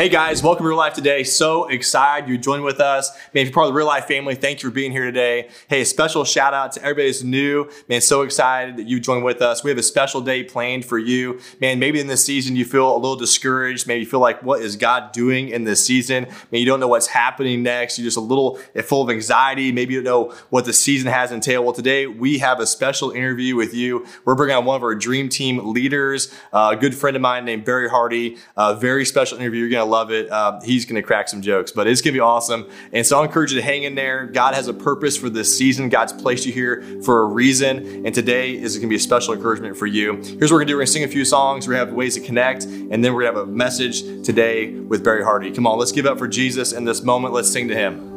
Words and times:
Hey 0.00 0.08
guys, 0.08 0.42
welcome 0.42 0.64
to 0.64 0.68
Real 0.70 0.78
Life 0.78 0.94
today. 0.94 1.24
So 1.24 1.68
excited 1.68 2.26
you 2.26 2.38
joined 2.38 2.64
with 2.64 2.80
us. 2.80 3.10
Man, 3.34 3.42
if 3.42 3.48
you're 3.48 3.52
part 3.52 3.66
of 3.66 3.74
the 3.74 3.76
Real 3.76 3.86
Life 3.86 4.06
family, 4.06 4.34
thank 4.34 4.62
you 4.62 4.70
for 4.70 4.74
being 4.74 4.92
here 4.92 5.04
today. 5.04 5.50
Hey, 5.68 5.82
a 5.82 5.84
special 5.84 6.24
shout 6.24 6.54
out 6.54 6.72
to 6.72 6.80
everybody 6.80 7.08
that's 7.08 7.22
new. 7.22 7.70
Man, 7.86 8.00
so 8.00 8.22
excited 8.22 8.78
that 8.78 8.86
you 8.86 8.98
joined 8.98 9.24
with 9.24 9.42
us. 9.42 9.62
We 9.62 9.68
have 9.68 9.76
a 9.76 9.82
special 9.82 10.22
day 10.22 10.42
planned 10.42 10.86
for 10.86 10.96
you. 10.96 11.38
Man, 11.60 11.78
maybe 11.78 12.00
in 12.00 12.06
this 12.06 12.24
season 12.24 12.56
you 12.56 12.64
feel 12.64 12.90
a 12.90 12.96
little 12.96 13.14
discouraged. 13.14 13.86
Maybe 13.86 14.00
you 14.00 14.06
feel 14.06 14.20
like, 14.20 14.42
what 14.42 14.62
is 14.62 14.74
God 14.74 15.12
doing 15.12 15.50
in 15.50 15.64
this 15.64 15.84
season? 15.84 16.28
Maybe 16.50 16.60
you 16.60 16.66
don't 16.66 16.80
know 16.80 16.88
what's 16.88 17.08
happening 17.08 17.62
next. 17.62 17.98
You're 17.98 18.06
just 18.06 18.16
a 18.16 18.22
little 18.22 18.56
full 18.82 19.02
of 19.02 19.10
anxiety. 19.10 19.70
Maybe 19.70 19.92
you 19.92 20.02
don't 20.02 20.30
know 20.30 20.36
what 20.48 20.64
the 20.64 20.72
season 20.72 21.12
has 21.12 21.30
entailed. 21.30 21.66
Well, 21.66 21.74
today 21.74 22.06
we 22.06 22.38
have 22.38 22.58
a 22.58 22.66
special 22.66 23.10
interview 23.10 23.54
with 23.54 23.74
you. 23.74 24.06
We're 24.24 24.34
bringing 24.34 24.56
on 24.56 24.64
one 24.64 24.76
of 24.76 24.82
our 24.82 24.94
dream 24.94 25.28
team 25.28 25.74
leaders, 25.74 26.32
uh, 26.54 26.70
a 26.72 26.76
good 26.76 26.94
friend 26.94 27.16
of 27.16 27.20
mine 27.20 27.44
named 27.44 27.66
Barry 27.66 27.90
Hardy. 27.90 28.38
A 28.56 28.74
very 28.74 29.04
special 29.04 29.36
interview. 29.36 29.60
You're 29.60 29.68
going 29.68 29.86
to 29.86 29.89
love 29.90 30.10
it. 30.10 30.30
Um, 30.30 30.60
he's 30.62 30.84
going 30.84 30.96
to 30.96 31.02
crack 31.02 31.28
some 31.28 31.42
jokes, 31.42 31.72
but 31.72 31.86
it's 31.86 32.00
going 32.00 32.14
to 32.14 32.16
be 32.16 32.20
awesome. 32.20 32.68
And 32.92 33.06
so 33.06 33.20
I 33.20 33.24
encourage 33.24 33.52
you 33.52 33.58
to 33.58 33.64
hang 33.64 33.82
in 33.82 33.94
there. 33.94 34.26
God 34.26 34.54
has 34.54 34.68
a 34.68 34.74
purpose 34.74 35.16
for 35.16 35.28
this 35.28 35.56
season. 35.56 35.88
God's 35.88 36.12
placed 36.12 36.46
you 36.46 36.52
here 36.52 36.82
for 37.02 37.20
a 37.20 37.26
reason. 37.26 38.06
And 38.06 38.14
today 38.14 38.54
is 38.54 38.76
going 38.76 38.88
to 38.88 38.88
be 38.88 38.96
a 38.96 39.00
special 39.00 39.34
encouragement 39.34 39.76
for 39.76 39.86
you. 39.86 40.14
Here's 40.14 40.24
what 40.24 40.52
we're 40.52 40.58
going 40.58 40.66
to 40.66 40.72
do. 40.72 40.74
We're 40.74 40.80
going 40.80 40.86
to 40.86 40.92
sing 40.92 41.04
a 41.04 41.08
few 41.08 41.24
songs. 41.24 41.66
To 41.66 41.72
have 41.72 41.92
ways 41.92 42.14
to 42.14 42.20
connect. 42.20 42.64
And 42.64 43.04
then 43.04 43.14
we're 43.14 43.22
going 43.22 43.34
to 43.34 43.40
have 43.40 43.48
a 43.48 43.52
message 43.52 44.02
today 44.24 44.70
with 44.70 45.04
Barry 45.04 45.24
Hardy. 45.24 45.50
Come 45.50 45.66
on, 45.66 45.78
let's 45.78 45.92
give 45.92 46.06
up 46.06 46.18
for 46.18 46.28
Jesus 46.28 46.72
in 46.72 46.84
this 46.84 47.02
moment. 47.02 47.34
Let's 47.34 47.50
sing 47.50 47.68
to 47.68 47.74
him. 47.74 48.09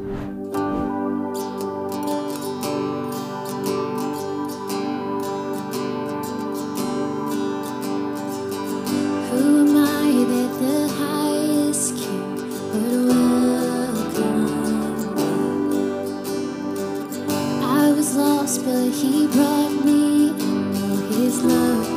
He 18.93 19.27
brought 19.27 19.71
me 19.83 20.29
into 20.29 21.15
his 21.15 21.43
love 21.43 21.87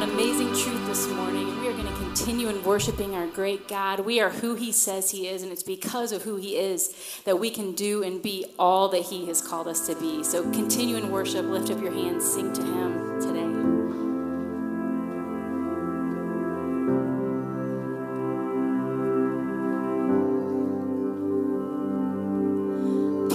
amazing 0.09 0.47
truth 0.47 0.85
this 0.87 1.07
morning, 1.09 1.59
we 1.59 1.67
are 1.67 1.73
going 1.73 1.85
to 1.85 1.99
continue 1.99 2.47
in 2.47 2.63
worshiping 2.63 3.13
our 3.13 3.27
great 3.27 3.67
God. 3.67 3.99
We 3.99 4.19
are 4.21 4.29
who 4.29 4.55
He 4.55 4.71
says 4.71 5.11
He 5.11 5.27
is, 5.27 5.43
and 5.43 5.51
it's 5.51 5.63
because 5.63 6.11
of 6.11 6.23
who 6.23 6.37
He 6.37 6.55
is 6.55 6.95
that 7.25 7.39
we 7.39 7.49
can 7.49 7.73
do 7.73 8.03
and 8.03 8.21
be 8.21 8.45
all 8.57 8.87
that 8.89 9.03
He 9.03 9.25
has 9.27 9.41
called 9.41 9.67
us 9.67 9.85
to 9.87 9.95
be. 9.95 10.23
So 10.23 10.43
continue 10.51 10.95
in 10.95 11.11
worship, 11.11 11.45
lift 11.45 11.69
up 11.71 11.81
your 11.81 11.91
hands, 11.91 12.25
sing 12.25 12.53
to 12.53 12.61
Him 12.63 13.21
today. 13.21 13.47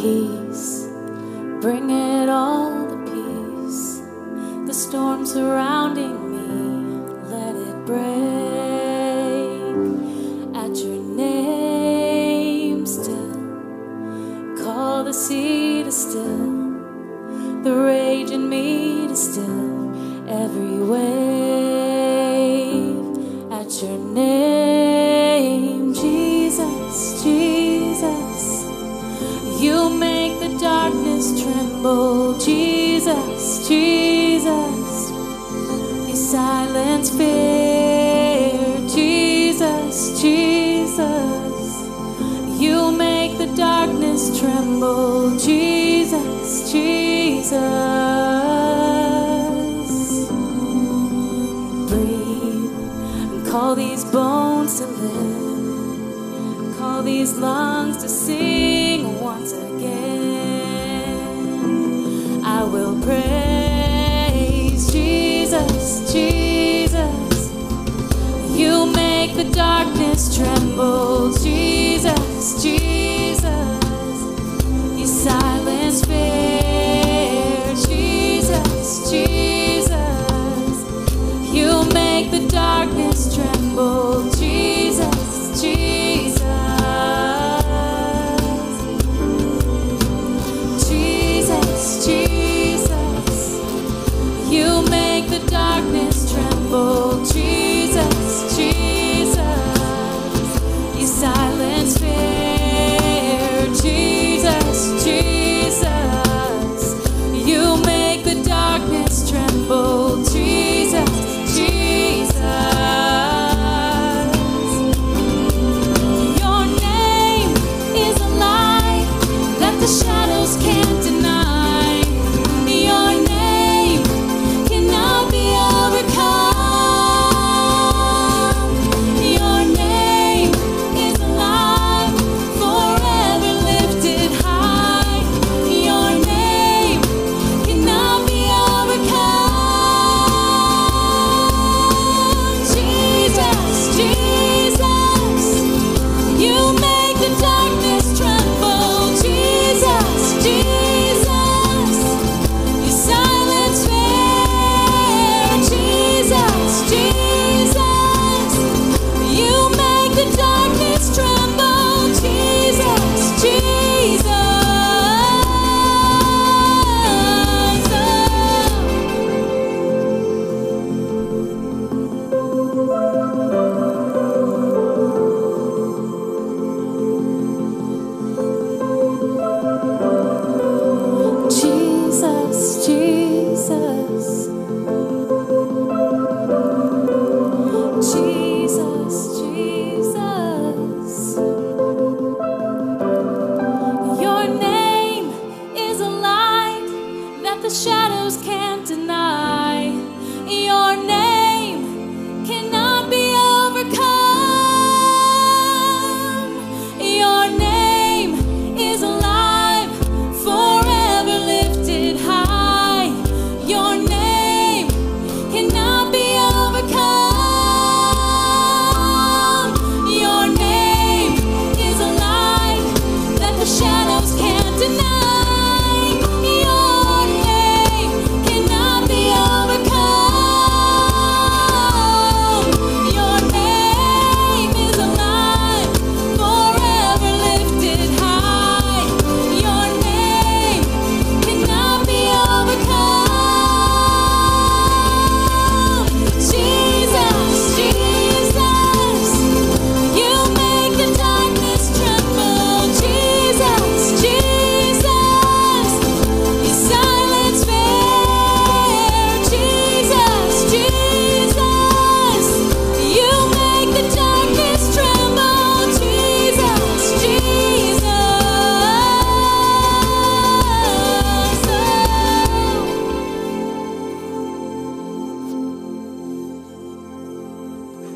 Peace, 0.01 0.89
bring 1.61 1.91
it 1.91 2.02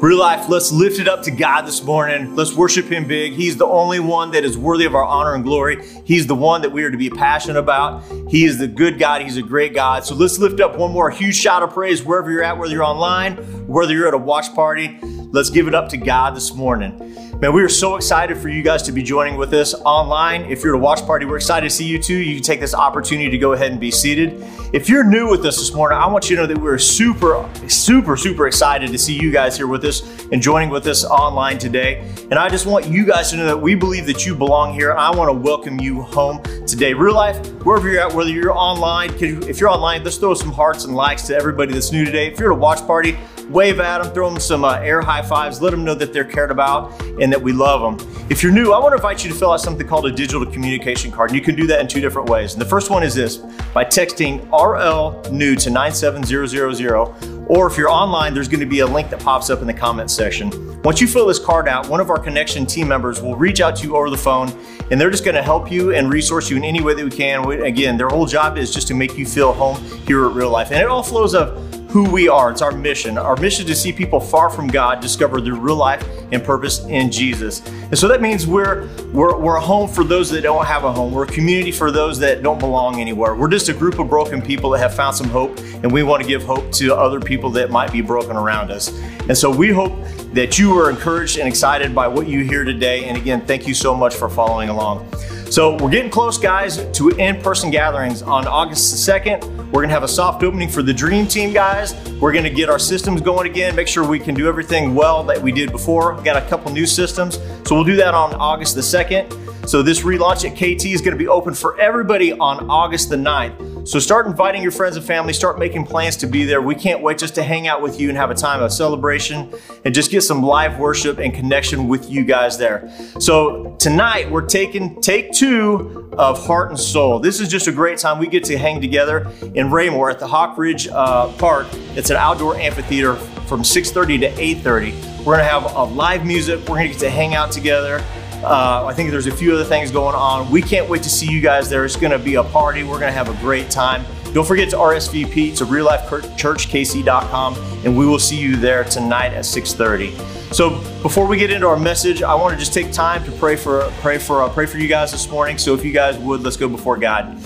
Real 0.07 0.19
life, 0.19 0.49
let's 0.49 0.71
lift 0.71 1.01
it 1.01 1.09
up 1.09 1.25
to 1.25 1.33
God 1.33 1.63
this 1.63 1.83
morning. 1.83 2.37
Let's 2.37 2.53
worship 2.55 2.87
Him 2.87 3.09
big. 3.09 3.33
He's 3.33 3.57
the 3.57 3.67
only 3.67 3.99
one 3.99 4.31
that 4.31 4.45
is 4.45 4.57
worthy 4.57 4.85
of 4.85 4.95
our 4.95 5.05
honor 5.05 5.35
and 5.35 5.43
glory. 5.43 5.85
He's 6.05 6.29
the 6.29 6.35
one 6.37 6.63
that 6.63 6.71
we 6.71 6.85
are 6.85 6.93
to 6.93 6.97
be 6.97 7.11
passionate 7.11 7.59
about. 7.59 8.05
He 8.29 8.45
is 8.45 8.57
the 8.57 8.69
good 8.69 9.01
God. 9.01 9.23
He's 9.23 9.37
a 9.37 9.43
great 9.43 9.75
God. 9.75 10.05
So 10.05 10.15
let's 10.15 10.39
lift 10.39 10.61
up 10.61 10.77
one 10.77 10.93
more 10.93 11.11
huge 11.11 11.35
shout 11.35 11.65
of 11.65 11.73
praise 11.73 12.05
wherever 12.05 12.31
you're 12.31 12.45
at, 12.45 12.57
whether 12.57 12.73
you're 12.73 12.85
online, 12.85 13.35
whether 13.67 13.93
you're 13.93 14.07
at 14.07 14.15
a 14.15 14.19
watch 14.19 14.55
party. 14.55 15.01
Let's 15.33 15.51
give 15.51 15.67
it 15.67 15.75
up 15.75 15.89
to 15.89 15.97
God 15.97 16.37
this 16.37 16.55
morning. 16.55 16.97
Man, 17.41 17.53
we 17.53 17.63
are 17.63 17.69
so 17.69 17.97
excited 17.97 18.39
for 18.39 18.49
you 18.49 18.63
guys 18.63 18.83
to 18.85 18.93
be 18.93 19.03
joining 19.03 19.37
with 19.37 19.53
us 19.53 19.75
online. 19.75 20.43
If 20.45 20.63
you're 20.63 20.75
at 20.75 20.79
a 20.79 20.83
watch 20.83 21.03
party, 21.03 21.27
we're 21.27 21.37
excited 21.37 21.69
to 21.69 21.75
see 21.75 21.85
you 21.85 21.99
too. 21.99 22.17
You 22.17 22.37
can 22.37 22.43
take 22.43 22.61
this 22.61 22.75
opportunity 22.75 23.29
to 23.29 23.37
go 23.37 23.53
ahead 23.53 23.73
and 23.73 23.81
be 23.81 23.91
seated. 23.91 24.43
If 24.73 24.89
you're 24.89 25.05
new 25.05 25.29
with 25.29 25.45
us 25.45 25.59
this 25.59 25.75
morning, 25.75 25.99
I 25.99 26.07
want 26.07 26.31
you 26.31 26.37
to 26.37 26.43
know 26.43 26.47
that 26.47 26.59
we're 26.59 26.79
super, 26.79 27.47
super, 27.69 28.17
super 28.17 28.47
excited 28.47 28.91
to 28.91 28.99
see 28.99 29.21
you 29.21 29.31
guys 29.31 29.57
here 29.57 29.67
with 29.67 29.85
us 29.85 30.27
and 30.33 30.41
joining 30.41 30.71
with 30.71 30.87
us 30.87 31.05
online 31.05 31.59
today. 31.59 32.09
And 32.31 32.35
I 32.35 32.49
just 32.49 32.65
want 32.65 32.87
you 32.87 33.05
guys 33.05 33.31
to 33.31 33.37
know 33.37 33.47
that 33.47 33.61
we 33.61 33.75
believe 33.75 34.07
that 34.07 34.25
you 34.25 34.35
belong 34.35 34.73
here. 34.73 34.93
I 34.93 35.11
want 35.11 35.29
to 35.29 35.35
welcome 35.35 35.79
you 35.81 36.03
home 36.03 36.43
today. 36.67 36.95
Real 36.95 37.15
life, 37.15 37.37
wherever 37.65 37.91
you're 37.91 38.01
at, 38.01 38.15
whether 38.15 38.31
you're 38.31 38.53
online, 38.53 39.13
if 39.21 39.61
you're 39.61 39.71
online, 39.71 40.05
let's 40.05 40.17
throw 40.17 40.35
some 40.35 40.53
hearts 40.53 40.85
and 40.85 40.95
likes 40.95 41.27
to 41.27 41.37
everybody 41.37 41.75
that's 41.75 41.93
new 41.93 42.05
today. 42.05 42.29
If 42.29 42.39
you're 42.39 42.53
at 42.53 42.57
a 42.57 42.61
watch 42.61 42.81
party, 42.87 43.19
wave 43.51 43.79
at 43.79 44.03
them, 44.03 44.13
throw 44.13 44.31
them 44.31 44.41
some 44.41 44.65
uh, 44.65 44.79
air 44.79 45.01
high 45.01 45.16
fives, 45.23 45.61
let 45.61 45.71
them 45.71 45.85
know 45.85 45.95
that 45.95 46.13
they're 46.13 46.25
cared 46.25 46.51
about 46.51 47.01
and 47.21 47.33
that 47.33 47.41
we 47.41 47.53
love 47.53 47.99
them. 47.99 48.27
If 48.29 48.43
you're 48.43 48.53
new, 48.53 48.73
I 48.73 48.79
want 48.79 48.93
to 48.93 48.97
invite 48.97 49.25
you 49.25 49.31
to 49.31 49.37
fill 49.37 49.53
out 49.53 49.61
something 49.61 49.87
called 49.87 50.07
a 50.07 50.13
digital 50.13 50.45
communication 50.45 51.13
card. 51.13 51.31
And 51.31 51.39
you 51.39 51.45
can 51.45 51.55
do 51.55 51.67
that 51.69 51.81
in 51.81 51.89
two 51.89 52.01
different 52.01 52.29
ways. 52.29 52.53
And 52.55 52.61
the 52.61 52.67
first 52.67 52.91
one 52.91 53.03
is 53.03 53.15
this 53.15 53.37
by 53.73 53.85
texting 53.85 54.41
RL 54.53 55.31
new 55.33 55.55
to 55.57 55.71
97000 55.71 57.47
or 57.49 57.69
if 57.69 57.79
you're 57.79 57.89
online, 57.89 58.35
there's 58.35 58.49
going 58.49 58.61
to 58.61 58.67
be 58.67 58.81
a 58.81 58.87
link 58.87 59.09
that 59.11 59.21
pops 59.21 59.51
up 59.51 59.61
in 59.61 59.69
the 59.69 59.75
comments 59.75 60.13
section. 60.13 60.83
Once 60.83 61.01
you 61.01 61.07
fill 61.07 61.27
this 61.27 61.39
card 61.39 61.69
out, 61.69 61.89
one 61.89 62.01
of 62.01 62.11
our 62.11 62.19
connection 62.19 62.67
team 62.67 62.89
members 62.89 63.23
will 63.23 63.37
reach 63.37 63.61
out 63.61 63.77
to 63.77 63.87
you 63.87 63.97
over 63.97 64.11
the 64.11 64.17
phone 64.17 64.49
and 64.91 65.01
they're 65.01 65.11
just 65.11 65.25
going 65.25 65.35
to 65.35 65.43
help 65.43 65.71
you 65.71 65.95
and 65.95 66.13
resource 66.13 66.51
you 66.51 66.57
in 66.57 66.65
any 66.65 66.81
way 66.81 66.95
that 66.95 67.05
we 67.05 67.11
can. 67.11 67.49
Again, 67.63 67.97
their 67.97 68.09
whole 68.09 68.27
job 68.27 68.59
is 68.59 68.75
just 68.75 68.89
to 68.89 68.95
make 68.95 69.17
you 69.17 69.25
feel 69.25 69.53
home 69.53 69.77
here 70.07 70.27
at 70.27 70.33
real 70.33 70.51
life. 70.51 70.73
And 70.73 70.81
it 70.81 70.87
all 70.87 71.03
flows 71.03 71.35
of 71.35 71.76
who 71.89 72.11
we 72.11 72.29
are. 72.29 72.51
It's 72.51 72.63
our 72.63 72.73
mission. 72.73 73.17
Our 73.17 73.37
mission 73.37 73.65
is 73.65 73.71
to 73.71 73.77
see 73.77 73.93
people 73.93 74.21
far 74.21 74.51
from 74.51 74.67
God 74.67 75.01
discover 75.01 75.41
their 75.41 75.55
real 75.55 75.77
life 75.77 76.07
and 76.33 76.43
purpose 76.43 76.85
in 76.87 77.11
Jesus. 77.11 77.67
And 77.67 77.97
so 77.97 78.09
that 78.09 78.21
means 78.21 78.47
we're, 78.47 78.89
we're, 79.13 79.39
we're 79.39 79.57
a 79.57 79.61
home 79.61 79.89
for 79.89 80.05
those 80.05 80.31
that 80.31 80.43
don't 80.43 80.65
have 80.67 80.85
a 80.85 80.93
home. 80.93 81.13
We're 81.13 81.25
a 81.25 81.29
community 81.29 81.73
for 81.73 81.91
those 81.91 82.19
that 82.19 82.43
don't 82.43 82.59
belong 82.59 83.01
anywhere. 83.01 83.35
We're 83.35 83.49
just 83.49 83.69
a 83.69 83.73
group 83.73 83.99
of 83.99 84.09
broken 84.09 84.43
people 84.43 84.71
that 84.71 84.79
have 84.79 84.95
found 84.95 85.17
some 85.17 85.29
hope, 85.29 85.59
and 85.59 85.93
we 85.93 86.03
want 86.03 86.23
to 86.23 86.29
give 86.29 86.43
hope 86.43 86.71
to 86.73 86.95
other 86.95 87.21
people 87.21 87.51
that 87.51 87.71
might 87.71 87.93
be 87.93 88.01
broken 88.01 88.37
around 88.37 88.71
us. 88.71 88.89
And 89.29 89.37
so 89.37 89.51
we 89.51 89.71
hope 89.71 89.93
that 90.33 90.59
you 90.59 90.79
are 90.79 90.91
encouraged 90.91 91.39
and 91.39 91.49
excited 91.49 91.95
by 91.95 92.09
what 92.09 92.29
you 92.29 92.45
hear 92.45 92.65
today. 92.65 93.05
And 93.05 93.17
again, 93.17 93.47
thank 93.47 93.67
you 93.67 93.75
so 93.75 93.95
much 93.95 94.15
for 94.15 94.29
following 94.29 94.69
along. 94.69 95.09
So 95.51 95.77
we're 95.77 95.91
getting 95.91 96.11
close, 96.11 96.39
guys, 96.39 96.85
to 96.99 97.11
in-person 97.11 97.71
gatherings 97.71 98.21
on 98.21 98.47
August 98.47 99.07
2nd. 99.07 99.71
We're 99.71 99.83
gonna 99.83 99.93
have 99.93 100.03
a 100.03 100.09
soft 100.09 100.43
opening 100.43 100.69
for 100.69 100.83
the 100.83 100.93
Dream 100.93 101.27
Team, 101.27 101.53
guys. 101.53 101.95
We're 102.21 102.33
gonna 102.33 102.51
get 102.51 102.69
our 102.69 102.81
systems 102.81 103.21
going 103.21 103.49
again, 103.49 103.77
make 103.77 103.87
sure 103.87 104.07
we 104.07 104.19
can 104.19 104.35
do 104.35 104.49
everything 104.49 104.95
well 104.95 105.23
that 105.23 105.41
we 105.41 105.53
did 105.53 105.71
before. 105.71 106.15
We've 106.15 106.25
got 106.25 106.37
a 106.37 106.47
couple 106.49 106.73
new 106.73 106.85
systems. 106.85 107.39
So 107.65 107.77
we'll 107.77 107.85
do 107.85 107.97
that 107.97 108.13
on 108.13 108.35
August 108.35 108.75
the 108.75 108.83
2nd. 108.83 109.69
So 109.69 109.83
this 109.83 110.03
relaunch 110.03 110.45
at 110.45 110.57
KT 110.57 110.93
is 110.93 111.01
gonna 111.01 111.17
be 111.17 111.29
open 111.29 111.55
for 111.55 111.79
everybody 111.81 112.33
on 112.33 112.69
August 112.69 113.11
the 113.11 113.17
9th. 113.17 113.76
So 113.87 114.01
start 114.01 114.27
inviting 114.27 114.63
your 114.63 114.73
friends 114.73 114.97
and 114.97 115.07
family, 115.07 115.33
start 115.33 115.61
making 115.61 115.87
plans 115.87 116.17
to 116.17 116.27
be 116.27 116.45
there. 116.45 116.61
We 116.61 116.75
can't 116.75 117.03
wait 117.03 117.19
just 117.19 117.37
to 117.37 117.45
hang 117.45 117.69
out 117.69 117.81
with 117.81 118.01
you 118.01 118.09
and 118.09 118.19
have 118.19 118.33
a 118.33 118.35
time 118.35 118.61
of 118.61 118.73
celebration 118.73 119.55
and 119.85 119.95
just 119.95 120.11
get 120.11 120.23
some 120.23 120.43
live 120.43 120.81
worship 120.81 121.19
and 121.19 121.33
connection 121.33 121.87
with 121.87 122.11
you 122.11 122.25
guys 122.25 122.59
there. 122.59 122.93
So 123.21 123.77
tonight 123.79 124.29
we're 124.29 124.45
taking 124.45 125.01
take 125.01 125.31
two 125.31 126.11
of 126.19 126.45
Heart 126.45 126.71
and 126.71 126.81
Soul. 126.81 127.21
This 127.21 127.39
is 127.41 127.49
just 127.49 127.69
a 127.69 127.73
great 127.73 127.99
time. 127.99 128.19
We 128.19 128.27
get 128.27 128.43
to 128.45 128.59
hang 128.59 128.81
together 128.81 129.31
in 129.55 129.71
Raymore 129.71 130.11
at 130.11 130.19
the 130.19 130.27
Hawk 130.27 130.59
Ridge 130.59 130.89
uh, 130.89 131.29
Park. 131.35 131.69
It's 131.95 132.11
an 132.11 132.17
outdoor 132.17 132.57
amphitheater 132.57 133.15
from 133.15 133.63
6.30 133.63 134.21
to 134.21 134.31
8.30. 134.33 135.25
We're 135.25 135.37
gonna 135.37 135.45
have 135.45 135.73
a 135.77 135.85
live 135.85 136.27
music. 136.27 136.59
We're 136.69 136.79
gonna 136.79 136.89
get 136.89 136.99
to 136.99 137.11
hang 137.11 137.37
out 137.37 137.53
together. 137.53 138.05
Uh, 138.43 138.87
I 138.87 138.95
think 138.95 139.11
there's 139.11 139.27
a 139.27 139.35
few 139.35 139.53
other 139.55 139.65
things 139.65 139.91
going 139.91 140.15
on. 140.15 140.51
We 140.51 140.63
can't 140.63 140.89
wait 140.89 141.03
to 141.03 141.11
see 141.11 141.31
you 141.31 141.41
guys 141.41 141.69
there. 141.69 141.85
It's 141.85 141.97
going 141.97 142.13
to 142.13 142.19
be 142.19 142.35
a 142.35 142.45
party. 142.45 142.83
We're 142.83 143.01
going 143.01 143.13
to 143.13 143.13
have 143.13 143.29
a 143.29 143.41
great 143.41 143.71
time. 143.71 144.05
Don't 144.33 144.47
forget 144.47 144.69
to 144.71 144.77
RSVP 144.77 145.57
to 145.57 145.65
reallifechurchkc.com, 145.65 147.55
and 147.85 147.97
we 147.97 148.07
will 148.07 148.19
see 148.19 148.37
you 148.37 148.57
there 148.57 148.85
tonight 148.85 149.33
at 149.33 149.45
6:30. 149.45 150.55
So 150.55 150.79
before 151.03 151.27
we 151.27 151.39
get 151.39 151.51
into 151.51 151.67
our 151.67 151.79
message, 151.79 152.23
I 152.23 152.35
want 152.35 152.53
to 152.53 152.59
just 152.59 152.75
take 152.75 152.93
time 152.93 153.25
to 153.25 153.33
pray 153.33 153.57
for 153.57 153.91
pray 154.01 154.19
for 154.19 154.43
uh, 154.43 154.49
pray 154.51 154.67
for 154.67 154.79
you 154.79 154.89
guys 154.89 155.11
this 155.11 155.31
morning. 155.31 155.57
So 155.59 155.75
if 155.75 155.85
you 155.85 155.93
guys 155.93 156.19
would, 156.19 156.43
let's 156.43 156.57
go 156.57 156.69
before 156.69 156.99
God. 156.99 157.41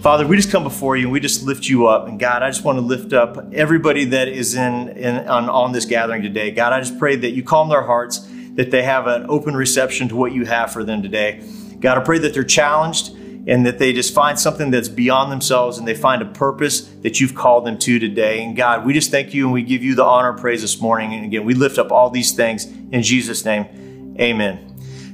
Father, 0.00 0.26
we 0.26 0.36
just 0.36 0.50
come 0.50 0.62
before 0.62 0.96
you 0.96 1.04
and 1.04 1.12
we 1.12 1.20
just 1.20 1.42
lift 1.42 1.68
you 1.68 1.86
up. 1.86 2.08
And 2.08 2.18
God, 2.18 2.42
I 2.42 2.48
just 2.48 2.64
want 2.64 2.78
to 2.78 2.82
lift 2.82 3.12
up 3.12 3.52
everybody 3.52 4.06
that 4.06 4.28
is 4.28 4.54
in, 4.54 4.88
in 4.90 5.28
on, 5.28 5.50
on 5.50 5.72
this 5.72 5.84
gathering 5.84 6.22
today. 6.22 6.52
God, 6.52 6.72
I 6.72 6.80
just 6.80 6.98
pray 6.98 7.16
that 7.16 7.32
you 7.32 7.42
calm 7.42 7.68
their 7.68 7.82
hearts 7.82 8.26
that 8.54 8.70
they 8.70 8.82
have 8.82 9.06
an 9.06 9.26
open 9.28 9.54
reception 9.56 10.08
to 10.08 10.16
what 10.16 10.32
you 10.32 10.44
have 10.44 10.72
for 10.72 10.84
them 10.84 11.02
today. 11.02 11.42
God, 11.80 11.98
I 11.98 12.02
pray 12.02 12.18
that 12.18 12.34
they're 12.34 12.44
challenged 12.44 13.16
and 13.46 13.64
that 13.64 13.78
they 13.78 13.92
just 13.92 14.12
find 14.12 14.38
something 14.38 14.70
that's 14.70 14.88
beyond 14.88 15.32
themselves 15.32 15.78
and 15.78 15.88
they 15.88 15.94
find 15.94 16.20
a 16.20 16.26
purpose 16.26 16.82
that 17.02 17.20
you've 17.20 17.34
called 17.34 17.64
them 17.64 17.78
to 17.78 17.98
today. 17.98 18.42
And 18.44 18.54
God, 18.54 18.84
we 18.84 18.92
just 18.92 19.10
thank 19.10 19.32
you 19.32 19.44
and 19.44 19.52
we 19.52 19.62
give 19.62 19.82
you 19.82 19.94
the 19.94 20.04
honor 20.04 20.30
and 20.30 20.38
praise 20.38 20.60
this 20.60 20.80
morning. 20.80 21.14
And 21.14 21.24
again, 21.24 21.44
we 21.44 21.54
lift 21.54 21.78
up 21.78 21.90
all 21.90 22.10
these 22.10 22.32
things 22.32 22.66
in 22.66 23.02
Jesus' 23.02 23.44
name. 23.44 24.16
Amen. 24.20 24.66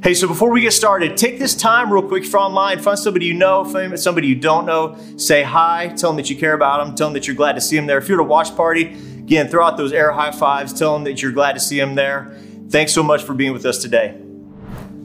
Hey, 0.02 0.14
so 0.14 0.28
before 0.28 0.50
we 0.50 0.61
get 0.61 0.73
started, 0.73 1.16
take 1.16 1.38
this 1.38 1.55
time 1.55 1.93
real 1.93 2.02
quick 2.02 2.25
if 2.25 2.33
you're 2.33 2.40
online, 2.40 2.81
find 2.81 2.99
somebody 2.99 3.26
you 3.26 3.35
know, 3.35 3.64
somebody 3.97 4.28
you 4.28 4.35
don't 4.35 4.66
know, 4.66 4.97
say 5.16 5.43
hi, 5.43 5.88
tell 5.97 6.11
them 6.11 6.16
that 6.16 6.28
you 6.28 6.37
care 6.37 6.52
about 6.52 6.85
them, 6.85 6.95
tell 6.95 7.09
them 7.09 7.14
that 7.14 7.26
you're 7.26 7.35
glad 7.37 7.55
to 7.55 7.61
see 7.61 7.76
them 7.76 7.87
there. 7.87 7.99
If 7.99 8.09
you're 8.09 8.21
at 8.21 8.25
a 8.25 8.28
watch 8.28 8.55
party, 8.55 8.95
again, 9.19 9.49
throw 9.49 9.64
out 9.64 9.76
those 9.76 9.93
air 9.93 10.12
high 10.12 10.31
fives, 10.33 10.73
tell 10.73 10.93
them 10.93 11.05
that 11.05 11.23
you're 11.23 11.33
glad 11.33 11.55
to 11.55 11.61
see 11.61 11.78
them 11.78 11.95
there. 11.95 12.37
Thanks 12.69 12.93
so 12.93 13.03
much 13.03 13.23
for 13.23 13.35
being 13.35 13.53
with 13.53 13.65
us 13.65 13.79
today. 13.79 14.21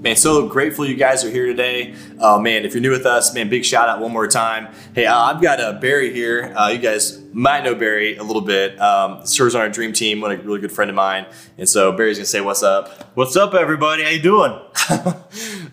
Man, 0.01 0.15
so 0.15 0.47
grateful 0.47 0.83
you 0.83 0.95
guys 0.95 1.23
are 1.23 1.29
here 1.29 1.45
today. 1.45 1.93
Uh, 2.19 2.39
man, 2.39 2.65
if 2.65 2.73
you're 2.73 2.81
new 2.81 2.89
with 2.89 3.05
us, 3.05 3.35
man, 3.35 3.49
big 3.49 3.63
shout 3.63 3.87
out 3.87 3.99
one 3.99 4.11
more 4.11 4.25
time. 4.27 4.73
Hey, 4.95 5.05
uh, 5.05 5.15
I've 5.15 5.39
got 5.39 5.61
uh, 5.61 5.73
Barry 5.73 6.11
here. 6.11 6.51
Uh, 6.57 6.69
you 6.69 6.79
guys 6.79 7.21
might 7.33 7.63
know 7.63 7.75
Barry 7.75 8.17
a 8.17 8.23
little 8.23 8.41
bit. 8.41 8.81
Um, 8.81 9.23
serves 9.27 9.53
on 9.53 9.61
our 9.61 9.69
dream 9.69 9.93
team, 9.93 10.19
one 10.19 10.31
a 10.31 10.37
really 10.37 10.59
good 10.59 10.71
friend 10.71 10.89
of 10.89 10.95
mine. 10.95 11.27
And 11.59 11.69
so 11.69 11.91
Barry's 11.91 12.17
gonna 12.17 12.25
say, 12.25 12.41
"What's 12.41 12.63
up? 12.63 13.11
What's 13.15 13.35
up, 13.35 13.53
everybody? 13.53 14.01
How 14.01 14.09
you 14.09 14.23
doing? 14.23 14.59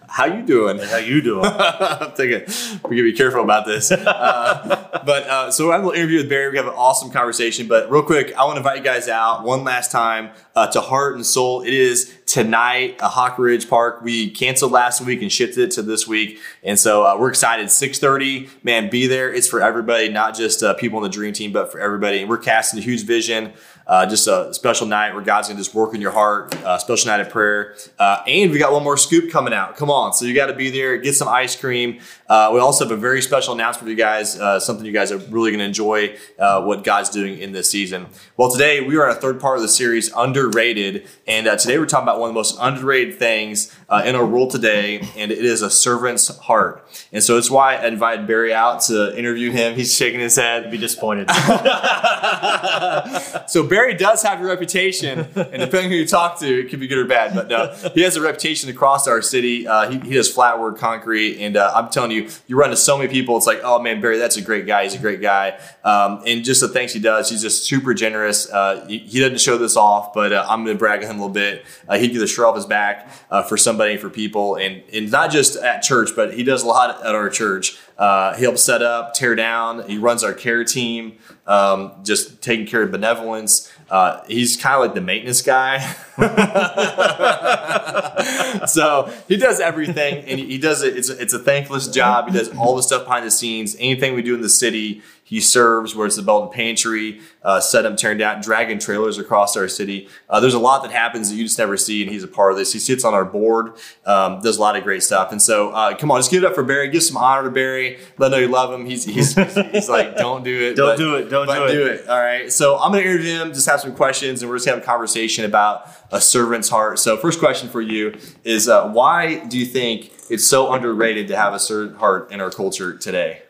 How 0.06 0.24
you 0.24 0.42
doing? 0.42 0.78
How 0.78 0.96
you 0.96 1.20
doing? 1.20 1.44
I'm 1.46 2.12
thinking 2.12 2.42
we 2.88 2.96
gotta 2.96 3.02
be 3.02 3.12
careful 3.12 3.42
about 3.42 3.66
this. 3.66 3.90
Uh, 3.90 5.02
but 5.06 5.24
uh, 5.24 5.50
so 5.50 5.70
I 5.70 5.74
have 5.74 5.84
a 5.84 5.86
little 5.86 5.98
interview 5.98 6.18
with 6.18 6.28
Barry. 6.28 6.50
We 6.50 6.56
have 6.56 6.66
an 6.66 6.74
awesome 6.74 7.10
conversation. 7.10 7.68
But 7.68 7.90
real 7.90 8.02
quick, 8.02 8.34
I 8.34 8.44
want 8.44 8.56
to 8.56 8.58
invite 8.58 8.78
you 8.78 8.84
guys 8.84 9.08
out 9.08 9.44
one 9.44 9.64
last 9.64 9.90
time 9.90 10.30
uh, 10.56 10.66
to 10.68 10.80
Heart 10.80 11.16
and 11.16 11.26
Soul. 11.26 11.62
It 11.62 11.74
is 11.74 12.14
tonight 12.26 12.96
at 13.00 13.10
Hawk 13.10 13.38
Ridge 13.38 13.68
Park. 13.68 14.02
We 14.02 14.30
canceled 14.30 14.72
last 14.72 15.00
week 15.00 15.22
and 15.22 15.30
shifted 15.30 15.64
it 15.64 15.70
to 15.72 15.82
this 15.82 16.06
week, 16.06 16.38
and 16.62 16.78
so 16.78 17.04
uh, 17.04 17.16
we're 17.18 17.30
excited. 17.30 17.66
6:30, 17.66 18.64
man, 18.64 18.90
be 18.90 19.06
there. 19.06 19.32
It's 19.32 19.48
for 19.48 19.60
everybody, 19.60 20.08
not 20.08 20.34
just 20.34 20.62
uh, 20.62 20.74
people 20.74 20.98
in 20.98 21.02
the 21.04 21.10
dream 21.10 21.32
team, 21.32 21.52
but 21.52 21.70
for 21.70 21.80
everybody. 21.80 22.20
And 22.20 22.30
we're 22.30 22.38
casting 22.38 22.78
a 22.78 22.82
huge 22.82 23.04
vision. 23.04 23.52
Uh, 23.88 24.04
just 24.04 24.28
a 24.28 24.52
special 24.52 24.86
night 24.86 25.14
where 25.14 25.22
God's 25.22 25.48
gonna 25.48 25.58
just 25.58 25.74
work 25.74 25.94
in 25.94 26.00
your 26.02 26.10
heart. 26.10 26.54
Uh, 26.62 26.76
special 26.76 27.06
night 27.06 27.20
of 27.20 27.30
prayer, 27.30 27.74
uh, 27.98 28.22
and 28.26 28.50
we 28.50 28.58
got 28.58 28.70
one 28.70 28.84
more 28.84 28.98
scoop 28.98 29.30
coming 29.30 29.54
out. 29.54 29.76
Come 29.76 29.90
on, 29.90 30.12
so 30.12 30.26
you 30.26 30.34
got 30.34 30.48
to 30.48 30.52
be 30.52 30.68
there. 30.68 30.98
Get 30.98 31.14
some 31.14 31.26
ice 31.26 31.56
cream. 31.56 32.00
Uh, 32.28 32.50
we 32.52 32.60
also 32.60 32.84
have 32.84 32.92
a 32.92 33.00
very 33.00 33.22
special 33.22 33.54
announcement 33.54 33.86
for 33.86 33.90
you 33.90 33.96
guys. 33.96 34.38
Something 34.62 34.84
you 34.84 34.92
guys 34.92 35.10
are 35.10 35.16
really 35.16 35.50
gonna 35.52 35.64
enjoy. 35.64 36.16
What 36.36 36.84
God's 36.84 37.08
doing 37.08 37.38
in 37.38 37.52
this 37.52 37.70
season. 37.70 38.08
Well, 38.36 38.50
today 38.50 38.82
we 38.82 38.96
are 38.96 39.08
on 39.08 39.16
a 39.16 39.20
third 39.20 39.40
part 39.40 39.56
of 39.56 39.62
the 39.62 39.68
series, 39.68 40.12
underrated, 40.14 41.06
and 41.26 41.46
today 41.58 41.78
we're 41.78 41.86
talking 41.86 42.04
about 42.04 42.20
one 42.20 42.28
of 42.28 42.34
the 42.34 42.38
most 42.38 42.58
underrated 42.60 43.18
things 43.18 43.74
in 44.04 44.14
our 44.14 44.26
world 44.26 44.50
today, 44.50 45.00
and 45.16 45.32
it 45.32 45.42
is 45.44 45.62
a 45.62 45.70
servant's 45.70 46.28
heart. 46.38 46.86
And 47.10 47.22
so 47.22 47.38
it's 47.38 47.50
why 47.50 47.76
I 47.76 47.86
invited 47.86 48.26
Barry 48.26 48.52
out 48.52 48.82
to 48.82 49.16
interview 49.18 49.50
him. 49.50 49.76
He's 49.76 49.96
shaking 49.96 50.20
his 50.20 50.36
head. 50.36 50.64
I'd 50.64 50.70
be 50.70 50.76
disappointed. 50.76 51.30
so 53.48 53.66
Barry 53.66 53.94
does 53.94 54.22
have 54.22 54.40
a 54.40 54.44
reputation, 54.44 55.20
and 55.34 55.60
depending 55.62 55.90
who 55.90 55.96
you 55.96 56.06
talk 56.06 56.38
to, 56.40 56.46
it 56.46 56.68
could 56.68 56.80
be 56.80 56.86
good 56.86 56.98
or 56.98 57.06
bad. 57.06 57.34
But 57.34 57.48
no, 57.48 57.74
he 57.94 58.02
has 58.02 58.16
a 58.16 58.20
reputation 58.20 58.68
across 58.68 59.08
our 59.08 59.22
city. 59.22 59.66
Uh, 59.66 59.78
Uh, 59.78 59.88
he, 59.90 59.98
he 60.00 60.14
does 60.14 60.28
flat 60.28 60.58
work 60.58 60.76
concrete, 60.76 61.38
and 61.40 61.56
uh, 61.56 61.70
I'm 61.72 61.88
telling 61.88 62.10
you, 62.10 62.28
you 62.48 62.58
run 62.58 62.70
to 62.70 62.76
so 62.76 62.98
many 62.98 63.08
people. 63.08 63.36
It's 63.36 63.46
like, 63.46 63.60
oh 63.62 63.78
man, 63.78 64.00
Barry, 64.00 64.18
that's 64.18 64.36
a 64.36 64.42
great 64.42 64.66
guy. 64.66 64.82
He's 64.82 64.96
a 64.96 64.98
great 64.98 65.20
guy, 65.22 65.56
um, 65.84 66.20
and 66.26 66.44
just 66.44 66.60
the 66.60 66.66
things 66.66 66.92
he 66.92 66.98
does, 66.98 67.30
he's 67.30 67.42
just 67.42 67.62
super 67.64 67.94
generous. 67.94 68.50
Uh, 68.50 68.84
he, 68.88 68.98
he 68.98 69.20
doesn't 69.20 69.40
show 69.40 69.56
this 69.56 69.76
off, 69.76 70.12
but 70.12 70.32
uh, 70.32 70.44
I'm 70.48 70.64
going 70.64 70.76
to 70.76 70.78
brag 70.78 71.04
on 71.04 71.10
him 71.10 71.18
a 71.20 71.22
little 71.26 71.32
bit. 71.32 71.64
Uh, 71.88 71.96
he'd 71.96 72.08
give 72.08 72.18
the 72.18 72.26
shirt 72.26 72.44
off 72.46 72.56
his 72.56 72.66
back 72.66 73.08
uh, 73.30 73.44
for 73.44 73.56
somebody, 73.78 73.96
for 73.96 74.10
people, 74.10 74.56
and 74.56 74.82
and 74.92 75.10
not 75.10 75.30
just 75.30 75.56
at 75.56 75.82
church, 75.82 76.10
but 76.16 76.34
he 76.34 76.42
does 76.42 76.64
a 76.64 76.66
lot 76.66 77.04
at 77.04 77.14
our 77.14 77.30
church. 77.30 77.78
Uh, 77.96 78.36
he 78.36 78.44
helps 78.44 78.62
set 78.62 78.82
up, 78.82 79.14
tear 79.14 79.34
down. 79.34 79.88
He 79.88 79.98
runs 79.98 80.22
our 80.22 80.32
care 80.32 80.64
team, 80.64 81.18
um, 81.46 81.92
just 82.04 82.42
taking 82.42 82.66
care 82.66 82.82
of 82.82 82.90
benevolence. 82.90 83.72
Uh, 83.90 84.20
he's 84.28 84.56
kind 84.56 84.74
of 84.74 84.80
like 84.82 84.94
the 84.94 85.00
maintenance 85.00 85.42
guy. 85.42 85.78
so 88.66 89.12
he 89.26 89.36
does 89.36 89.58
everything 89.58 90.24
and 90.26 90.38
he 90.38 90.58
does 90.58 90.82
it. 90.82 90.96
It's 90.96 91.10
a, 91.10 91.20
it's 91.20 91.32
a 91.32 91.38
thankless 91.38 91.88
job. 91.88 92.28
He 92.28 92.38
does 92.38 92.54
all 92.56 92.76
the 92.76 92.82
stuff 92.82 93.04
behind 93.04 93.26
the 93.26 93.30
scenes. 93.30 93.74
Anything 93.78 94.14
we 94.14 94.22
do 94.22 94.34
in 94.34 94.42
the 94.42 94.48
city, 94.48 95.02
he 95.28 95.42
serves, 95.42 95.94
where 95.94 96.06
it's 96.06 96.16
the 96.16 96.22
Belton 96.22 96.50
Pantry, 96.50 97.20
uh, 97.42 97.60
set 97.60 97.84
up, 97.84 97.98
Turned 97.98 98.22
Out, 98.22 98.40
dragging 98.40 98.78
trailers 98.78 99.18
across 99.18 99.58
our 99.58 99.68
city. 99.68 100.08
Uh, 100.26 100.40
there's 100.40 100.54
a 100.54 100.58
lot 100.58 100.82
that 100.82 100.90
happens 100.90 101.28
that 101.28 101.36
you 101.36 101.44
just 101.44 101.58
never 101.58 101.76
see, 101.76 102.02
and 102.02 102.10
he's 102.10 102.24
a 102.24 102.28
part 102.28 102.50
of 102.50 102.56
this. 102.56 102.72
He 102.72 102.78
sits 102.78 103.04
on 103.04 103.12
our 103.12 103.26
board, 103.26 103.74
um, 104.06 104.40
does 104.40 104.56
a 104.56 104.60
lot 104.62 104.74
of 104.74 104.84
great 104.84 105.02
stuff. 105.02 105.30
And 105.30 105.42
so, 105.42 105.68
uh, 105.68 105.94
come 105.98 106.10
on, 106.10 106.18
just 106.18 106.30
give 106.30 106.44
it 106.44 106.46
up 106.46 106.54
for 106.54 106.62
Barry. 106.62 106.88
Give 106.88 107.02
some 107.02 107.18
honor 107.18 107.42
to 107.42 107.50
Barry. 107.50 107.98
Let 108.16 108.28
him 108.28 108.32
know 108.32 108.38
you 108.38 108.48
love 108.48 108.72
him. 108.72 108.86
He's, 108.86 109.04
he's, 109.04 109.34
he's 109.34 109.88
like, 109.90 110.16
don't 110.16 110.42
do 110.44 110.70
it. 110.70 110.76
Don't 110.76 110.96
do 110.96 111.16
it. 111.16 111.28
Don't 111.28 111.46
but 111.46 111.58
do 111.58 111.64
it. 111.64 111.72
do 111.72 111.86
it. 111.88 112.08
All 112.08 112.18
right. 112.18 112.50
So 112.50 112.78
I'm 112.78 112.90
going 112.90 113.04
to 113.04 113.10
interview 113.10 113.32
him, 113.32 113.52
just 113.52 113.68
have 113.68 113.82
some 113.82 113.94
questions, 113.94 114.40
and 114.40 114.50
we're 114.50 114.56
just 114.56 114.64
going 114.64 114.80
to 114.80 114.80
have 114.80 114.88
a 114.88 114.90
conversation 114.90 115.44
about 115.44 115.90
a 116.10 116.22
servant's 116.22 116.70
heart. 116.70 116.98
So, 116.98 117.18
first 117.18 117.38
question 117.38 117.68
for 117.68 117.82
you 117.82 118.16
is 118.44 118.66
uh, 118.66 118.88
why 118.88 119.44
do 119.44 119.58
you 119.58 119.66
think 119.66 120.10
it's 120.30 120.46
so 120.46 120.72
underrated 120.72 121.28
to 121.28 121.36
have 121.36 121.52
a 121.52 121.58
servant 121.58 121.98
heart 121.98 122.32
in 122.32 122.40
our 122.40 122.50
culture 122.50 122.96
today? 122.96 123.42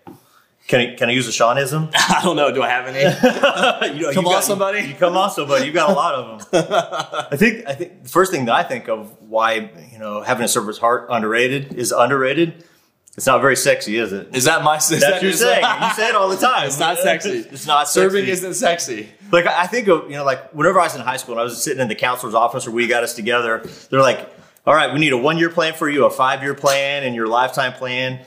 Can 0.68 0.81
I, 0.81 0.94
can 0.96 1.09
I 1.09 1.12
use 1.12 1.26
a 1.26 1.31
Seanism? 1.31 1.90
I 1.94 2.20
don't 2.22 2.37
know. 2.37 2.52
Do 2.52 2.62
I 2.62 2.68
have 2.68 2.87
any? 2.87 3.00
you 3.98 4.02
know, 4.02 4.12
Come 4.12 4.24
you 4.24 4.31
on, 4.31 4.35
got- 4.37 4.44
somebody. 4.44 4.81
You, 4.83 4.94
come 4.94 5.16
on, 5.16 5.31
somebody. 5.31 5.64
You've 5.64 5.74
got 5.74 5.88
a 5.88 5.94
lot 5.94 6.14
of 6.14 6.50
them. 6.50 6.66
I 7.33 7.37
think. 7.37 7.66
I 7.66 7.74
think 7.74 8.02
the 8.02 8.09
first 8.11 8.31
thing 8.31 8.44
that 8.44 8.54
I 8.54 8.62
think 8.62 8.88
of 8.88 9.16
why 9.22 9.70
you 9.90 9.98
know 9.98 10.20
having 10.20 10.44
a 10.44 10.48
server's 10.48 10.76
heart 10.78 11.07
underrated 11.11 11.72
is 11.72 11.90
underrated. 11.90 12.64
It's 13.16 13.26
not 13.26 13.40
very 13.40 13.57
sexy, 13.57 13.96
is 13.96 14.12
it? 14.12 14.37
Is 14.37 14.44
that 14.44 14.62
my? 14.62 14.76
Is 14.76 14.90
That's 14.90 15.02
that, 15.02 15.12
what 15.14 15.22
you're 15.22 15.33
saying. 15.33 15.64
You 15.64 15.90
say 15.94 16.09
it 16.11 16.14
all 16.14 16.28
the 16.28 16.37
time. 16.37 16.66
It's 16.66 16.78
not 16.78 16.98
sexy. 16.98 17.31
It's 17.31 17.66
not 17.66 17.88
Serving 17.88 18.26
isn't 18.26 18.54
sexy. 18.54 19.09
Like 19.33 19.46
I 19.46 19.62
I 19.62 19.66
think 19.66 19.88
of 19.88 20.11
you 20.11 20.16
know 20.16 20.24
like 20.24 20.52
whenever 20.52 20.78
I 20.78 20.85
was 20.85 20.94
in 20.94 21.00
high 21.00 21.16
school 21.16 21.33
and 21.35 21.40
I 21.40 21.44
was 21.44 21.61
sitting 21.61 21.81
in 21.81 21.88
the 21.88 21.94
counselor's 21.96 22.35
office 22.35 22.66
or 22.66 22.72
we 22.72 22.87
got 22.87 23.02
us 23.04 23.14
together, 23.14 23.62
they're 23.90 24.02
like, 24.02 24.28
"All 24.66 24.74
right, 24.74 24.92
we 24.92 25.00
need 25.00 25.12
a 25.14 25.16
one 25.16 25.38
year 25.38 25.48
plan 25.48 25.72
for 25.72 25.88
you, 25.88 26.04
a 26.04 26.11
five 26.11 26.42
year 26.42 26.54
plan, 26.54 27.04
and 27.04 27.14
your 27.16 27.26
lifetime 27.26 27.72
plan." 27.72 28.20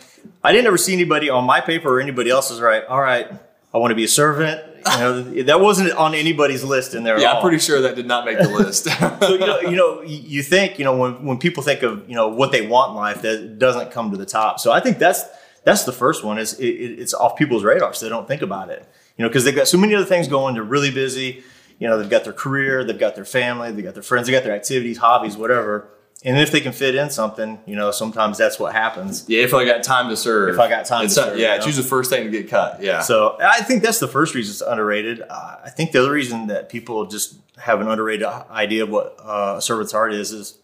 I 0.43 0.51
didn't 0.51 0.67
ever 0.67 0.77
see 0.77 0.93
anybody 0.93 1.29
on 1.29 1.45
my 1.45 1.61
paper 1.61 1.97
or 1.97 2.01
anybody 2.01 2.29
else's. 2.29 2.61
Right? 2.61 2.83
All 2.85 3.01
right, 3.01 3.27
I 3.73 3.77
want 3.77 3.91
to 3.91 3.95
be 3.95 4.03
a 4.03 4.09
servant. 4.09 4.61
You 4.77 4.97
know, 4.97 5.21
that 5.43 5.61
wasn't 5.61 5.91
on 5.91 6.15
anybody's 6.15 6.63
list 6.63 6.95
in 6.95 7.03
there. 7.03 7.19
Yeah. 7.19 7.33
I'm 7.33 7.41
pretty 7.41 7.59
sure 7.59 7.81
that 7.81 7.95
did 7.95 8.07
not 8.07 8.25
make 8.25 8.37
the 8.37 8.49
list. 8.49 8.85
so 9.19 9.33
you 9.33 9.39
know, 9.39 9.59
you 9.61 9.75
know, 9.75 10.01
you 10.01 10.43
think 10.43 10.79
you 10.79 10.85
know 10.85 10.95
when 10.95 11.25
when 11.25 11.37
people 11.37 11.63
think 11.63 11.83
of 11.83 12.07
you 12.09 12.15
know 12.15 12.27
what 12.27 12.51
they 12.51 12.65
want 12.65 12.91
in 12.91 12.95
life, 12.95 13.21
that 13.21 13.59
doesn't 13.59 13.91
come 13.91 14.11
to 14.11 14.17
the 14.17 14.25
top. 14.25 14.59
So 14.59 14.71
I 14.71 14.79
think 14.79 14.97
that's 14.97 15.23
that's 15.63 15.83
the 15.83 15.91
first 15.91 16.23
one. 16.23 16.37
Is 16.37 16.53
it, 16.59 16.65
it, 16.65 16.99
it's 16.99 17.13
off 17.13 17.37
people's 17.37 17.63
radar, 17.63 17.93
so 17.93 18.05
they 18.05 18.09
don't 18.09 18.27
think 18.27 18.41
about 18.41 18.69
it. 18.69 18.87
You 19.17 19.23
know, 19.23 19.29
because 19.29 19.43
they've 19.43 19.55
got 19.55 19.67
so 19.67 19.77
many 19.77 19.93
other 19.93 20.05
things 20.05 20.27
going. 20.27 20.55
They're 20.55 20.63
really 20.63 20.91
busy. 20.91 21.43
You 21.77 21.87
know, 21.87 21.97
they've 21.97 22.09
got 22.09 22.23
their 22.25 22.33
career, 22.33 22.83
they've 22.83 22.99
got 22.99 23.15
their 23.15 23.25
family, 23.25 23.71
they've 23.71 23.83
got 23.83 23.95
their 23.95 24.03
friends, 24.03 24.27
they've 24.27 24.35
got 24.35 24.43
their 24.43 24.53
activities, 24.53 24.99
hobbies, 24.99 25.35
whatever. 25.35 25.89
And 26.23 26.37
if 26.37 26.51
they 26.51 26.61
can 26.61 26.71
fit 26.71 26.93
in 26.93 27.09
something, 27.09 27.59
you 27.65 27.75
know, 27.75 27.89
sometimes 27.89 28.37
that's 28.37 28.59
what 28.59 28.73
happens. 28.73 29.25
yeah, 29.27 29.41
if 29.41 29.55
I 29.55 29.65
got 29.65 29.81
time 29.81 30.09
to 30.09 30.15
serve. 30.15 30.53
If 30.53 30.59
I 30.59 30.69
got 30.69 30.85
time 30.85 31.05
It's 31.05 31.15
to 31.15 31.21
not- 31.21 31.29
serve, 31.29 31.39
Yeah, 31.39 31.53
you 31.55 31.59
know? 31.61 31.65
usually 31.65 31.83
the 31.83 31.89
first 31.89 32.11
thing 32.11 32.25
to 32.25 32.29
get 32.29 32.47
cut. 32.47 32.81
Yeah. 32.83 33.01
So 33.01 33.37
I 33.41 33.61
think 33.61 33.81
that's 33.81 33.97
the 33.99 34.07
first 34.07 34.35
reason 34.35 34.51
it's 34.51 34.61
underrated. 34.61 35.23
Uh, 35.27 35.55
I 35.65 35.69
think 35.71 35.91
the 35.93 35.99
other 35.99 36.11
reason 36.11 36.45
that 36.47 36.69
people 36.69 37.05
just 37.07 37.35
have 37.57 37.81
an 37.81 37.87
underrated 37.87 38.27
idea 38.51 38.83
of 38.83 38.89
what 38.89 39.15
uh, 39.19 39.55
a 39.57 39.61
servant's 39.63 39.91
heart 39.93 40.13
is 40.13 40.31
is 40.31 40.59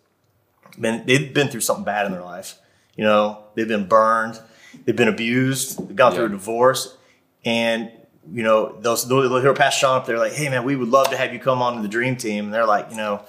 been, 0.79 1.03
they've 1.07 1.33
been 1.33 1.47
through 1.47 1.61
something 1.61 1.85
bad 1.85 2.05
in 2.05 2.11
their 2.11 2.21
life. 2.23 2.59
You 2.95 3.03
know, 3.05 3.43
they've 3.55 3.67
been 3.67 3.87
burned, 3.87 4.39
they've 4.85 4.95
been 4.95 5.07
abused, 5.07 5.87
they've 5.87 5.95
gone 5.95 6.13
through 6.13 6.25
a 6.25 6.29
divorce, 6.29 6.95
and 7.45 7.91
you 8.31 8.43
know 8.43 8.75
those 8.81 9.07
they'll 9.07 9.41
hear 9.41 9.53
Pastor 9.53 9.79
Sean 9.87 9.97
up 9.97 10.05
there 10.05 10.17
like, 10.19 10.33
"Hey 10.33 10.49
man, 10.49 10.63
we 10.65 10.75
would 10.75 10.89
love 10.89 11.09
to 11.11 11.17
have 11.17 11.33
you 11.33 11.39
come 11.39 11.61
on 11.63 11.75
to 11.77 11.81
the 11.81 11.87
Dream 11.87 12.15
Team," 12.15 12.45
and 12.45 12.53
they're 12.53 12.65
like, 12.67 12.91
you 12.91 12.97
know. 12.97 13.23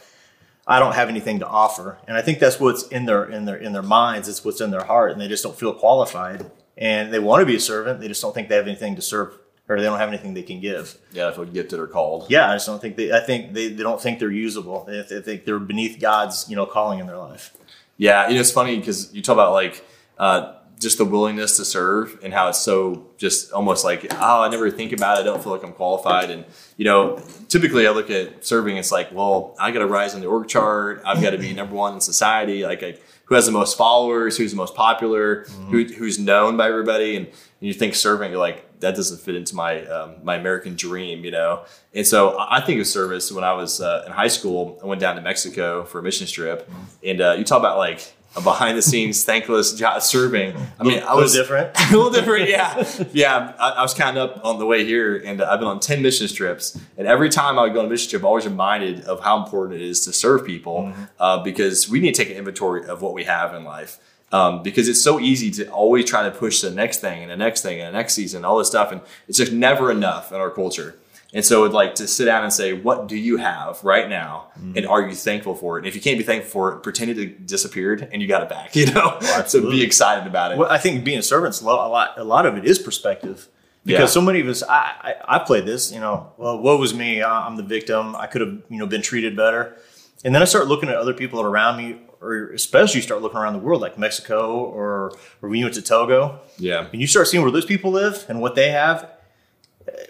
I 0.69 0.79
don't 0.79 0.95
have 0.95 1.09
anything 1.09 1.39
to 1.39 1.47
offer, 1.47 1.99
and 2.07 2.15
I 2.15 2.21
think 2.21 2.41
that's 2.41 2.61
what's 2.61 2.87
in 2.89 3.07
their 3.07 3.25
in 3.25 3.47
their 3.47 3.57
in 3.57 3.73
their 3.73 3.83
minds. 3.83 4.29
It's 4.29 4.45
what's 4.45 4.61
in 4.61 4.71
their 4.71 4.85
heart, 4.85 5.13
and 5.13 5.21
they 5.21 5.27
just 5.27 5.43
don't 5.43 5.57
feel 5.57 5.73
qualified. 5.73 6.51
And 6.77 7.13
they 7.13 7.19
want 7.19 7.41
to 7.41 7.47
be 7.47 7.57
a 7.57 7.61
servant, 7.61 8.01
they 8.01 8.07
just 8.07 8.23
don't 8.23 8.33
think 8.35 8.49
they 8.49 8.55
have 8.55 8.69
anything 8.69 8.95
to 8.95 9.03
serve, 9.03 9.37
or 9.69 9.79
they 9.79 9.83
don't 9.83 9.99
have 9.99 10.11
anything 10.11 10.35
they 10.35 10.43
can 10.43 10.61
give. 10.61 10.97
yeah, 11.11 11.31
if 11.31 11.39
a 11.39 11.47
gifted 11.47 11.81
or 11.81 11.87
called. 11.87 12.27
Yeah, 12.29 12.51
I 12.51 12.55
just 12.55 12.67
don't 12.67 12.81
think 12.81 12.97
they. 12.97 13.11
I 13.13 13.21
think 13.21 13.55
they, 13.55 13.69
they 13.69 13.83
don't 13.83 14.01
think 14.01 14.19
they're 14.19 14.31
usable. 14.31 14.85
They, 14.85 15.03
they 15.03 15.23
think 15.23 15.47
they're 15.47 15.59
beneath 15.59 15.99
God's 15.99 16.49
you 16.51 16.55
know 16.55 16.67
calling 16.67 16.99
in 16.99 17.07
their 17.07 17.17
life. 17.17 17.57
Yeah, 17.97 18.29
you 18.29 18.35
know, 18.35 18.41
it's 18.41 18.53
funny 18.53 18.77
because 18.79 19.13
you 19.15 19.23
talk 19.23 19.35
about 19.35 19.53
like 19.55 19.85
uh, 20.19 20.58
just 20.79 20.99
the 20.99 21.05
willingness 21.05 21.57
to 21.57 21.65
serve 21.65 22.19
and 22.23 22.33
how 22.33 22.49
it's 22.49 22.59
so 22.59 23.07
just 23.17 23.53
almost 23.53 23.85
like, 23.85 24.07
oh, 24.13 24.43
I 24.43 24.49
never 24.49 24.71
think 24.71 24.93
about 24.93 25.19
it. 25.19 25.23
I 25.23 25.25
don't 25.25 25.43
feel 25.43 25.53
like 25.53 25.65
I'm 25.65 25.73
qualified. 25.73 26.31
And, 26.31 26.45
you 26.77 26.85
know, 26.85 27.21
typically 27.49 27.87
I 27.87 27.91
look 27.91 28.11
at 28.11 28.45
serving, 28.45 28.77
it's 28.77 28.93
like, 28.93 29.11
well, 29.13 29.57
I 29.59 29.71
got 29.71 29.81
to 29.81 29.87
rise 29.87 30.15
in 30.15 30.21
the 30.21 30.27
org 30.27 30.49
chart. 30.49 31.03
I've 31.05 31.21
got 31.21 31.31
to 31.31 31.39
be 31.39 31.53
number 31.53 31.75
one 31.75 31.95
in 31.95 32.01
society. 32.01 32.65
Like, 32.65 32.83
I, 32.83 32.97
who 33.25 33.35
has 33.35 33.47
the 33.47 33.53
most 33.53 33.77
followers, 33.77 34.37
who's 34.37 34.53
the 34.53 34.57
most 34.57 34.75
popular, 34.75 35.45
who, 35.71 35.85
who's 35.85 36.19
known 36.19 36.57
by 36.57 36.69
everybody. 36.69 37.17
And, 37.17 37.27
and 37.27 37.35
you 37.61 37.75
think 37.75 37.95
serving, 37.95 38.31
you're 38.31 38.41
like, 38.41 38.65
that 38.81 38.95
doesn't 38.95 39.21
fit 39.21 39.35
into 39.35 39.57
my 39.57 39.85
um, 39.87 40.17
my 40.23 40.37
American 40.37 40.77
dream, 40.77 41.25
you 41.25 41.31
know. 41.31 41.65
And 41.95 42.07
so 42.07 42.37
I 42.39 42.59
I 42.59 42.61
think 42.61 42.81
of 42.81 42.87
service 42.87 43.33
when 43.33 43.45
I 43.45 43.53
was 43.53 43.81
uh, 43.81 44.05
in 44.07 44.13
high 44.13 44.29
school. 44.29 44.79
I 44.83 44.87
went 44.87 45.01
down 45.01 45.17
to 45.17 45.23
Mexico 45.23 45.85
for 45.85 45.99
a 45.99 46.03
mission 46.03 46.27
trip, 46.27 46.71
and 47.05 47.21
uh, 47.21 47.35
you 47.39 47.45
talk 47.45 47.59
about 47.59 47.79
like 47.79 48.15
a 48.37 48.41
behind 48.41 48.77
the 48.77 48.83
scenes 48.83 49.25
thankless 49.25 49.73
job 49.73 50.03
serving. 50.03 50.55
I 50.79 50.85
mean, 50.85 51.03
I 51.03 51.15
was 51.15 51.33
different. 51.33 51.71
a 51.91 51.97
little 51.97 52.11
different, 52.11 52.49
yeah, 52.49 52.89
yeah. 53.13 53.55
I, 53.59 53.71
I 53.71 53.83
was 53.83 53.95
counting 53.95 54.23
up 54.23 54.45
on 54.45 54.59
the 54.59 54.67
way 54.67 54.85
here, 54.85 55.17
and 55.17 55.43
I've 55.43 55.59
been 55.59 55.69
on 55.69 55.81
ten 55.81 56.03
mission 56.03 56.29
trips. 56.29 56.79
And 56.97 57.09
every 57.09 57.31
time 57.31 57.59
I 57.59 57.63
would 57.63 57.73
go 57.73 57.81
on 57.81 57.87
a 57.87 57.89
mission 57.89 58.11
trip, 58.11 58.23
I'm 58.23 58.27
always 58.27 58.45
reminded 58.45 59.05
of 59.05 59.21
how 59.21 59.43
important 59.43 59.81
it 59.81 59.85
is 59.85 60.05
to 60.05 60.13
serve 60.13 60.45
people, 60.45 60.93
uh, 61.19 61.43
because 61.43 61.89
we 61.89 62.01
need 62.01 62.15
to 62.15 62.23
take 62.23 62.31
an 62.31 62.37
inventory 62.37 62.87
of 62.87 63.03
what 63.03 63.15
we 63.15 63.25
have 63.25 63.55
in 63.55 63.65
life. 63.65 63.99
Um, 64.31 64.63
because 64.63 64.89
it's 64.89 65.03
so 65.03 65.19
easy 65.19 65.51
to 65.53 65.71
always 65.71 66.05
try 66.05 66.23
to 66.25 66.31
push 66.31 66.61
the 66.61 66.71
next 66.71 66.99
thing 66.99 67.23
and 67.23 67.31
the 67.31 67.37
next 67.37 67.63
thing 67.63 67.81
and 67.81 67.95
the 67.95 67.99
next 67.99 68.13
season, 68.13 68.45
all 68.45 68.59
this 68.59 68.69
stuff, 68.69 68.93
and 68.93 69.01
it's 69.27 69.39
just 69.39 69.53
never 69.53 69.91
enough 69.91 70.33
in 70.33 70.39
our 70.39 70.51
culture. 70.51 70.97
And 71.35 71.45
so, 71.45 71.65
it'd 71.65 71.75
like 71.75 71.97
to 71.97 72.07
sit 72.09 72.25
down 72.25 72.43
and 72.43 72.53
say, 72.53 72.73
"What 72.73 73.07
do 73.07 73.15
you 73.15 73.37
have 73.37 73.85
right 73.85 74.09
now, 74.09 74.47
mm-hmm. 74.59 74.79
and 74.79 74.87
are 74.87 75.03
you 75.03 75.15
thankful 75.15 75.55
for 75.55 75.77
it? 75.77 75.81
And 75.81 75.87
if 75.87 75.95
you 75.95 76.01
can't 76.01 76.17
be 76.17 76.25
thankful 76.25 76.51
for 76.51 76.73
it, 76.73 76.83
pretend 76.83 77.11
it 77.11 77.47
disappeared 77.47 78.09
and 78.11 78.23
you 78.23 78.29
got 78.29 78.43
it 78.43 78.49
back. 78.49 78.75
You 78.77 78.87
know, 78.93 79.19
so 79.47 79.71
be 79.71 79.83
excited 79.83 80.27
about 80.27 80.53
it. 80.53 80.59
Well, 80.59 80.71
I 80.71 80.79
think 80.79 81.05
being 81.05 81.19
a 81.19 81.23
servant's 81.23 81.61
a 81.61 81.67
lot. 81.67 82.17
A 82.19 82.25
lot 82.25 82.47
of 82.47 82.57
it 82.57 82.65
is 82.65 82.79
perspective. 82.79 83.49
Because 83.85 84.01
Yeah. 84.01 84.07
so 84.07 84.21
many 84.21 84.41
of 84.41 84.49
us, 84.49 84.63
I, 84.63 85.15
I, 85.29 85.37
I 85.37 85.39
played 85.39 85.65
this, 85.65 85.93
you 85.93 86.01
know, 86.01 86.33
well, 86.37 86.59
woe 86.59 86.77
was 86.77 86.93
me. 86.95 87.23
I'm 87.23 87.57
the 87.57 87.63
victim. 87.63 88.15
I 88.17 88.27
could 88.27 88.41
have, 88.41 88.59
you 88.69 88.79
know, 88.79 88.87
been 88.87 89.03
treated 89.03 89.37
better. 89.37 89.77
And 90.25 90.35
then 90.35 90.43
I 90.43 90.45
start 90.47 90.67
looking 90.67 90.89
at 90.89 90.97
other 90.97 91.15
people 91.15 91.41
around 91.41 91.77
me, 91.79 92.01
or 92.21 92.51
especially 92.51 92.99
you 92.99 93.03
start 93.03 93.23
looking 93.23 93.39
around 93.39 93.53
the 93.53 93.61
world, 93.61 93.81
like 93.81 93.97
Mexico 93.99 94.59
or, 94.59 95.13
or 95.41 95.49
when 95.49 95.59
you 95.59 95.65
went 95.65 95.75
to 95.77 95.83
Togo. 95.83 96.41
Yeah. 96.59 96.89
And 96.93 97.01
you 97.01 97.07
start 97.07 97.29
seeing 97.29 97.43
where 97.43 97.53
those 97.53 97.65
people 97.65 97.91
live 97.91 98.27
and 98.29 98.41
what 98.41 98.55
they 98.57 98.71
have, 98.71 99.11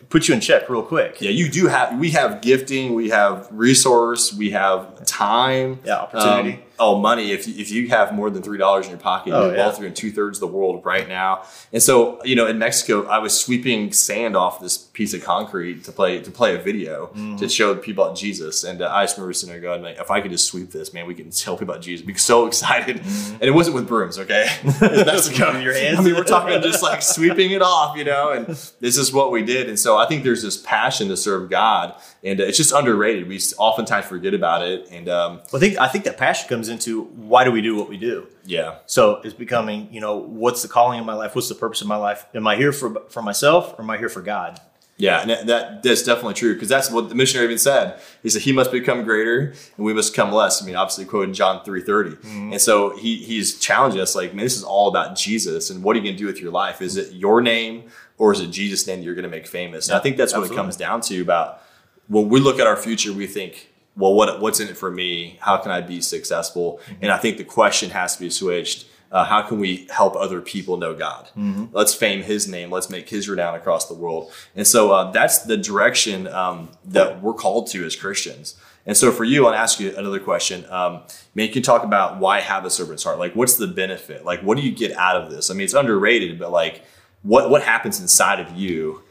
it 0.08 0.10
puts 0.10 0.28
you 0.28 0.34
in 0.34 0.40
check 0.40 0.68
real 0.68 0.82
quick. 0.82 1.20
Yeah, 1.20 1.30
you 1.30 1.48
do 1.50 1.66
have. 1.66 1.98
We 1.98 2.10
have 2.10 2.40
gifting. 2.40 2.94
We 2.94 3.10
have 3.10 3.48
resource. 3.50 4.32
We 4.32 4.50
have 4.50 5.04
time. 5.04 5.80
Yeah, 5.84 5.96
opportunity. 6.00 6.54
Um, 6.54 6.62
oh, 6.80 6.98
money. 6.98 7.32
If 7.32 7.46
you, 7.48 7.54
if 7.58 7.70
you 7.70 7.88
have 7.88 8.14
more 8.14 8.30
than 8.30 8.42
three 8.42 8.58
dollars 8.58 8.86
in 8.86 8.90
your 8.92 9.00
pocket, 9.00 9.32
Oh, 9.32 9.46
you're 9.46 9.56
yeah. 9.56 9.64
wealthier 9.66 9.86
in 9.86 9.94
two 9.94 10.10
thirds 10.12 10.38
of 10.38 10.40
the 10.40 10.46
world 10.56 10.84
right 10.84 11.08
now. 11.08 11.42
And 11.72 11.82
so, 11.82 12.22
you 12.24 12.36
know, 12.36 12.46
in 12.46 12.58
Mexico, 12.58 13.06
I 13.06 13.18
was 13.18 13.38
sweeping 13.38 13.92
sand 13.92 14.36
off 14.36 14.60
this 14.60 14.78
piece 14.78 15.12
of 15.14 15.22
concrete 15.24 15.84
to 15.84 15.92
play 15.92 16.20
to 16.20 16.30
play 16.30 16.54
a 16.54 16.58
video 16.58 17.06
Mm-hmm. 17.08 17.36
to 17.36 17.48
show 17.48 17.74
people 17.74 18.04
about 18.04 18.16
Jesus. 18.16 18.64
And 18.64 18.80
uh, 18.82 18.90
I 18.92 19.04
just 19.04 19.16
remember 19.16 19.32
sitting 19.32 19.52
there 19.52 19.60
going, 19.62 19.82
like, 19.82 19.98
if 19.98 20.10
I 20.10 20.20
could 20.20 20.30
just 20.30 20.46
sweep 20.46 20.70
this, 20.70 20.92
man, 20.94 21.06
we 21.06 21.14
can 21.14 21.30
tell 21.30 21.56
people 21.56 21.72
about 21.74 21.82
Jesus. 21.82 22.04
Be 22.06 22.14
so 22.14 22.46
excited. 22.50 23.00
And 23.00 23.42
it 23.42 23.50
wasn't 23.52 23.74
with 23.76 23.86
brooms, 23.88 24.18
okay? 24.18 24.46
Mexico. 24.64 25.52
Mm-hmm. 25.52 25.62
Your 25.62 25.74
hands? 25.74 25.98
I 25.98 26.02
mean, 26.02 26.14
we're 26.14 26.24
talking 26.24 26.60
just 26.62 26.82
like 26.82 27.02
sweeping 27.02 27.50
it 27.50 27.62
off, 27.62 27.96
you 27.96 28.04
know. 28.04 28.30
And 28.30 28.46
this 28.46 28.96
is 28.96 29.12
what 29.12 29.30
we 29.32 29.42
did. 29.42 29.68
And 29.68 29.78
so 29.78 29.97
I 29.98 30.06
think 30.06 30.24
there's 30.24 30.42
this 30.42 30.56
passion 30.56 31.08
to 31.08 31.16
serve 31.16 31.50
God, 31.50 31.94
and 32.24 32.40
it's 32.40 32.56
just 32.56 32.72
underrated. 32.72 33.28
We 33.28 33.40
oftentimes 33.58 34.06
forget 34.06 34.34
about 34.34 34.62
it. 34.62 34.88
And 34.90 35.08
um, 35.08 35.36
Well, 35.52 35.56
I 35.56 35.58
think 35.60 35.78
I 35.78 35.88
think 35.88 36.04
that 36.04 36.16
passion 36.18 36.48
comes 36.48 36.68
into 36.68 37.04
why 37.04 37.44
do 37.44 37.52
we 37.52 37.60
do 37.62 37.76
what 37.76 37.88
we 37.88 37.96
do. 37.96 38.26
yeah, 38.44 38.78
So 38.86 39.20
it's 39.24 39.34
becoming, 39.34 39.88
you 39.92 40.00
know, 40.00 40.16
what's 40.16 40.62
the 40.62 40.68
calling 40.68 41.00
of 41.00 41.06
my 41.06 41.14
life? 41.14 41.34
What's 41.34 41.48
the 41.48 41.54
purpose 41.54 41.80
of 41.82 41.86
my 41.86 41.96
life? 41.96 42.26
Am 42.34 42.46
I 42.46 42.56
here 42.56 42.72
for 42.72 43.02
for 43.10 43.22
myself 43.22 43.74
or 43.78 43.82
am 43.82 43.90
I 43.90 43.98
here 43.98 44.08
for 44.08 44.22
God? 44.22 44.60
Yeah, 44.98 45.20
and 45.20 45.30
that, 45.30 45.46
that 45.46 45.82
that's 45.84 46.02
definitely 46.02 46.34
true 46.34 46.54
because 46.54 46.68
that's 46.68 46.90
what 46.90 47.08
the 47.08 47.14
missionary 47.14 47.46
even 47.46 47.58
said. 47.58 48.00
He 48.20 48.28
said 48.28 48.42
he 48.42 48.52
must 48.52 48.72
become 48.72 49.04
greater 49.04 49.54
and 49.76 49.86
we 49.86 49.94
must 49.94 50.12
become 50.12 50.32
less. 50.32 50.60
I 50.60 50.66
mean, 50.66 50.74
obviously 50.74 51.04
quoting 51.04 51.32
John 51.32 51.64
three 51.64 51.82
mm-hmm. 51.82 52.52
and 52.52 52.60
so 52.60 52.96
he 52.96 53.16
he's 53.16 53.60
challenging 53.60 54.00
us 54.00 54.16
like, 54.16 54.34
man, 54.34 54.44
this 54.44 54.56
is 54.56 54.64
all 54.64 54.88
about 54.88 55.16
Jesus 55.16 55.70
and 55.70 55.84
what 55.84 55.94
are 55.94 56.00
you 56.00 56.04
going 56.04 56.16
to 56.16 56.18
do 56.18 56.26
with 56.26 56.40
your 56.40 56.50
life? 56.50 56.82
Is 56.82 56.96
it 56.96 57.12
your 57.12 57.40
name 57.40 57.84
or 58.18 58.32
is 58.32 58.40
it 58.40 58.48
Jesus' 58.48 58.88
name 58.88 58.98
that 58.98 59.04
you're 59.04 59.14
going 59.14 59.22
to 59.22 59.30
make 59.30 59.46
famous? 59.46 59.88
And 59.88 59.96
I 59.96 60.00
think 60.00 60.16
that's 60.16 60.36
what 60.36 60.50
it 60.50 60.54
comes 60.54 60.76
down 60.76 61.00
to. 61.02 61.22
About 61.22 61.62
when 62.08 62.28
we 62.28 62.40
look 62.40 62.58
at 62.58 62.66
our 62.66 62.76
future, 62.76 63.12
we 63.12 63.28
think, 63.28 63.70
well, 63.96 64.14
what 64.14 64.40
what's 64.40 64.58
in 64.58 64.66
it 64.66 64.76
for 64.76 64.90
me? 64.90 65.38
How 65.40 65.58
can 65.58 65.70
I 65.70 65.80
be 65.80 66.00
successful? 66.00 66.80
Mm-hmm. 66.82 66.94
And 67.02 67.12
I 67.12 67.18
think 67.18 67.38
the 67.38 67.44
question 67.44 67.90
has 67.90 68.16
to 68.16 68.20
be 68.20 68.30
switched. 68.30 68.86
Uh, 69.10 69.24
how 69.24 69.40
can 69.42 69.58
we 69.58 69.86
help 69.90 70.14
other 70.16 70.40
people 70.40 70.76
know 70.76 70.94
God? 70.94 71.28
Let's 71.72 71.94
fame 71.94 72.22
His 72.22 72.46
name. 72.46 72.70
Let's 72.70 72.90
make 72.90 73.08
His 73.08 73.28
renown 73.28 73.54
across 73.54 73.88
the 73.88 73.94
world. 73.94 74.30
And 74.54 74.66
so 74.66 74.92
uh, 74.92 75.10
that's 75.12 75.38
the 75.38 75.56
direction 75.56 76.26
um, 76.26 76.70
that 76.84 77.22
we're 77.22 77.34
called 77.34 77.68
to 77.68 77.84
as 77.86 77.96
Christians. 77.96 78.54
And 78.84 78.96
so 78.96 79.10
for 79.12 79.24
you, 79.24 79.46
I'll 79.46 79.54
ask 79.54 79.80
you 79.80 79.94
another 79.96 80.18
question. 80.18 80.64
Um, 80.70 81.02
man, 81.34 81.46
you 81.46 81.52
can 81.52 81.62
talk 81.62 81.84
about 81.84 82.18
why 82.18 82.40
have 82.40 82.64
a 82.64 82.70
servant's 82.70 83.04
heart. 83.04 83.18
Like, 83.18 83.34
what's 83.34 83.56
the 83.56 83.66
benefit? 83.66 84.24
Like, 84.24 84.40
what 84.40 84.56
do 84.56 84.62
you 84.62 84.72
get 84.72 84.92
out 84.92 85.16
of 85.22 85.30
this? 85.30 85.50
I 85.50 85.54
mean, 85.54 85.64
it's 85.64 85.74
underrated, 85.74 86.38
but 86.38 86.50
like, 86.50 86.84
what 87.22 87.50
what 87.50 87.62
happens 87.62 88.00
inside 88.00 88.40
of 88.40 88.56
you 88.56 89.02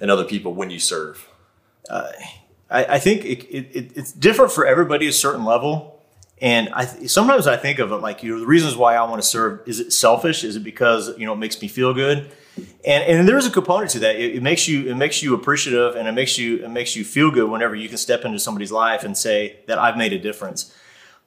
and 0.00 0.10
other 0.10 0.24
people 0.24 0.52
when 0.54 0.70
you 0.70 0.78
serve? 0.78 1.26
I, 2.70 2.84
I 2.96 2.98
think 2.98 3.24
it, 3.24 3.44
it, 3.44 3.76
it, 3.76 3.92
it's 3.96 4.12
different 4.12 4.52
for 4.52 4.66
everybody 4.66 5.06
at 5.06 5.10
a 5.10 5.16
certain 5.16 5.44
level. 5.44 5.93
And 6.44 6.68
I 6.74 6.84
th- 6.84 7.10
sometimes 7.10 7.46
I 7.46 7.56
think 7.56 7.78
of 7.78 7.90
it 7.90 7.96
like, 7.96 8.22
you 8.22 8.34
know, 8.34 8.38
the 8.38 8.46
reasons 8.46 8.76
why 8.76 8.96
I 8.96 9.02
want 9.08 9.22
to 9.22 9.26
serve, 9.26 9.66
is 9.66 9.80
it 9.80 9.94
selfish? 9.94 10.44
Is 10.44 10.56
it 10.56 10.60
because, 10.60 11.18
you 11.18 11.24
know, 11.24 11.32
it 11.32 11.38
makes 11.38 11.60
me 11.62 11.68
feel 11.68 11.94
good? 11.94 12.30
And, 12.84 13.02
and 13.02 13.26
there's 13.26 13.46
a 13.46 13.50
component 13.50 13.90
to 13.92 13.98
that. 14.00 14.16
It, 14.16 14.36
it 14.36 14.42
makes 14.42 14.68
you, 14.68 14.90
it 14.90 14.94
makes 14.94 15.22
you 15.22 15.32
appreciative 15.32 15.96
and 15.96 16.06
it 16.06 16.12
makes 16.12 16.36
you, 16.36 16.62
it 16.62 16.68
makes 16.68 16.96
you 16.96 17.02
feel 17.02 17.30
good 17.30 17.48
whenever 17.48 17.74
you 17.74 17.88
can 17.88 17.96
step 17.96 18.26
into 18.26 18.38
somebody's 18.38 18.70
life 18.70 19.04
and 19.04 19.16
say 19.16 19.60
that 19.68 19.78
I've 19.78 19.96
made 19.96 20.12
a 20.12 20.18
difference. 20.18 20.70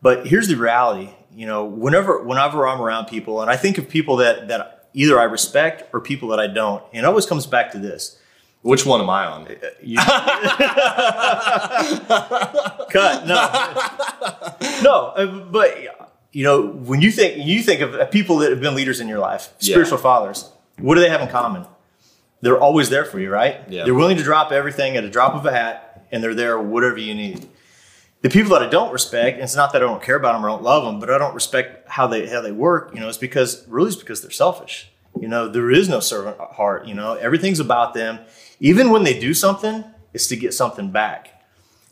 But 0.04 0.28
here's 0.28 0.50
the 0.50 0.56
reality, 0.56 1.10
you 1.34 1.48
know, 1.48 1.66
whenever, 1.66 2.22
whenever 2.22 2.68
I'm 2.68 2.80
around 2.80 3.08
people 3.08 3.42
and 3.42 3.50
I 3.50 3.58
think 3.58 3.80
of 3.80 3.90
people 3.90 4.18
that, 4.18 4.50
that 4.50 4.90
either 4.94 5.20
I 5.20 5.24
respect 5.24 5.90
or 5.94 6.00
people 6.00 6.30
that 6.30 6.40
I 6.40 6.46
don't, 6.46 6.84
and 6.94 7.04
it 7.04 7.08
always 7.08 7.26
comes 7.26 7.48
back 7.48 7.72
to 7.72 7.80
this. 7.80 8.22
Which 8.62 8.86
one 8.86 9.00
am 9.02 9.10
I 9.10 9.26
on? 9.26 9.48
You- 9.82 9.98
Cut. 12.90 13.26
No. 13.28 14.82
no. 14.84 15.14
uh, 15.16 15.26
But 15.50 15.78
you 16.32 16.44
know, 16.44 16.68
when 16.68 17.02
you 17.02 17.12
think 17.12 17.46
you 17.46 17.62
think 17.64 17.82
of 17.82 18.12
people 18.12 18.38
that 18.40 18.50
have 18.52 18.60
been 18.62 18.76
leaders 18.76 19.00
in 19.00 19.08
your 19.08 19.20
life, 19.20 19.54
Yeah. 19.60 19.74
spiritual 19.74 19.98
fathers, 20.00 20.50
what 20.80 20.96
do 20.96 21.02
they 21.02 21.10
have 21.10 21.22
in 21.22 21.28
common? 21.30 21.66
They're 22.42 22.60
always 22.60 22.90
there 22.90 23.06
for 23.06 23.20
you, 23.20 23.30
right? 23.32 23.62
Yeah. 23.68 23.84
They're 23.86 23.94
willing 23.96 24.18
to 24.18 24.24
drop 24.24 24.52
everything 24.52 24.96
at 24.98 25.04
a 25.04 25.10
drop 25.10 25.34
of 25.34 25.46
a 25.46 25.52
hat, 25.52 26.06
and 26.12 26.24
they're 26.24 26.36
there 26.36 26.60
whatever 26.60 26.98
you 27.00 27.16
need. 27.16 27.48
The 28.22 28.30
people 28.30 28.52
that 28.52 28.62
I 28.62 28.68
don't 28.70 28.92
respect, 28.92 29.36
and 29.36 29.44
it's 29.44 29.56
not 29.56 29.72
that 29.74 29.82
I 29.82 29.86
don't 29.86 30.02
care 30.04 30.16
about 30.16 30.34
them 30.34 30.44
or 30.46 30.50
don't 30.50 30.64
love 30.64 30.84
them, 30.84 31.00
but 31.00 31.10
I 31.10 31.18
don't 31.18 31.34
respect 31.34 31.88
how 31.90 32.08
they 32.08 32.28
how 32.28 32.42
they 32.42 32.52
work. 32.52 32.92
You 32.94 33.00
know, 33.00 33.08
it's 33.10 33.18
because 33.18 33.66
really 33.68 33.88
it's 33.88 33.96
because 33.96 34.22
they're 34.22 34.32
selfish. 34.32 34.90
You 35.20 35.28
know, 35.28 35.48
there 35.48 35.72
is 35.72 35.88
no 35.90 36.00
servant 36.00 36.38
heart. 36.40 36.86
You 36.88 36.94
know, 36.94 37.14
everything's 37.14 37.60
about 37.60 37.94
them. 37.96 38.20
Even 38.60 38.90
when 38.90 39.04
they 39.04 39.20
do 39.20 39.34
something, 39.34 39.84
it's 40.14 40.28
to 40.28 40.36
get 40.36 40.54
something 40.54 40.92
back. 40.92 41.44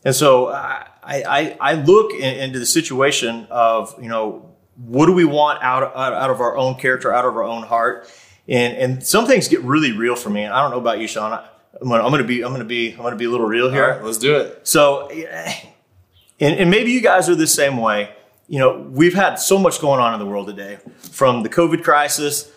And 0.04 0.14
so 0.14 0.48
I, 0.48 0.88
I, 1.02 1.56
I 1.60 1.74
look 1.74 2.12
in, 2.12 2.38
into 2.38 2.58
the 2.58 2.66
situation 2.66 3.46
of, 3.50 3.94
you 4.00 4.08
know, 4.08 4.54
what 4.76 5.06
do 5.06 5.12
we 5.12 5.24
want 5.24 5.62
out, 5.62 5.82
out, 5.82 6.12
out 6.12 6.30
of 6.30 6.40
our 6.40 6.56
own 6.56 6.76
character, 6.76 7.12
out 7.12 7.24
of 7.24 7.36
our 7.36 7.44
own 7.44 7.62
heart? 7.62 8.10
And, 8.48 8.76
and 8.76 9.04
some 9.04 9.26
things 9.26 9.48
get 9.48 9.62
really 9.62 9.92
real 9.92 10.14
for 10.14 10.30
me. 10.30 10.42
And 10.42 10.52
I 10.52 10.62
don't 10.62 10.70
know 10.70 10.78
about 10.78 10.98
you, 11.00 11.08
Sean. 11.08 11.32
I, 11.32 11.48
I'm 11.80 11.88
gonna, 11.88 12.04
I'm 12.04 12.10
gonna 12.10 12.24
be, 12.24 12.42
I'm 12.42 12.52
gonna 12.52 12.64
be, 12.64 12.92
I'm 12.92 13.02
gonna 13.02 13.16
be 13.16 13.24
a 13.24 13.30
little 13.30 13.46
real 13.46 13.70
here. 13.70 13.90
right, 13.90 14.02
let's 14.02 14.18
do 14.18 14.36
it. 14.36 14.66
So, 14.66 15.08
and, 15.08 16.54
and 16.60 16.70
maybe 16.70 16.90
you 16.90 17.00
guys 17.00 17.28
are 17.28 17.34
the 17.34 17.46
same 17.46 17.76
way. 17.76 18.10
You 18.48 18.60
know, 18.60 18.78
we've 18.78 19.14
had 19.14 19.36
so 19.36 19.58
much 19.58 19.80
going 19.80 20.00
on 20.00 20.14
in 20.14 20.20
the 20.20 20.26
world 20.26 20.46
today, 20.46 20.78
from 20.98 21.42
the 21.42 21.48
COVID 21.48 21.82
crisis, 21.82 22.50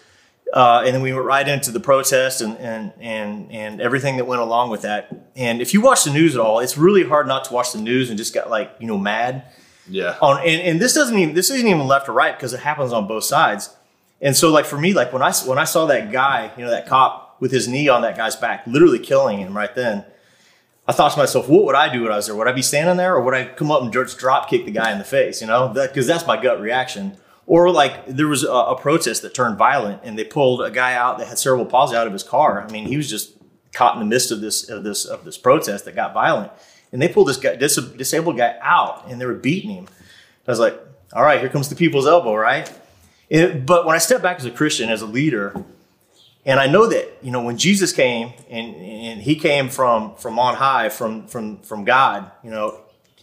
uh, 0.54 0.84
and 0.86 0.96
then 0.96 1.02
we 1.02 1.14
went 1.14 1.26
right 1.26 1.48
into 1.48 1.72
the 1.72 1.80
protest 1.80 2.42
and, 2.42 2.58
and 2.58 2.92
and 3.00 3.52
and 3.52 3.82
everything 3.82 4.18
that 4.18 4.26
went 4.26 4.42
along 4.42 4.70
with 4.72 4.82
that. 4.82 5.12
And 5.36 5.62
if 5.62 5.74
you 5.74 5.82
watch 5.82 6.04
the 6.04 6.12
news 6.12 6.36
at 6.36 6.42
all, 6.42 6.60
it's 6.60 6.78
really 6.78 7.04
hard 7.04 7.28
not 7.28 7.44
to 7.46 7.54
watch 7.54 7.72
the 7.74 7.80
news 7.82 8.10
and 8.10 8.18
just 8.18 8.34
get 8.34 8.50
like 8.50 8.72
you 8.80 8.88
know 8.88 8.98
mad 8.98 9.44
Yeah. 9.88 10.18
on. 10.22 10.40
And, 10.40 10.62
and 10.62 10.80
this 10.82 10.94
doesn't 10.94 11.18
even 11.18 11.36
this 11.36 11.50
isn't 11.50 11.68
even 11.68 11.86
left 11.88 12.10
or 12.10 12.14
right 12.14 12.36
because 12.36 12.54
it 12.54 12.62
happens 12.62 12.92
on 12.94 13.08
both 13.08 13.24
sides. 13.26 13.76
And 14.22 14.36
so, 14.36 14.50
like 14.52 14.66
for 14.66 14.78
me, 14.78 14.94
like 14.94 15.14
when 15.14 15.22
I 15.22 15.32
when 15.46 15.58
I 15.58 15.64
saw 15.66 15.86
that 15.86 16.12
guy, 16.12 16.52
you 16.58 16.66
know, 16.66 16.72
that 16.72 16.88
cop 16.88 17.38
with 17.40 17.52
his 17.52 17.68
knee 17.68 17.88
on 17.88 18.02
that 18.02 18.18
guy's 18.18 18.36
back, 18.36 18.66
literally 18.68 19.00
killing 19.00 19.38
him 19.40 19.56
right 19.56 19.74
then. 19.76 20.04
I 20.88 20.92
thought 20.92 21.12
to 21.12 21.20
myself, 21.20 21.48
what 21.48 21.66
would 21.66 21.76
I 21.76 21.94
do 21.94 22.02
when 22.02 22.12
I 22.12 22.16
was 22.16 22.26
there? 22.26 22.36
Would 22.36 22.48
I 22.48 22.52
be 22.52 22.64
standing 22.64 22.98
there, 22.98 23.14
or 23.16 23.22
would 23.22 23.36
I 23.36 23.46
come 23.46 23.72
up 23.72 23.84
and 23.84 23.94
just 23.94 24.18
drop 24.18 24.50
kick 24.50 24.66
the 24.66 24.72
guy 24.72 24.92
in 24.92 24.98
the 24.98 25.04
face? 25.06 25.40
You 25.40 25.46
know, 25.46 25.70
because 25.70 26.08
that's 26.08 26.26
my 26.26 26.42
gut 26.42 26.60
reaction. 26.60 27.16
Or 27.50 27.72
like 27.72 28.06
there 28.06 28.28
was 28.28 28.44
a, 28.44 28.52
a 28.52 28.80
protest 28.80 29.24
that 29.24 29.34
turned 29.34 29.58
violent, 29.58 30.02
and 30.04 30.18
they 30.20 30.24
pulled 30.24 30.62
a 30.62 30.70
guy 30.70 30.94
out 30.94 31.18
that 31.18 31.28
had 31.28 31.40
cerebral 31.40 31.66
palsy 31.66 31.96
out 31.96 32.06
of 32.06 32.14
his 32.14 32.22
car. 32.22 32.62
I 32.62 32.72
mean, 32.72 32.86
he 32.86 32.96
was 32.96 33.10
just 33.10 33.34
caught 33.74 33.96
in 33.96 34.00
the 34.00 34.06
midst 34.06 34.30
of 34.32 34.40
this 34.40 34.70
of 34.70 34.84
this 34.84 35.04
of 35.06 35.26
this 35.26 35.36
protest 35.36 35.86
that 35.86 35.96
got 35.96 36.14
violent, 36.14 36.52
and 36.92 37.02
they 37.02 37.08
pulled 37.08 37.28
this 37.28 37.38
guy 37.38 37.56
dis- 37.56 37.76
disabled 37.98 38.38
guy 38.38 38.56
out, 38.62 39.10
and 39.10 39.20
they 39.20 39.26
were 39.26 39.34
beating 39.34 39.72
him. 39.72 39.88
I 40.48 40.52
was 40.52 40.60
like, 40.60 40.80
all 41.12 41.24
right, 41.24 41.40
here 41.40 41.50
comes 41.50 41.70
the 41.70 41.76
people's 41.76 42.06
elbow, 42.06 42.36
right? 42.36 42.72
And- 43.32 43.66
but 43.66 43.84
when 43.84 43.96
I 43.96 44.00
step 44.00 44.22
back 44.22 44.38
as 44.38 44.46
a 44.46 44.52
Christian, 44.52 44.92
as 44.92 45.02
a 45.02 45.08
leader, 45.08 45.56
and 46.46 46.60
I 46.60 46.68
know 46.68 46.86
that 46.86 47.18
you 47.24 47.32
know 47.32 47.42
when 47.42 47.58
Jesus 47.58 47.92
came 47.92 48.32
and 48.48 48.76
and 48.76 49.22
he 49.24 49.36
came 49.36 49.70
from 49.70 50.14
from 50.18 50.38
on 50.38 50.54
high 50.54 50.90
from 50.90 51.26
from 51.26 51.58
from 51.62 51.84
God, 51.84 52.30
you 52.44 52.52
know, 52.52 52.80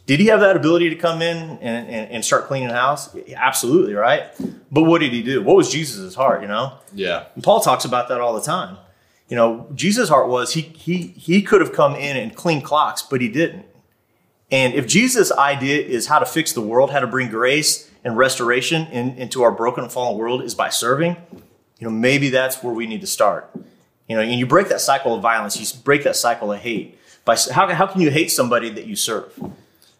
did 0.06 0.20
he 0.20 0.26
have 0.26 0.40
that 0.40 0.56
ability 0.56 0.88
to 0.90 0.96
come 0.96 1.20
in 1.20 1.36
and, 1.36 1.60
and, 1.88 2.10
and 2.12 2.24
start 2.24 2.46
cleaning 2.46 2.68
the 2.68 2.74
house? 2.74 3.14
Absolutely, 3.34 3.94
right? 3.94 4.24
But 4.70 4.84
what 4.84 5.00
did 5.00 5.12
he 5.12 5.22
do? 5.22 5.42
What 5.42 5.56
was 5.56 5.70
Jesus' 5.70 6.14
heart? 6.14 6.42
You 6.42 6.48
know, 6.48 6.78
Yeah. 6.94 7.24
and 7.34 7.42
Paul 7.42 7.60
talks 7.60 7.84
about 7.84 8.08
that 8.08 8.20
all 8.20 8.34
the 8.34 8.40
time. 8.42 8.78
You 9.28 9.34
know, 9.36 9.68
Jesus' 9.74 10.08
heart 10.08 10.28
was 10.28 10.54
he 10.54 10.60
he 10.60 11.08
he 11.08 11.42
could 11.42 11.60
have 11.60 11.72
come 11.72 11.96
in 11.96 12.16
and 12.16 12.34
cleaned 12.36 12.62
clocks, 12.64 13.02
but 13.02 13.20
he 13.20 13.28
didn't. 13.28 13.66
And 14.52 14.74
if 14.74 14.86
Jesus' 14.86 15.32
idea 15.32 15.82
is 15.82 16.06
how 16.06 16.20
to 16.20 16.26
fix 16.26 16.52
the 16.52 16.60
world, 16.60 16.92
how 16.92 17.00
to 17.00 17.06
bring 17.08 17.28
grace 17.28 17.90
and 18.04 18.16
restoration 18.16 18.86
in, 18.92 19.16
into 19.16 19.42
our 19.42 19.50
broken 19.50 19.82
and 19.82 19.92
fallen 19.92 20.16
world 20.16 20.42
is 20.42 20.54
by 20.54 20.68
serving, 20.68 21.16
you 21.80 21.88
know, 21.88 21.90
maybe 21.90 22.28
that's 22.30 22.62
where 22.62 22.72
we 22.72 22.86
need 22.86 23.00
to 23.00 23.08
start. 23.08 23.50
You 24.08 24.14
know, 24.14 24.22
and 24.22 24.38
you 24.38 24.46
break 24.46 24.68
that 24.68 24.80
cycle 24.80 25.16
of 25.16 25.20
violence, 25.22 25.56
you 25.58 25.80
break 25.82 26.04
that 26.04 26.14
cycle 26.14 26.52
of 26.52 26.60
hate. 26.60 26.96
By 27.24 27.36
how, 27.52 27.66
how 27.74 27.88
can 27.88 28.00
you 28.00 28.12
hate 28.12 28.30
somebody 28.30 28.70
that 28.70 28.86
you 28.86 28.94
serve? 28.94 29.32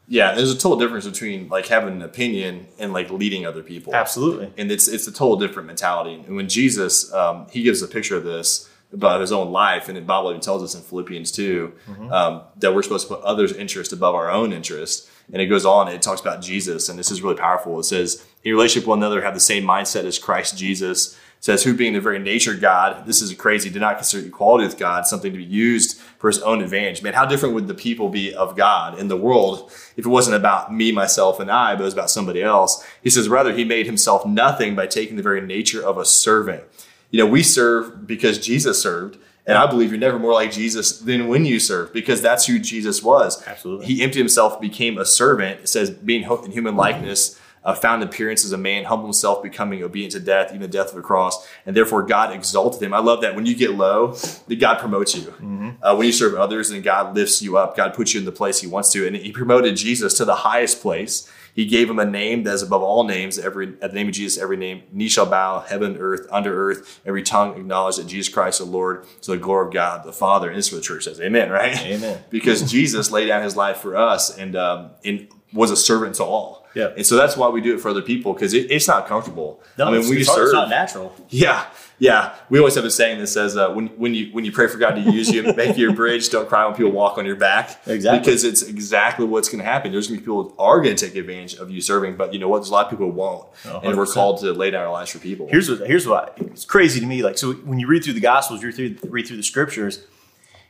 Yeah. 0.09 0.35
There's 0.35 0.53
a 0.53 0.57
total 0.59 0.79
difference 0.79 1.07
between 1.07 1.49
like 1.49 1.66
having 1.66 1.95
an 1.95 2.03
opinion 2.03 2.69
and 2.79 2.92
like 2.92 3.11
leading 3.11 3.47
other 3.47 3.62
people. 3.62 3.95
Absolutely. 3.95 4.53
and 4.57 4.71
it's 4.71 4.88
it's 4.88 5.07
a 5.07 5.12
total 5.12 5.37
different 5.37 5.66
mentality. 5.66 6.14
And 6.27 6.37
when 6.37 6.49
Jesus, 6.49 7.12
um, 7.12 7.47
he 7.51 7.62
gives 7.62 7.83
a 7.83 7.88
picture 7.88 8.16
of 8.16 8.25
this 8.25 8.69
about 8.92 9.21
his 9.21 9.33
own 9.33 9.51
life, 9.51 9.88
and 9.88 9.97
the 9.97 10.01
Bible 10.01 10.31
even 10.31 10.40
tells 10.40 10.62
us 10.62 10.75
in 10.75 10.81
Philippians 10.81 11.33
2 11.33 11.73
um, 12.11 12.42
that 12.59 12.73
we're 12.73 12.83
supposed 12.85 13.09
to 13.09 13.14
put 13.16 13.25
others' 13.25 13.53
interest 13.53 13.92
above 13.92 14.14
our 14.14 14.31
own 14.31 14.53
interest. 14.53 15.11
And 15.33 15.42
it 15.42 15.47
goes 15.47 15.66
on, 15.66 15.88
and 15.88 15.97
it 15.97 16.03
talks 16.03 16.21
about 16.21 16.40
Jesus, 16.40 16.88
and 16.88 16.97
this 16.97 17.11
is 17.11 17.21
really 17.21 17.35
powerful. 17.35 17.81
It 17.81 17.85
says, 17.85 18.25
"In 18.45 18.53
relationship 18.53 18.85
with 18.85 18.90
one 18.90 18.99
another, 18.99 19.23
have 19.23 19.35
the 19.35 19.40
same 19.40 19.64
mindset 19.64 20.05
as 20.05 20.21
Christ 20.21 20.57
Jesus." 20.57 21.16
Says, 21.47 21.63
"Who 21.63 21.75
being 21.75 21.93
the 21.93 22.01
very 22.01 22.19
nature 22.19 22.55
of 22.55 22.61
God, 22.61 23.07
this 23.07 23.23
is 23.23 23.33
crazy, 23.35 23.71
did 23.71 23.79
not 23.79 23.99
consider 23.99 24.27
equality 24.27 24.67
with 24.67 24.77
God 24.77 25.07
something 25.07 25.31
to 25.31 25.39
be 25.39 25.45
used 25.45 25.97
for 26.19 26.27
his 26.27 26.41
own 26.41 26.61
advantage." 26.61 27.05
Man, 27.05 27.13
how 27.13 27.25
different 27.25 27.55
would 27.55 27.69
the 27.69 27.73
people 27.73 28.09
be 28.09 28.35
of 28.35 28.57
God 28.57 28.99
in 28.99 29.07
the 29.07 29.17
world 29.17 29.71
if 29.97 30.05
it 30.05 30.09
wasn't 30.09 30.35
about 30.35 30.75
me, 30.75 30.91
myself, 30.91 31.39
and 31.39 31.49
I, 31.49 31.77
but 31.77 31.83
it 31.83 31.85
was 31.85 31.95
about 31.95 32.11
somebody 32.11 32.43
else? 32.43 32.83
He 33.01 33.11
says, 33.11 33.29
rather, 33.29 33.53
he 33.53 33.65
made 33.65 33.87
himself 33.87 34.27
nothing 34.27 34.75
by 34.75 34.89
taking 34.89 35.17
the 35.17 35.23
very 35.23 35.41
nature 35.41 35.81
of 35.81 35.99
a 35.99 36.05
servant. 36.05 36.65
You 37.13 37.21
know, 37.21 37.31
we 37.31 37.45
serve 37.45 38.09
because 38.09 38.41
Jesus 38.41 38.83
served. 38.83 39.17
And 39.47 39.57
I 39.57 39.69
believe 39.69 39.93
you're 39.93 40.01
never 40.01 40.19
more 40.19 40.33
like 40.33 40.51
Jesus 40.51 40.99
than 40.99 41.29
when 41.29 41.45
you 41.45 41.61
serve 41.61 41.93
because 41.93 42.21
that's 42.21 42.47
who 42.47 42.59
Jesus 42.59 43.05
was. 43.05 43.41
Absolutely. 43.47 43.87
He 43.87 44.03
emptied 44.03 44.19
himself, 44.19 44.61
became 44.61 44.99
a 44.99 45.05
servant. 45.05 45.61
It 45.61 45.69
says, 45.69 45.91
being 45.91 46.25
in 46.25 46.51
human 46.51 46.75
likeness, 46.75 47.39
uh, 47.67 47.75
found 47.75 48.03
appearance 48.03 48.45
as 48.45 48.53
a 48.53 48.59
man, 48.59 48.85
humbled 48.85 49.09
himself, 49.09 49.43
becoming 49.43 49.83
obedient 49.83 50.13
to 50.13 50.21
death, 50.21 50.51
even 50.51 50.63
the 50.63 50.69
death 50.69 50.91
of 50.91 50.95
the 50.95 51.03
cross. 51.03 51.47
And 51.67 51.77
therefore, 51.77 52.03
God 52.05 52.33
exalted 52.33 52.81
him. 52.81 52.95
I 52.95 53.01
love 53.01 53.21
that 53.23 53.35
when 53.35 53.45
you 53.45 53.55
get 53.55 53.73
low, 53.73 54.13
that 54.13 54.61
God 54.61 54.79
promotes 54.79 55.15
you. 55.17 55.35
Uh, 55.83 55.95
when 55.97 56.07
you 56.07 56.13
serve 56.13 56.35
others, 56.37 56.71
and 56.71 56.83
God 56.83 57.15
lifts 57.15 57.43
you 57.43 57.59
up. 57.59 57.77
God 57.77 57.93
puts 57.93 58.15
you 58.15 58.21
in 58.21 58.27
the 58.27 58.33
place 58.33 58.61
He 58.61 58.67
wants 58.67 58.93
to. 58.93 59.07
And 59.07 59.17
He 59.17 59.33
promoted 59.33 59.77
Jesus 59.77 60.15
to 60.15 60.25
the 60.25 60.37
highest 60.37 60.81
place. 60.81 61.31
He 61.57 61.65
gave 61.65 61.89
him 61.89 61.99
a 61.99 62.05
name 62.05 62.43
that 62.43 62.53
is 62.53 62.63
above 62.63 62.83
all 62.83 63.05
names. 63.05 63.39
Every 63.39 63.69
at 63.81 63.91
the 63.91 63.97
name 63.97 64.09
of 64.09 64.15
Jesus, 64.15 64.41
every 64.41 64.59
name 64.59 64.83
knee 64.93 65.09
shall 65.09 65.25
bow, 65.25 65.61
heaven, 65.61 65.97
earth, 65.99 66.27
under 66.31 66.55
earth. 66.55 67.01
Every 67.07 67.23
tongue 67.23 67.57
acknowledge 67.57 67.97
that 67.97 68.07
Jesus 68.07 68.33
Christ, 68.33 68.59
the 68.59 68.67
Lord, 68.67 69.07
to 69.23 69.31
the 69.31 69.39
glory 69.39 69.69
of 69.69 69.73
God 69.73 70.05
the 70.05 70.13
Father. 70.13 70.49
And 70.49 70.59
this 70.59 70.67
is 70.67 70.73
what 70.73 70.83
the 70.83 70.85
church 70.85 71.05
says. 71.05 71.19
Amen. 71.19 71.51
Right? 71.51 71.79
Amen. 71.79 72.23
because 72.31 72.71
Jesus 72.71 73.11
laid 73.11 73.29
down 73.29 73.43
His 73.43 73.57
life 73.57 73.79
for 73.79 73.97
us 73.97 74.37
and 74.37 74.55
um, 74.55 74.91
and 75.03 75.29
was 75.53 75.71
a 75.71 75.77
servant 75.77 76.17
to 76.17 76.25
all. 76.25 76.66
Yeah. 76.77 76.93
And 76.95 77.07
so 77.07 77.17
that's 77.17 77.39
why 77.39 77.49
we 77.49 77.62
do 77.62 77.75
it 77.75 77.81
for 77.81 77.89
other 77.89 78.03
people 78.03 78.35
because 78.35 78.53
it, 78.53 78.71
it's 78.71 78.87
not 78.87 79.07
comfortable. 79.07 79.62
No, 79.79 79.87
I 79.87 79.91
mean, 79.93 80.01
it's, 80.01 80.11
we 80.11 80.23
serve. 80.23 80.45
it's 80.45 80.53
not 80.53 80.69
natural. 80.69 81.17
Yeah, 81.31 81.65
yeah. 81.99 82.35
We 82.51 82.59
always 82.59 82.75
have 82.75 82.85
a 82.85 82.91
saying 82.91 83.19
that 83.21 83.29
says, 83.29 83.57
uh, 83.57 83.71
"When 83.71 83.87
when 83.97 84.12
you 84.12 84.27
when 84.35 84.45
you 84.45 84.53
pray 84.53 84.67
for 84.69 84.77
God 84.77 84.91
to 84.97 85.01
use 85.01 85.31
you, 85.31 85.43
make 85.57 85.79
you 85.79 85.89
a 85.91 85.95
bridge. 85.95 86.29
Don't 86.29 86.47
cry 86.47 86.67
when 86.67 86.75
people 86.75 86.93
walk 86.93 87.17
on 87.17 87.25
your 87.25 87.37
back." 87.37 87.81
Exactly. 87.87 88.19
Because 88.19 88.45
it's 88.45 88.62
exactly 88.62 89.25
what's 89.25 89.49
going 89.49 89.61
to 89.61 89.65
happen. 89.65 89.91
There's 89.91 90.07
going 90.07 90.19
to 90.19 90.21
be 90.21 90.25
people 90.27 90.43
who 90.51 90.55
are 90.59 90.83
going 90.83 90.95
to 90.95 91.07
take 91.07 91.17
advantage 91.17 91.55
of 91.55 91.71
you 91.71 91.81
serving, 91.81 92.17
but 92.17 92.35
you 92.35 92.39
know 92.39 92.49
what? 92.49 92.59
There's 92.59 92.69
a 92.69 92.75
lot 92.75 92.85
of 92.85 92.91
people 92.91 93.07
who 93.07 93.12
won't, 93.12 93.49
Oh, 93.65 93.81
and 93.83 93.97
we're 93.97 94.05
called 94.05 94.41
to 94.41 94.53
lay 94.53 94.71
down 94.71 94.85
our 94.85 94.93
lives 94.93 95.11
for 95.11 95.19
people. 95.19 95.49
Here's 95.49 95.71
what 95.71 95.89
here's 95.89 96.07
what 96.07 96.35
it's 96.39 96.67
crazy 96.67 97.01
to 97.01 97.07
me. 97.07 97.23
Like 97.23 97.39
so, 97.39 97.55
when 97.55 97.79
you 97.79 97.87
read 97.87 98.05
through 98.05 98.12
the 98.12 98.21
Gospels, 98.21 98.61
you 98.61 98.69
read 98.69 99.01
through, 99.01 99.11
read 99.11 99.27
through 99.27 99.39
the 99.39 99.43
Scriptures. 99.43 100.05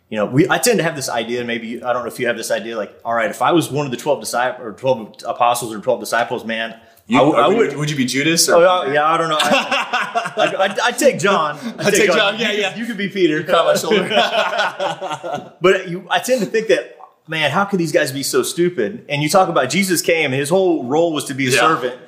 You 0.08 0.18
know, 0.18 0.26
we 0.26 0.48
I 0.48 0.58
tend 0.58 0.78
to 0.78 0.84
have 0.84 0.94
this 0.94 1.08
idea. 1.08 1.44
Maybe 1.44 1.82
I 1.82 1.92
don't 1.92 2.02
know 2.02 2.08
if 2.08 2.20
you 2.20 2.28
have 2.28 2.36
this 2.36 2.50
idea. 2.52 2.76
Like, 2.76 2.96
all 3.04 3.12
right, 3.14 3.28
if 3.30 3.42
I 3.42 3.52
was 3.52 3.70
one 3.70 3.86
of 3.86 3.90
the 3.90 3.96
twelve 3.98 4.20
disciples 4.20 4.64
or 4.64 4.72
twelve 4.72 5.16
apostles 5.26 5.74
or 5.74 5.80
twelve 5.80 5.98
disciples, 5.98 6.44
man, 6.44 6.78
you, 7.08 7.18
I, 7.18 7.22
w- 7.24 7.38
I 7.42 7.48
would, 7.48 7.76
would. 7.76 7.90
you 7.90 7.96
be 7.96 8.04
Judas? 8.04 8.48
Or, 8.48 8.64
Oh, 8.64 8.92
yeah, 8.92 9.04
I 9.04 9.16
don't 9.18 9.28
know. 9.28 9.38
I, 9.40 10.32
I, 10.36 10.64
I, 10.66 10.76
I'd 10.88 10.98
take 10.98 11.18
John. 11.18 11.56
I'd 11.78 11.92
take 11.92 12.12
John, 12.12 12.38
yeah, 12.38 12.52
yeah. 12.52 12.76
You 12.76 12.86
could 12.86 12.96
be 12.96 13.08
Peter. 13.08 13.38
on 13.56 13.64
my 13.66 13.74
shoulder. 13.74 14.08
But 15.60 15.88
you, 15.88 16.06
I 16.10 16.18
tend 16.20 16.40
to 16.40 16.46
think 16.46 16.68
that, 16.68 16.96
man, 17.28 17.50
how 17.50 17.64
could 17.64 17.78
these 17.80 17.92
guys 17.92 18.12
be 18.12 18.22
so 18.22 18.42
stupid? 18.42 19.06
And 19.08 19.22
you 19.22 19.28
talk 19.28 19.48
about 19.48 19.70
Jesus 19.70 20.02
came, 20.02 20.26
and 20.32 20.34
his 20.34 20.48
whole 20.50 20.84
role 20.84 21.12
was 21.12 21.24
to 21.26 21.34
be 21.34 21.46
a 21.48 21.50
Yeah. 21.50 21.60
servant. 21.60 22.00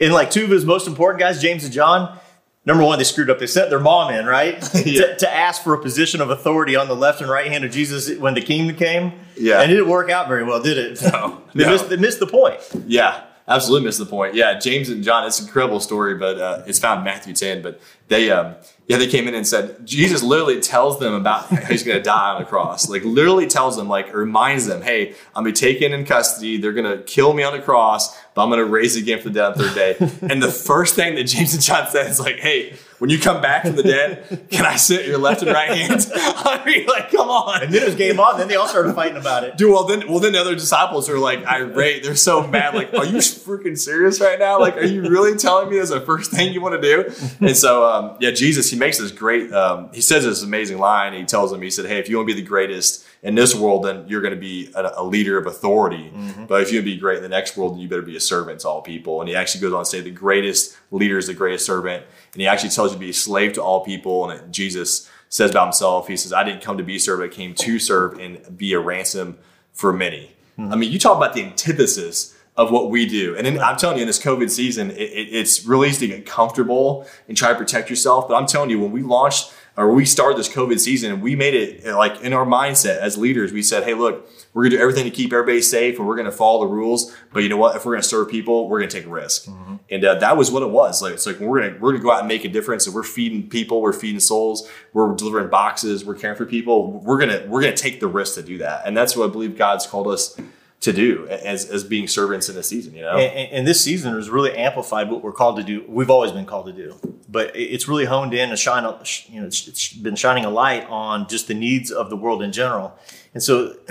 And 0.00 0.12
like 0.12 0.30
two 0.30 0.44
of 0.44 0.50
his 0.50 0.64
most 0.64 0.86
important 0.88 1.20
guys, 1.20 1.40
James 1.40 1.62
and 1.64 1.72
John, 1.72 2.18
number 2.66 2.84
one, 2.84 2.98
they 2.98 3.04
screwed 3.04 3.30
up. 3.30 3.38
They 3.38 3.46
sent 3.46 3.70
their 3.70 3.80
mom 3.80 4.12
in, 4.12 4.26
right? 4.26 4.56
Yeah. 4.86 5.06
to, 5.06 5.16
to 5.18 5.34
ask 5.34 5.62
for 5.62 5.74
a 5.74 5.80
position 5.80 6.20
of 6.20 6.30
authority 6.30 6.76
on 6.76 6.86
the 6.88 6.94
left 6.94 7.20
and 7.20 7.30
right 7.30 7.50
hand 7.50 7.64
of 7.64 7.70
Jesus 7.70 8.16
when 8.18 8.34
the 8.34 8.42
kingdom 8.42 8.76
came. 8.76 9.12
Yeah. 9.36 9.60
And 9.60 9.70
it 9.70 9.74
didn't 9.74 9.88
work 9.88 10.10
out 10.10 10.28
very 10.28 10.44
well, 10.44 10.62
did 10.62 10.76
it? 10.78 11.02
No, 11.02 11.42
they, 11.54 11.64
no. 11.64 11.70
Missed, 11.72 11.88
they 11.88 11.96
missed 11.96 12.20
the 12.20 12.26
point. 12.26 12.60
Yeah, 12.86 13.24
absolutely 13.48 13.86
missed 13.86 13.98
the 13.98 14.06
point. 14.06 14.34
Yeah, 14.34 14.58
James 14.58 14.88
and 14.88 15.02
John, 15.02 15.26
it's 15.26 15.40
an 15.40 15.46
incredible 15.46 15.80
story, 15.80 16.14
but 16.16 16.38
uh, 16.38 16.62
it's 16.66 16.78
found 16.78 16.98
in 16.98 17.04
Matthew 17.04 17.34
10. 17.34 17.62
But 17.62 17.80
they, 18.08 18.30
um, 18.30 18.54
yeah, 18.88 18.98
they 18.98 19.08
came 19.08 19.26
in 19.26 19.34
and 19.34 19.46
said, 19.46 19.84
Jesus 19.84 20.22
literally 20.22 20.60
tells 20.60 21.00
them 21.00 21.12
about 21.12 21.46
how 21.46 21.56
he's 21.66 21.82
going 21.82 21.96
to 21.96 22.02
die 22.02 22.34
on 22.34 22.40
the 22.40 22.46
cross. 22.46 22.88
Like, 22.88 23.04
literally 23.04 23.48
tells 23.48 23.76
them, 23.76 23.88
like, 23.88 24.14
reminds 24.14 24.66
them, 24.66 24.80
hey, 24.80 25.14
I'm 25.34 25.42
going 25.42 25.52
to 25.54 25.60
be 25.60 25.72
taken 25.72 25.92
in 25.92 26.04
custody. 26.04 26.56
They're 26.56 26.72
going 26.72 26.96
to 26.96 27.02
kill 27.02 27.32
me 27.32 27.42
on 27.42 27.52
the 27.52 27.62
cross, 27.62 28.16
but 28.34 28.44
I'm 28.44 28.48
going 28.48 28.64
to 28.64 28.70
raise 28.70 28.94
again 28.94 29.20
for 29.20 29.28
the 29.28 29.34
dead 29.34 29.44
on 29.44 29.58
the 29.58 29.64
third 29.64 29.74
day. 29.74 30.28
and 30.32 30.40
the 30.40 30.52
first 30.52 30.94
thing 30.94 31.16
that 31.16 31.24
James 31.24 31.52
and 31.52 31.62
John 31.62 31.88
said 31.88 32.08
is, 32.08 32.20
like, 32.20 32.36
hey, 32.36 32.76
when 32.98 33.10
you 33.10 33.18
come 33.18 33.42
back 33.42 33.62
from 33.66 33.76
the 33.76 33.82
dead, 33.82 34.46
can 34.50 34.64
I 34.64 34.76
sit 34.76 35.00
at 35.00 35.06
your 35.06 35.18
left 35.18 35.42
and 35.42 35.52
right 35.52 35.70
hand? 35.70 36.06
I 36.14 36.62
mean, 36.64 36.86
like, 36.86 37.10
come 37.10 37.28
on. 37.28 37.62
And 37.62 37.72
then 37.72 37.82
it 37.82 37.86
was 37.86 37.94
game 37.94 38.18
on. 38.18 38.38
Then 38.38 38.48
they 38.48 38.56
all 38.56 38.68
started 38.68 38.94
fighting 38.94 39.18
about 39.18 39.44
it. 39.44 39.56
Dude, 39.56 39.70
well 39.70 39.84
then, 39.84 40.08
well 40.08 40.18
then 40.18 40.32
the 40.32 40.40
other 40.40 40.54
disciples 40.54 41.10
are 41.10 41.18
like 41.18 41.44
irate. 41.44 42.04
They're 42.04 42.16
so 42.16 42.46
mad. 42.46 42.74
Like, 42.74 42.94
are 42.94 43.04
you 43.04 43.18
freaking 43.18 43.76
serious 43.76 44.20
right 44.20 44.38
now? 44.38 44.58
Like, 44.60 44.76
are 44.76 44.84
you 44.84 45.02
really 45.02 45.36
telling 45.36 45.68
me 45.68 45.76
that's 45.76 45.90
the 45.90 46.00
first 46.00 46.30
thing 46.30 46.54
you 46.54 46.60
want 46.60 46.80
to 46.80 46.80
do? 46.80 47.14
And 47.40 47.56
so, 47.56 47.84
um, 47.84 48.16
yeah, 48.20 48.30
Jesus, 48.30 48.70
he 48.76 48.80
makes 48.80 48.98
this 48.98 49.10
great. 49.10 49.50
Um, 49.52 49.90
he 49.94 50.02
says 50.02 50.24
this 50.24 50.42
amazing 50.42 50.76
line. 50.76 51.14
He 51.14 51.24
tells 51.24 51.50
them, 51.50 51.62
he 51.62 51.70
said, 51.70 51.86
"Hey, 51.86 51.98
if 51.98 52.10
you 52.10 52.16
want 52.16 52.28
to 52.28 52.34
be 52.34 52.40
the 52.40 52.46
greatest 52.46 53.06
in 53.22 53.34
this 53.34 53.54
world, 53.54 53.84
then 53.84 54.06
you're 54.06 54.20
going 54.20 54.34
to 54.34 54.40
be 54.40 54.70
a, 54.74 54.92
a 54.96 55.04
leader 55.04 55.38
of 55.38 55.46
authority. 55.46 56.12
But 56.46 56.60
if 56.60 56.70
you 56.70 56.78
want 56.78 56.86
to 56.86 56.94
be 56.94 56.98
great 56.98 57.16
in 57.16 57.22
the 57.22 57.30
next 57.30 57.56
world, 57.56 57.72
then 57.72 57.80
you 57.80 57.88
better 57.88 58.02
be 58.02 58.16
a 58.16 58.20
servant 58.20 58.60
to 58.60 58.68
all 58.68 58.82
people." 58.82 59.20
And 59.20 59.28
he 59.30 59.34
actually 59.34 59.62
goes 59.62 59.72
on 59.72 59.84
to 59.84 59.90
say, 59.90 60.02
"The 60.02 60.10
greatest 60.10 60.76
leader 60.90 61.16
is 61.16 61.26
the 61.26 61.34
greatest 61.34 61.64
servant." 61.64 62.04
And 62.34 62.42
he 62.42 62.46
actually 62.46 62.70
tells 62.70 62.90
you 62.90 62.96
to 62.96 63.00
be 63.00 63.10
a 63.10 63.14
slave 63.14 63.54
to 63.54 63.62
all 63.62 63.82
people. 63.82 64.30
And 64.30 64.52
Jesus 64.52 65.08
says 65.30 65.52
about 65.52 65.68
himself, 65.68 66.06
he 66.06 66.18
says, 66.18 66.34
"I 66.34 66.44
didn't 66.44 66.60
come 66.60 66.76
to 66.76 66.84
be 66.84 66.98
served; 66.98 67.22
I 67.22 67.28
came 67.28 67.54
to 67.54 67.78
serve 67.78 68.18
and 68.18 68.58
be 68.58 68.74
a 68.74 68.78
ransom 68.78 69.38
for 69.72 69.90
many." 69.92 70.32
I 70.58 70.76
mean, 70.76 70.92
you 70.92 70.98
talk 70.98 71.16
about 71.16 71.32
the 71.32 71.44
antithesis 71.44 72.35
of 72.56 72.70
what 72.70 72.90
we 72.90 73.06
do. 73.06 73.36
And 73.36 73.46
then 73.46 73.60
I'm 73.60 73.76
telling 73.76 73.96
you, 73.98 74.02
in 74.02 74.06
this 74.06 74.22
COVID 74.22 74.50
season, 74.50 74.90
it, 74.90 74.96
it, 74.96 75.28
it's 75.30 75.64
really 75.64 75.88
easy 75.88 76.08
to 76.08 76.16
get 76.16 76.26
comfortable 76.26 77.06
and 77.28 77.36
try 77.36 77.50
to 77.50 77.54
protect 77.54 77.90
yourself. 77.90 78.28
But 78.28 78.34
I'm 78.34 78.46
telling 78.46 78.70
you, 78.70 78.80
when 78.80 78.92
we 78.92 79.02
launched 79.02 79.52
or 79.76 79.92
we 79.92 80.06
started 80.06 80.38
this 80.38 80.48
COVID 80.48 80.80
season 80.80 81.12
and 81.12 81.22
we 81.22 81.36
made 81.36 81.52
it 81.52 81.86
uh, 81.86 81.98
like 81.98 82.22
in 82.22 82.32
our 82.32 82.46
mindset 82.46 82.96
as 82.98 83.18
leaders, 83.18 83.52
we 83.52 83.62
said, 83.62 83.84
hey, 83.84 83.92
look, 83.92 84.26
we're 84.54 84.62
gonna 84.64 84.76
do 84.76 84.80
everything 84.80 85.04
to 85.04 85.10
keep 85.10 85.34
everybody 85.34 85.60
safe 85.60 85.98
and 85.98 86.08
we're 86.08 86.16
gonna 86.16 86.32
follow 86.32 86.66
the 86.66 86.72
rules. 86.72 87.14
But 87.30 87.42
you 87.42 87.50
know 87.50 87.58
what? 87.58 87.76
If 87.76 87.84
we're 87.84 87.92
gonna 87.92 88.02
serve 88.02 88.30
people, 88.30 88.70
we're 88.70 88.78
gonna 88.78 88.90
take 88.90 89.04
a 89.04 89.10
risk. 89.10 89.48
And 89.90 90.02
uh, 90.02 90.14
that 90.14 90.38
was 90.38 90.50
what 90.50 90.62
it 90.62 90.70
was. 90.70 91.02
Like 91.02 91.12
it's 91.12 91.26
like 91.26 91.40
we're 91.40 91.60
gonna 91.60 91.78
we're 91.78 91.92
gonna 91.92 92.02
go 92.02 92.10
out 92.10 92.20
and 92.20 92.28
make 92.28 92.46
a 92.46 92.48
difference. 92.48 92.86
And 92.86 92.94
we're 92.94 93.02
feeding 93.02 93.50
people, 93.50 93.82
we're 93.82 93.92
feeding 93.92 94.18
souls, 94.18 94.66
we're 94.94 95.14
delivering 95.14 95.50
boxes, 95.50 96.06
we're 96.06 96.14
caring 96.14 96.38
for 96.38 96.46
people. 96.46 96.92
We're 97.00 97.18
gonna 97.18 97.44
we're 97.46 97.60
gonna 97.60 97.76
take 97.76 98.00
the 98.00 98.08
risk 98.08 98.36
to 98.36 98.42
do 98.42 98.56
that. 98.58 98.86
And 98.86 98.96
that's 98.96 99.14
what 99.14 99.28
I 99.28 99.32
believe 99.32 99.58
God's 99.58 99.86
called 99.86 100.06
us 100.08 100.40
to 100.80 100.92
do 100.92 101.26
as, 101.28 101.68
as 101.70 101.84
being 101.84 102.06
servants 102.06 102.48
in 102.48 102.54
this 102.54 102.68
season, 102.68 102.94
you 102.94 103.02
know? 103.02 103.16
And, 103.16 103.52
and- 103.52 103.66
this 103.66 103.80
season 103.82 104.14
has 104.14 104.28
really 104.30 104.54
amplified 104.56 105.10
what 105.10 105.22
we're 105.22 105.32
called 105.32 105.56
to 105.56 105.62
do. 105.62 105.84
We've 105.88 106.10
always 106.10 106.32
been 106.32 106.46
called 106.46 106.66
to 106.66 106.72
do, 106.72 106.94
but 107.28 107.50
it's 107.54 107.88
really 107.88 108.04
honed 108.04 108.34
in 108.34 108.50
and 108.50 108.58
shine. 108.58 108.84
You 109.28 109.40
know, 109.40 109.46
it's, 109.46 109.92
been 109.94 110.16
shining 110.16 110.44
a 110.44 110.50
light 110.50 110.86
on 110.88 111.28
just 111.28 111.48
the 111.48 111.54
needs 111.54 111.90
of 111.90 112.10
the 112.10 112.16
world 112.16 112.42
in 112.42 112.52
general. 112.52 112.96
And 113.34 113.42
so, 113.42 113.74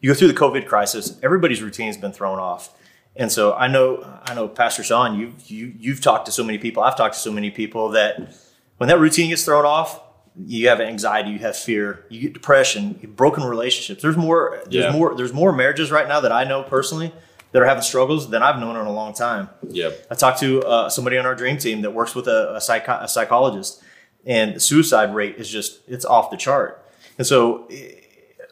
you 0.00 0.10
go 0.10 0.14
through 0.14 0.28
the 0.28 0.34
COVID 0.34 0.66
crisis. 0.66 1.18
Everybody's 1.22 1.62
routine 1.62 1.86
has 1.88 1.96
been 1.96 2.12
thrown 2.12 2.38
off. 2.38 2.72
And 3.16 3.32
so 3.32 3.54
I 3.54 3.66
know, 3.66 4.20
I 4.24 4.34
know, 4.34 4.46
Pastor 4.46 4.84
Sean, 4.84 5.18
you 5.18 5.34
you 5.46 5.74
you've 5.78 6.00
talked 6.00 6.26
to 6.26 6.32
so 6.32 6.44
many 6.44 6.58
people. 6.58 6.82
I've 6.82 6.96
talked 6.96 7.14
to 7.14 7.20
so 7.20 7.32
many 7.32 7.50
people 7.50 7.90
that 7.90 8.34
when 8.76 8.88
that 8.88 8.98
routine 8.98 9.30
gets 9.30 9.44
thrown 9.44 9.64
off, 9.64 10.00
you 10.44 10.68
have 10.68 10.80
anxiety, 10.80 11.30
you 11.30 11.38
have 11.38 11.56
fear, 11.56 12.04
you 12.10 12.20
get 12.20 12.34
depression, 12.34 12.98
you 13.00 13.08
broken 13.08 13.42
relationships. 13.44 14.02
There's 14.02 14.16
more. 14.16 14.60
There's 14.70 14.84
Yeah. 14.86 14.92
more. 14.92 15.14
There's 15.14 15.32
more 15.32 15.52
marriages 15.52 15.90
right 15.90 16.06
now 16.06 16.20
that 16.20 16.32
I 16.32 16.44
know 16.44 16.62
personally 16.62 17.12
that 17.52 17.62
are 17.62 17.66
having 17.66 17.82
struggles 17.82 18.28
than 18.28 18.42
I've 18.42 18.58
known 18.58 18.76
in 18.76 18.86
a 18.86 18.92
long 18.92 19.14
time. 19.14 19.48
Yeah. 19.68 19.90
I 20.10 20.14
talked 20.14 20.40
to 20.40 20.62
uh, 20.62 20.88
somebody 20.90 21.16
on 21.16 21.24
our 21.24 21.34
dream 21.34 21.56
team 21.56 21.80
that 21.82 21.92
works 21.92 22.14
with 22.14 22.28
a, 22.28 22.56
a, 22.56 22.60
psycho- 22.60 22.98
a 23.00 23.08
psychologist, 23.08 23.82
and 24.26 24.54
the 24.54 24.60
suicide 24.60 25.14
rate 25.14 25.36
is 25.36 25.48
just 25.48 25.80
it's 25.88 26.04
off 26.04 26.30
the 26.30 26.36
chart. 26.36 26.84
And 27.16 27.26
so 27.26 27.66
eh, 27.70 27.92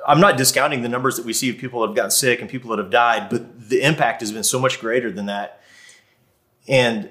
I'm 0.06 0.20
not 0.20 0.38
discounting 0.38 0.80
the 0.82 0.88
numbers 0.88 1.16
that 1.16 1.26
we 1.26 1.32
see 1.34 1.50
of 1.50 1.58
people 1.58 1.80
that 1.80 1.88
have 1.88 1.96
gotten 1.96 2.10
sick 2.12 2.40
and 2.40 2.48
people 2.48 2.70
that 2.70 2.78
have 2.78 2.90
died, 2.90 3.28
but 3.28 3.68
the 3.68 3.82
impact 3.82 4.20
has 4.20 4.32
been 4.32 4.44
so 4.44 4.58
much 4.58 4.80
greater 4.80 5.10
than 5.10 5.26
that. 5.26 5.60
And 6.66 7.10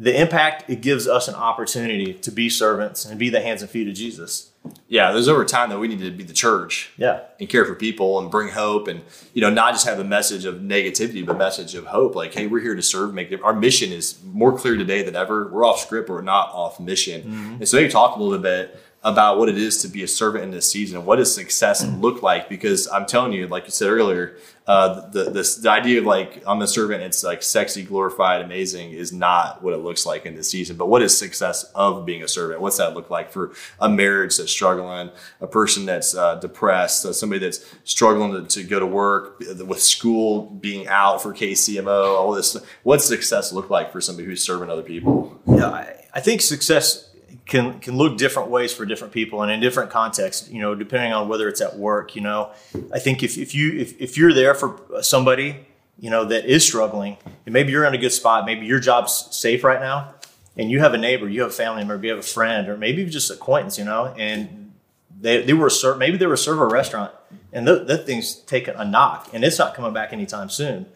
the 0.00 0.18
impact 0.18 0.68
it 0.70 0.80
gives 0.80 1.06
us 1.06 1.28
an 1.28 1.34
opportunity 1.34 2.14
to 2.14 2.30
be 2.30 2.48
servants 2.48 3.04
and 3.04 3.18
be 3.18 3.28
the 3.28 3.42
hands 3.42 3.60
and 3.60 3.70
feet 3.70 3.86
of 3.86 3.92
Jesus. 3.92 4.50
Yeah, 4.88 5.12
there's 5.12 5.28
over 5.28 5.44
time 5.44 5.68
that 5.68 5.78
we 5.78 5.88
need 5.88 6.00
to 6.00 6.10
be 6.10 6.24
the 6.24 6.32
church. 6.32 6.90
Yeah. 6.96 7.20
and 7.38 7.48
care 7.48 7.66
for 7.66 7.74
people 7.74 8.18
and 8.18 8.30
bring 8.30 8.48
hope 8.48 8.88
and 8.88 9.02
you 9.34 9.42
know 9.42 9.50
not 9.50 9.74
just 9.74 9.86
have 9.86 9.98
a 9.98 10.04
message 10.04 10.46
of 10.46 10.56
negativity 10.56 11.24
but 11.24 11.36
a 11.36 11.38
message 11.38 11.74
of 11.74 11.84
hope. 11.84 12.14
Like 12.14 12.32
hey 12.32 12.46
we're 12.46 12.60
here 12.60 12.74
to 12.74 12.82
serve 12.82 13.12
make 13.12 13.32
our 13.44 13.52
mission 13.52 13.92
is 13.92 14.18
more 14.24 14.56
clear 14.56 14.76
today 14.76 15.02
than 15.02 15.16
ever. 15.16 15.48
We're 15.52 15.66
off 15.66 15.80
script 15.80 16.08
but 16.08 16.14
we're 16.14 16.22
not 16.22 16.48
off 16.48 16.80
mission. 16.80 17.20
Mm-hmm. 17.20 17.54
And 17.56 17.68
so 17.68 17.76
maybe 17.76 17.90
talk 17.90 18.16
a 18.16 18.22
little 18.22 18.38
bit 18.38 18.82
about 19.02 19.38
what 19.38 19.48
it 19.48 19.56
is 19.56 19.80
to 19.82 19.88
be 19.88 20.02
a 20.02 20.08
servant 20.08 20.44
in 20.44 20.50
this 20.50 20.70
season 20.70 20.98
and 20.98 21.06
what 21.06 21.16
does 21.16 21.34
success 21.34 21.86
look 21.86 22.22
like 22.22 22.48
because 22.48 22.88
i'm 22.88 23.06
telling 23.06 23.32
you 23.32 23.46
like 23.46 23.64
you 23.64 23.70
said 23.70 23.88
earlier 23.88 24.36
uh, 24.70 25.10
the, 25.10 25.24
the 25.24 25.58
the 25.62 25.68
idea 25.68 25.98
of 25.98 26.04
like 26.04 26.44
I'm 26.46 26.62
a 26.62 26.66
servant, 26.68 27.02
it's 27.02 27.24
like 27.24 27.42
sexy, 27.42 27.82
glorified, 27.82 28.40
amazing, 28.40 28.92
is 28.92 29.12
not 29.12 29.64
what 29.64 29.74
it 29.74 29.78
looks 29.78 30.06
like 30.06 30.26
in 30.26 30.36
this 30.36 30.48
season. 30.48 30.76
But 30.76 30.86
what 30.86 31.02
is 31.02 31.18
success 31.18 31.64
of 31.74 32.06
being 32.06 32.22
a 32.22 32.28
servant? 32.28 32.60
What's 32.60 32.76
that 32.76 32.94
look 32.94 33.10
like 33.10 33.32
for 33.32 33.52
a 33.80 33.88
marriage 33.88 34.36
that's 34.36 34.52
struggling, 34.52 35.10
a 35.40 35.48
person 35.48 35.86
that's 35.86 36.14
uh, 36.14 36.36
depressed, 36.36 37.04
uh, 37.04 37.12
somebody 37.12 37.40
that's 37.40 37.64
struggling 37.82 38.32
to, 38.32 38.46
to 38.48 38.62
go 38.62 38.78
to 38.78 38.86
work 38.86 39.40
with 39.40 39.82
school 39.82 40.42
being 40.42 40.86
out 40.86 41.20
for 41.20 41.34
KCMO, 41.34 42.16
all 42.16 42.30
this? 42.30 42.56
What's 42.84 43.06
success 43.06 43.52
look 43.52 43.70
like 43.70 43.90
for 43.90 44.00
somebody 44.00 44.28
who's 44.28 44.40
serving 44.40 44.70
other 44.70 44.82
people? 44.82 45.40
Yeah, 45.48 45.66
I, 45.66 46.04
I 46.14 46.20
think 46.20 46.42
success 46.42 47.09
can 47.50 47.80
can 47.80 47.98
look 47.98 48.16
different 48.16 48.48
ways 48.48 48.72
for 48.72 48.86
different 48.86 49.12
people 49.12 49.42
and 49.42 49.52
in 49.52 49.60
different 49.60 49.90
contexts. 49.90 50.48
You 50.48 50.60
know, 50.60 50.74
depending 50.74 51.12
on 51.12 51.28
whether 51.28 51.48
it's 51.48 51.60
at 51.60 51.76
work. 51.76 52.16
You 52.16 52.22
know, 52.22 52.52
I 52.94 52.98
think 52.98 53.22
if, 53.22 53.36
if 53.36 53.54
you 53.54 53.78
if, 53.78 54.00
if 54.00 54.16
you're 54.16 54.32
there 54.32 54.54
for 54.54 54.80
somebody 55.02 55.66
you 55.98 56.08
know 56.08 56.24
that 56.24 56.46
is 56.46 56.66
struggling, 56.66 57.18
and 57.44 57.52
maybe 57.52 57.72
you're 57.72 57.84
in 57.84 57.92
a 57.92 57.98
good 57.98 58.12
spot, 58.12 58.46
maybe 58.46 58.64
your 58.64 58.80
job's 58.80 59.28
safe 59.36 59.62
right 59.64 59.80
now, 59.80 60.14
and 60.56 60.70
you 60.70 60.80
have 60.80 60.94
a 60.94 60.98
neighbor, 60.98 61.28
you 61.28 61.42
have 61.42 61.50
a 61.50 61.52
family 61.52 61.84
member, 61.84 62.02
you 62.06 62.10
have 62.10 62.20
a 62.20 62.22
friend, 62.22 62.68
or 62.68 62.76
maybe 62.76 63.04
just 63.04 63.30
acquaintance. 63.30 63.76
You 63.78 63.84
know, 63.84 64.06
and 64.16 64.72
they 65.20 65.42
they 65.42 65.52
were 65.52 65.66
a 65.66 65.70
ser- 65.70 65.96
maybe 65.96 66.16
they 66.16 66.26
were 66.26 66.34
a 66.34 66.38
server 66.38 66.64
a 66.64 66.72
restaurant, 66.72 67.12
and 67.52 67.66
th- 67.66 67.86
that 67.88 68.06
thing's 68.06 68.36
taken 68.36 68.76
a 68.76 68.84
knock, 68.84 69.28
and 69.34 69.44
it's 69.44 69.58
not 69.58 69.74
coming 69.74 69.92
back 69.92 70.12
anytime 70.12 70.48
soon. 70.48 70.86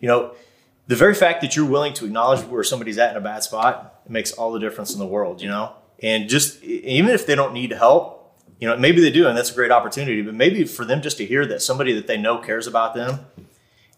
You 0.00 0.08
know, 0.08 0.34
the 0.88 0.96
very 0.96 1.14
fact 1.14 1.42
that 1.42 1.54
you're 1.54 1.66
willing 1.66 1.92
to 1.94 2.06
acknowledge 2.06 2.40
where 2.46 2.64
somebody's 2.64 2.98
at 2.98 3.10
in 3.10 3.16
a 3.18 3.20
bad 3.20 3.42
spot 3.42 4.00
makes 4.08 4.32
all 4.32 4.52
the 4.52 4.58
difference 4.58 4.92
in 4.94 4.98
the 4.98 5.06
world, 5.06 5.42
you 5.42 5.48
know? 5.48 5.74
And 6.02 6.28
just 6.28 6.62
even 6.62 7.10
if 7.10 7.26
they 7.26 7.34
don't 7.34 7.52
need 7.52 7.72
help, 7.72 8.16
you 8.60 8.68
know, 8.68 8.76
maybe 8.76 9.00
they 9.00 9.10
do, 9.10 9.26
and 9.26 9.36
that's 9.36 9.50
a 9.50 9.54
great 9.54 9.70
opportunity, 9.70 10.22
but 10.22 10.34
maybe 10.34 10.64
for 10.64 10.84
them 10.84 11.02
just 11.02 11.16
to 11.18 11.26
hear 11.26 11.46
that 11.46 11.62
somebody 11.62 11.92
that 11.94 12.06
they 12.06 12.16
know 12.16 12.38
cares 12.38 12.66
about 12.66 12.94
them 12.94 13.20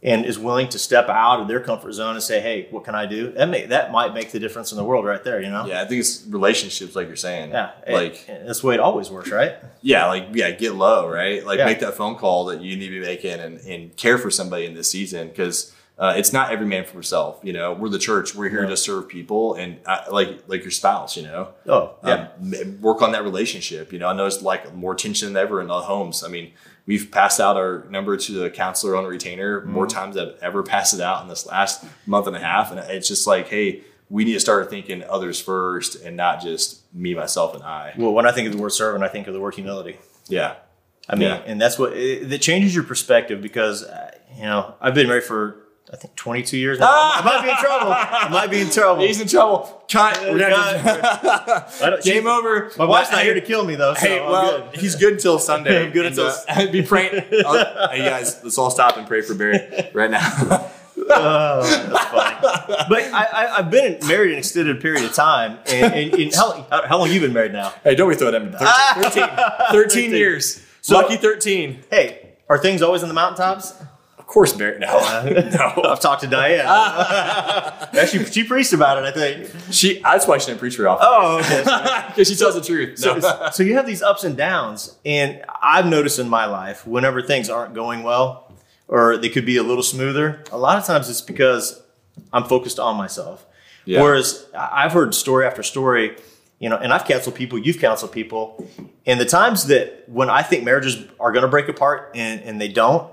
and 0.03 0.25
is 0.25 0.39
willing 0.39 0.67
to 0.71 0.79
step 0.79 1.09
out 1.11 1.41
of 1.41 1.49
their 1.49 1.61
comfort 1.61 1.93
zone 1.93 2.15
and 2.15 2.23
say, 2.23 2.41
hey, 2.41 2.67
what 2.71 2.85
can 2.85 2.95
I 2.95 3.05
do? 3.05 3.33
That, 3.33 3.49
may, 3.51 3.67
that 3.67 3.93
might 3.93 4.15
make 4.15 4.33
the 4.33 4.39
difference 4.39 4.73
in 4.73 4.79
the 4.79 4.85
world 4.85 5.05
right 5.05 5.23
there, 5.23 5.43
you 5.43 5.51
know? 5.51 5.67
Yeah, 5.67 5.83
I 5.83 5.85
think 5.85 6.01
it's 6.01 6.25
relationships, 6.27 6.97
like 6.97 7.07
you're 7.07 7.17
saying. 7.17 7.51
Yeah. 7.51 7.73
like 7.87 8.27
that's 8.27 8.61
the 8.63 8.67
way 8.67 8.75
it 8.75 8.81
always 8.81 9.11
works, 9.11 9.31
right? 9.31 9.57
yeah, 9.83 10.07
like 10.07 10.29
yeah, 10.33 10.51
get 10.53 10.75
low, 10.75 11.07
right? 11.09 11.45
Like 11.45 11.59
Yeah. 11.59 11.67
make 11.67 11.81
that 11.81 11.95
phone 11.95 12.17
call 12.17 12.47
that 12.47 12.63
you 12.63 12.77
need 12.77 12.89
to 12.89 13.01
be 13.01 13.07
making 13.07 13.41
and, 13.41 13.59
and 13.61 13.95
care 13.97 14.17
for 14.17 14.31
somebody 14.31 14.65
in 14.65 14.73
this 14.75 14.91
season 14.91 15.29
because 15.29 15.75
uh, 16.01 16.15
it's 16.17 16.33
not 16.33 16.51
every 16.51 16.67
man 16.67 16.85
for 16.87 16.95
himself. 16.95 17.39
You 17.45 17.53
know, 17.53 17.75
we're 17.75 17.91
the 17.91 17.99
church. 17.99 18.35
We're 18.35 18.49
here 18.49 18.67
to 18.67 18.77
serve 18.77 19.07
people, 19.09 19.55
and 19.55 19.79
uh, 19.87 20.05
like 20.11 20.43
like 20.49 20.63
your 20.63 20.71
spouse. 20.71 21.17
You 21.17 21.25
know, 21.25 21.49
Oh, 21.69 21.95
yeah. 22.05 22.29
um, 22.41 22.81
work 22.81 23.03
on 23.03 23.13
that 23.13 23.23
relationship. 23.23 23.93
You 23.93 23.99
know, 23.99 24.09
I 24.09 24.15
know 24.15 24.27
it's 24.27 24.41
like 24.43 24.75
more 24.75 24.95
tension 24.95 25.29
than 25.35 25.37
ever 25.43 25.61
in 25.61 25.69
the 25.69 25.81
homes. 25.83 26.25
I 26.25 26.29
mean, 26.29 26.53
we've 26.87 27.11
passed 27.11 27.39
out 27.39 27.57
our 27.57 27.85
number 27.91 28.17
to 28.17 28.33
the 28.33 28.49
counselor 28.51 28.97
on 28.97 29.05
retainer 29.05 29.65
more 29.67 29.87
Mm-hmm. 29.87 29.95
times 29.99 30.15
than 30.17 30.29
I've 30.31 30.43
ever 30.43 30.63
passed 30.63 30.95
it 30.95 31.01
out 31.03 31.23
in 31.23 31.29
this 31.29 31.47
last 31.47 31.85
month 32.07 32.27
and 32.27 32.35
a 32.35 32.41
half, 32.41 32.71
and 32.73 32.81
it's 32.81 33.07
just 33.09 33.27
like, 33.27 33.49
hey, 33.49 33.83
we 34.09 34.25
need 34.25 34.33
to 34.35 34.41
start 34.41 34.69
thinking 34.71 35.05
others 35.05 35.41
first 35.41 36.03
and 36.03 36.17
not 36.17 36.41
just 36.41 36.83
me, 36.95 37.15
myself, 37.15 37.55
and 37.55 37.63
I. 37.63 37.93
Well, 37.97 38.13
when 38.13 38.27
I 38.27 38.33
think 38.33 38.47
of 38.49 38.53
the 38.57 38.59
word 38.63 38.71
servant, 38.73 39.05
I 39.05 39.09
think 39.09 39.29
of 39.29 39.35
the 39.35 39.41
word 39.41 39.55
humility. 39.55 39.99
Yeah, 40.29 40.55
I 41.09 41.15
mean, 41.15 41.29
Yeah. 41.29 41.43
and 41.47 41.61
that's 41.61 41.79
what 41.79 41.93
it, 41.93 42.29
that 42.31 42.41
changes 42.41 42.75
your 42.75 42.85
perspective 42.85 43.41
because 43.43 43.85
uh, 43.85 44.11
you 44.37 44.43
know 44.45 44.75
I've 44.81 44.95
been 44.95 45.07
married 45.09 45.25
for 45.25 45.60
I 45.93 45.97
think 45.97 46.15
22 46.15 46.57
years 46.57 46.79
now. 46.79 46.87
I 46.89 47.21
might 47.25 47.43
be 47.43 47.51
in 47.51 47.57
trouble. 47.57 47.93
I 47.93 48.29
might 48.31 48.49
be 48.51 48.61
in 48.61 48.71
trouble. 48.71 49.03
he's 49.05 49.21
in 49.21 49.27
trouble. 49.27 49.83
Cut. 49.91 50.21
We're 50.23 50.39
gonna 50.39 50.79
have 50.79 51.81
I 51.83 51.91
don't- 51.91 52.03
Game 52.05 52.23
she- 52.23 52.29
over. 52.29 52.71
My 52.79 52.85
wife's 52.85 53.11
not 53.11 53.23
here 53.25 53.35
to 53.35 53.41
kill 53.41 53.65
me 53.65 53.75
though. 53.75 53.95
So 53.95 54.01
Hey, 54.01 54.21
I'm 54.21 54.31
well, 54.31 54.69
good. 54.71 54.77
he's 54.81 54.95
good 54.95 55.15
until 55.15 55.39
Sunday. 55.41 55.83
I'm 55.87 55.91
good 55.91 56.07
until- 56.07 56.33
uh, 56.49 56.71
be 56.71 56.83
praying. 56.83 57.23
Hey 57.31 57.43
guys, 57.43 58.41
let's 58.45 58.57
all 58.57 58.71
stop 58.71 58.97
and 58.99 59.07
pray 59.09 59.21
for 59.23 59.35
Barry 59.35 59.59
right 59.93 60.11
now. 60.11 60.71
Oh, 61.13 61.63
that's 61.63 62.05
funny. 62.07 62.37
But 62.89 63.03
I, 63.13 63.25
I, 63.33 63.59
I've 63.59 63.71
been 63.71 63.99
married 64.07 64.33
an 64.33 64.39
extended 64.39 64.81
period 64.81 65.03
of 65.05 65.13
time. 65.13 65.59
And, 65.67 65.93
and, 65.95 66.15
and 66.15 66.35
how, 66.35 66.67
how 66.87 66.99
long 66.99 67.11
you 67.11 67.19
been 67.21 67.33
married 67.33 67.53
now? 67.53 67.73
hey, 67.83 67.97
don't 67.97 68.09
be 68.09 68.15
throwing 68.15 68.35
them. 68.35 68.53
13, 68.53 69.27
13, 69.27 69.73
13 69.73 70.11
years. 70.13 70.63
So- 70.83 70.95
Lucky 70.97 71.17
13. 71.17 71.83
Hey, 71.91 72.35
are 72.49 72.59
things 72.59 72.81
always 72.83 73.03
in 73.03 73.09
the 73.09 73.15
mountaintops? 73.15 73.75
Of 74.31 74.35
course, 74.35 74.53
Barry. 74.53 74.79
No, 74.79 74.87
uh-huh. 74.87 75.75
no. 75.83 75.91
I've 75.91 75.99
talked 75.99 76.21
to 76.23 76.29
Diane. 76.29 76.65
Actually, 78.01 78.27
she 78.27 78.45
preached 78.45 78.73
about 78.73 78.99
it, 78.99 79.05
I 79.05 79.11
think. 79.11 79.51
She. 79.73 80.01
That's 80.03 80.25
why 80.25 80.39
she 80.39 80.47
didn't 80.47 80.61
preach 80.61 80.77
very 80.77 80.87
often. 80.89 81.05
Oh, 81.11 81.39
okay. 81.41 82.05
because 82.07 82.29
she 82.31 82.37
tells 82.37 82.55
the 82.55 82.61
truth. 82.61 82.97
So, 83.01 83.17
No. 83.17 83.49
so 83.53 83.65
you 83.65 83.75
have 83.75 83.89
these 83.89 84.03
ups 84.03 84.23
and 84.23 84.37
downs, 84.37 84.97
and 85.05 85.43
I've 85.61 85.87
noticed 85.87 86.21
in 86.21 86.29
my 86.29 86.47
life 86.47 86.87
whenever 86.87 87.21
things 87.23 87.51
aren't 87.51 87.75
going 87.75 88.05
well, 88.05 88.53
or 88.87 89.17
they 89.17 89.31
could 89.31 89.45
be 89.45 89.57
a 89.57 89.65
little 89.65 89.83
smoother. 89.83 90.45
A 90.53 90.59
lot 90.59 90.79
of 90.79 90.85
times 90.85 91.11
it's 91.11 91.21
because 91.23 91.83
I'm 92.33 92.45
focused 92.45 92.79
on 92.79 92.97
myself. 92.97 93.45
Yeah. 93.85 94.01
Whereas 94.01 94.47
I've 94.57 94.93
heard 94.93 95.13
story 95.13 95.45
after 95.45 95.65
story, 95.65 96.17
you 96.61 96.69
know, 96.69 96.77
and 96.77 96.93
I've 96.93 97.05
counseled 97.05 97.35
people, 97.35 97.59
you've 97.59 97.81
counseled 97.81 98.13
people, 98.13 98.65
and 99.07 99.19
the 99.19 99.25
times 99.25 99.67
that 99.67 100.09
when 100.09 100.31
I 100.31 100.43
think 100.43 100.63
marriages 100.63 101.05
are 101.19 101.33
going 101.33 101.43
to 101.43 101.49
break 101.49 101.67
apart 101.67 102.13
and, 102.15 102.41
and 102.43 102.61
they 102.61 102.69
don't, 102.69 103.13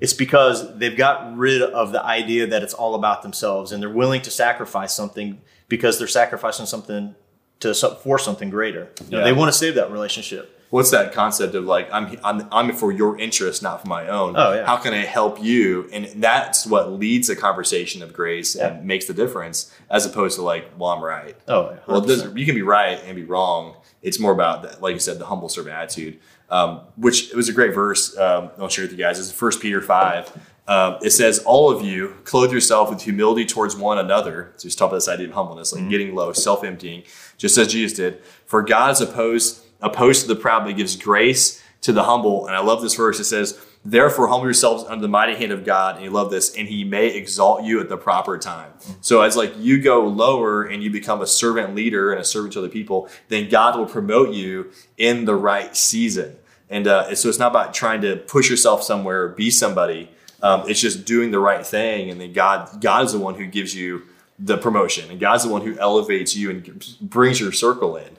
it's 0.00 0.12
because 0.12 0.76
they've 0.78 0.96
got 0.96 1.36
rid 1.36 1.62
of 1.62 1.92
the 1.92 2.04
idea 2.04 2.46
that 2.46 2.62
it's 2.62 2.74
all 2.74 2.94
about 2.94 3.22
themselves 3.22 3.72
and 3.72 3.82
they're 3.82 3.90
willing 3.90 4.22
to 4.22 4.30
sacrifice 4.30 4.94
something 4.94 5.40
because 5.68 5.98
they're 5.98 6.06
sacrificing 6.08 6.66
something 6.66 7.14
to 7.60 7.74
for 7.74 8.18
something 8.18 8.50
greater. 8.50 8.88
You 9.04 9.10
know, 9.10 9.18
Yeah. 9.18 9.24
They 9.24 9.32
want 9.32 9.52
to 9.52 9.58
save 9.58 9.74
that 9.74 9.90
relationship. 9.90 10.57
What's 10.70 10.90
that 10.90 11.12
concept 11.14 11.54
of 11.54 11.64
like 11.64 11.88
I'm 11.92 12.18
I'm 12.22 12.46
I'm 12.52 12.72
for 12.74 12.92
your 12.92 13.18
interest, 13.18 13.62
not 13.62 13.80
for 13.82 13.88
my 13.88 14.06
own? 14.08 14.34
Oh, 14.36 14.52
yeah. 14.52 14.66
How 14.66 14.76
can 14.76 14.92
I 14.92 14.98
help 15.04 15.42
you? 15.42 15.88
And 15.92 16.06
that's 16.22 16.66
what 16.66 16.92
leads 16.92 17.30
a 17.30 17.36
conversation 17.36 18.02
of 18.02 18.12
grace 18.12 18.54
Yeah. 18.54 18.68
and 18.74 18.84
makes 18.86 19.06
the 19.06 19.14
difference, 19.14 19.74
as 19.90 20.04
opposed 20.04 20.36
to 20.36 20.42
like, 20.42 20.70
well, 20.78 20.90
I'm 20.90 21.02
right. 21.02 21.36
Oh, 21.48 21.70
yeah, 21.70 21.76
well, 21.86 22.02
100%. 22.02 22.06
doesn't, 22.06 22.36
you 22.36 22.44
can 22.44 22.54
be 22.54 22.62
right 22.62 23.00
and 23.06 23.16
be 23.16 23.24
wrong. 23.24 23.76
It's 24.02 24.20
more 24.20 24.32
about 24.32 24.62
that, 24.62 24.82
like 24.82 24.92
you 24.92 25.00
said, 25.00 25.18
the 25.18 25.26
humble 25.26 25.48
servant 25.48 25.74
attitude. 25.74 26.18
Um, 26.50 26.80
which 26.96 27.30
it 27.30 27.36
was 27.36 27.48
a 27.48 27.52
great 27.52 27.74
verse. 27.74 28.16
Um, 28.16 28.50
I'll 28.58 28.68
share 28.68 28.84
with 28.84 28.92
you 28.92 28.98
guys. 28.98 29.18
It's 29.18 29.30
First 29.32 29.60
Peter 29.60 29.80
five. 29.82 30.30
Um, 30.66 30.96
it 31.02 31.10
says, 31.10 31.38
"All 31.40 31.70
of 31.70 31.82
you 31.82 32.14
clothe 32.24 32.52
yourself 32.52 32.90
with 32.90 33.02
humility 33.02 33.44
towards 33.46 33.74
one 33.76 33.98
another." 33.98 34.52
So 34.56 34.64
he's 34.64 34.74
talking 34.76 34.90
about 34.90 34.96
this 34.96 35.08
idea 35.08 35.28
of 35.28 35.32
humbleness, 35.34 35.72
like 35.74 35.88
getting 35.90 36.14
low, 36.14 36.32
self-emptying, 36.32 37.02
just 37.38 37.56
as 37.58 37.68
Jesus 37.68 37.96
did. 37.96 38.20
For 38.46 38.62
God 38.62 38.92
is 38.92 39.00
opposed 39.02 39.62
opposed 39.80 40.22
to 40.22 40.28
the 40.28 40.36
proud, 40.36 40.64
but 40.64 40.76
gives 40.76 40.96
grace 40.96 41.62
to 41.82 41.92
the 41.92 42.04
humble. 42.04 42.46
And 42.46 42.56
I 42.56 42.60
love 42.60 42.82
this 42.82 42.94
verse. 42.94 43.20
It 43.20 43.24
says, 43.24 43.60
Therefore, 43.84 44.28
humble 44.28 44.46
yourselves 44.46 44.84
under 44.84 45.02
the 45.02 45.08
mighty 45.08 45.36
hand 45.36 45.52
of 45.52 45.64
God. 45.64 45.96
And 45.96 46.04
you 46.04 46.10
love 46.10 46.30
this, 46.30 46.54
and 46.56 46.68
he 46.68 46.84
may 46.84 47.08
exalt 47.08 47.62
you 47.62 47.80
at 47.80 47.88
the 47.88 47.96
proper 47.96 48.36
time. 48.36 48.72
So, 49.00 49.22
as 49.22 49.36
like 49.36 49.54
you 49.56 49.80
go 49.80 50.06
lower 50.06 50.64
and 50.64 50.82
you 50.82 50.90
become 50.90 51.22
a 51.22 51.26
servant 51.26 51.74
leader 51.74 52.10
and 52.12 52.20
a 52.20 52.24
servant 52.24 52.54
to 52.54 52.58
other 52.58 52.68
people, 52.68 53.08
then 53.28 53.48
God 53.48 53.78
will 53.78 53.86
promote 53.86 54.34
you 54.34 54.72
in 54.96 55.24
the 55.24 55.36
right 55.36 55.76
season. 55.76 56.36
And 56.68 56.86
uh, 56.86 57.14
so, 57.14 57.28
it's 57.28 57.38
not 57.38 57.52
about 57.52 57.72
trying 57.72 58.00
to 58.02 58.16
push 58.16 58.50
yourself 58.50 58.82
somewhere 58.82 59.22
or 59.22 59.28
be 59.28 59.50
somebody. 59.50 60.10
Um, 60.42 60.68
it's 60.68 60.80
just 60.80 61.04
doing 61.04 61.30
the 61.30 61.40
right 61.40 61.66
thing, 61.66 62.10
and 62.10 62.20
then 62.20 62.32
God, 62.32 62.80
God 62.80 63.04
is 63.06 63.12
the 63.12 63.18
one 63.18 63.34
who 63.36 63.46
gives 63.46 63.74
you 63.74 64.02
the 64.38 64.56
promotion, 64.56 65.10
and 65.10 65.18
God's 65.18 65.44
the 65.44 65.50
one 65.50 65.62
who 65.62 65.76
elevates 65.78 66.36
you 66.36 66.50
and 66.50 66.96
brings 67.00 67.40
your 67.40 67.52
circle 67.52 67.96
in. 67.96 68.16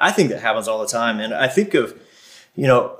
I 0.00 0.10
think 0.10 0.30
that 0.30 0.40
happens 0.40 0.68
all 0.68 0.80
the 0.80 0.86
time. 0.86 1.20
And 1.20 1.34
I 1.34 1.48
think 1.48 1.74
of, 1.74 2.00
you 2.54 2.66
know, 2.66 2.96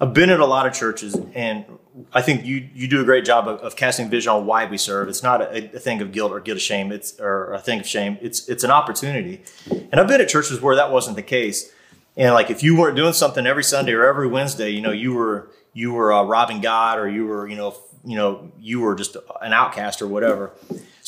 I've 0.00 0.14
been 0.14 0.30
at 0.30 0.40
a 0.40 0.46
lot 0.46 0.66
of 0.66 0.72
churches, 0.72 1.16
and 1.34 1.64
I 2.12 2.22
think 2.22 2.46
you 2.46 2.68
you 2.74 2.88
do 2.88 3.00
a 3.00 3.04
great 3.04 3.24
job 3.24 3.48
of, 3.48 3.60
of 3.60 3.76
casting 3.76 4.08
vision 4.08 4.32
on 4.32 4.46
why 4.46 4.64
we 4.64 4.78
serve. 4.78 5.08
It's 5.08 5.22
not 5.22 5.42
a, 5.42 5.76
a 5.76 5.78
thing 5.78 6.00
of 6.00 6.12
guilt 6.12 6.32
or 6.32 6.40
guilt 6.40 6.56
of 6.56 6.62
shame. 6.62 6.90
It's 6.90 7.18
or 7.20 7.52
a 7.52 7.60
thing 7.60 7.80
of 7.80 7.86
shame. 7.86 8.16
It's 8.22 8.48
it's 8.48 8.64
an 8.64 8.70
opportunity. 8.70 9.42
And 9.70 9.96
I've 9.96 10.08
been 10.08 10.20
at 10.20 10.28
churches 10.28 10.60
where 10.60 10.76
that 10.76 10.90
wasn't 10.90 11.16
the 11.16 11.22
case. 11.22 11.72
And 12.16 12.32
like 12.32 12.50
if 12.50 12.62
you 12.62 12.76
weren't 12.76 12.96
doing 12.96 13.12
something 13.12 13.46
every 13.46 13.64
Sunday 13.64 13.92
or 13.92 14.06
every 14.06 14.26
Wednesday, 14.26 14.70
you 14.70 14.80
know, 14.80 14.92
you 14.92 15.12
were 15.12 15.50
you 15.74 15.92
were 15.92 16.12
uh, 16.12 16.22
robbing 16.22 16.60
God, 16.60 16.98
or 16.98 17.08
you 17.08 17.26
were 17.26 17.46
you 17.46 17.56
know 17.56 17.76
you 18.04 18.16
know 18.16 18.50
you 18.58 18.80
were 18.80 18.94
just 18.94 19.16
an 19.42 19.52
outcast 19.52 20.00
or 20.00 20.06
whatever. 20.06 20.52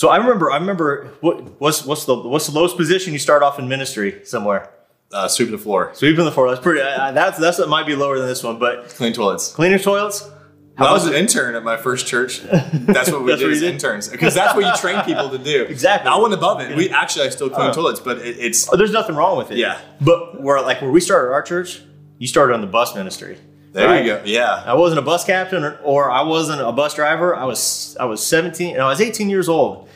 So 0.02 0.08
I 0.08 0.16
remember 0.16 0.50
I 0.50 0.56
remember 0.56 1.12
what 1.20 1.60
what's 1.60 1.86
what's 1.86 2.06
the 2.06 2.16
what's 2.16 2.48
the 2.48 2.52
lowest 2.58 2.76
position 2.76 3.12
you 3.12 3.20
start 3.20 3.44
off 3.44 3.60
in 3.60 3.68
ministry 3.68 4.22
somewhere. 4.24 4.68
Uh, 5.12 5.28
sweeping 5.28 5.52
the 5.52 5.58
floor, 5.62 5.92
Sweeping 5.94 6.24
the 6.24 6.32
floor. 6.32 6.48
That's 6.48 6.60
pretty. 6.60 6.80
Uh, 6.80 7.12
that's 7.12 7.38
that's 7.38 7.58
that 7.58 7.68
might 7.68 7.86
be 7.86 7.94
lower 7.94 8.18
than 8.18 8.26
this 8.26 8.42
one, 8.42 8.58
but 8.58 8.88
clean 8.88 9.12
toilets. 9.12 9.52
cleaning 9.52 9.78
toilets. 9.78 10.28
When 10.76 10.88
I 10.88 10.92
was 10.92 11.06
an 11.06 11.14
intern 11.14 11.54
at 11.54 11.62
my 11.62 11.76
first 11.76 12.08
church. 12.08 12.40
That's 12.42 13.12
what 13.12 13.22
we 13.22 13.30
That's 13.30 13.42
did 13.42 13.46
what 13.46 13.52
as 13.52 13.60
did? 13.60 13.74
interns 13.74 14.08
because 14.08 14.34
that's 14.34 14.56
what 14.56 14.64
you 14.64 14.74
train 14.76 15.04
people 15.04 15.30
to 15.30 15.38
do. 15.38 15.66
Exactly. 15.66 16.10
I 16.10 16.16
went 16.16 16.34
above 16.34 16.60
it. 16.62 16.76
We 16.76 16.90
actually 16.90 17.26
I 17.26 17.28
still 17.28 17.48
clean 17.50 17.68
Oh. 17.70 17.72
toilets, 17.72 18.00
but 18.00 18.18
it, 18.18 18.38
it's 18.40 18.72
Oh, 18.72 18.76
there's 18.76 18.90
nothing 18.90 19.14
wrong 19.14 19.38
with 19.38 19.52
it. 19.52 19.58
Yeah. 19.58 19.78
But 20.00 20.42
where 20.42 20.60
like 20.62 20.82
where 20.82 20.90
we 20.90 20.98
started 21.00 21.30
our 21.32 21.42
church, 21.42 21.80
you 22.18 22.26
started 22.26 22.54
on 22.54 22.60
the 22.60 22.66
bus 22.66 22.96
ministry. 22.96 23.38
There 23.72 23.88
right? 23.88 24.04
you 24.04 24.16
go. 24.16 24.22
Yeah, 24.24 24.62
I 24.66 24.74
wasn't 24.74 24.98
a 24.98 25.02
bus 25.02 25.24
captain 25.24 25.64
or, 25.64 25.78
or 25.82 26.10
I 26.10 26.22
wasn't 26.22 26.60
a 26.60 26.72
bus 26.72 26.94
driver. 26.94 27.34
I 27.34 27.44
was 27.44 27.96
I 27.98 28.04
was 28.04 28.24
17 28.24 28.74
and 28.74 28.82
I 28.82 28.88
was 28.88 29.00
18 29.00 29.30
years 29.30 29.48
old, 29.48 29.88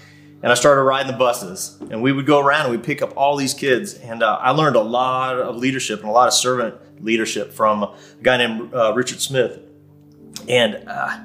and 0.43 0.51
I 0.51 0.55
started 0.55 0.83
riding 0.83 1.11
the 1.12 1.18
buses. 1.18 1.77
And 1.91 2.03
we 2.03 2.12
would 2.12 2.27
go 2.27 2.41
around 2.41 2.62
and 2.62 2.70
we'd 2.70 2.85
pick 2.85 3.03
up 3.03 3.16
all 3.16 3.37
these 3.37 3.55
kids, 3.55 3.95
and 3.95 4.22
uh, 4.22 4.39
I 4.41 4.51
learned 4.53 4.77
a 4.77 4.83
lot 4.83 5.39
of 5.39 5.57
leadership 5.57 6.01
and 6.01 6.09
a 6.09 6.12
lot 6.12 6.27
of 6.27 6.35
servant 6.35 6.74
leadership 7.05 7.53
from 7.53 7.83
a 7.83 7.95
guy 8.22 8.39
named 8.39 8.72
uh, 8.74 8.95
Richard 8.95 9.20
Smith. 9.20 9.61
And 10.49 10.83
uh, 10.89 11.18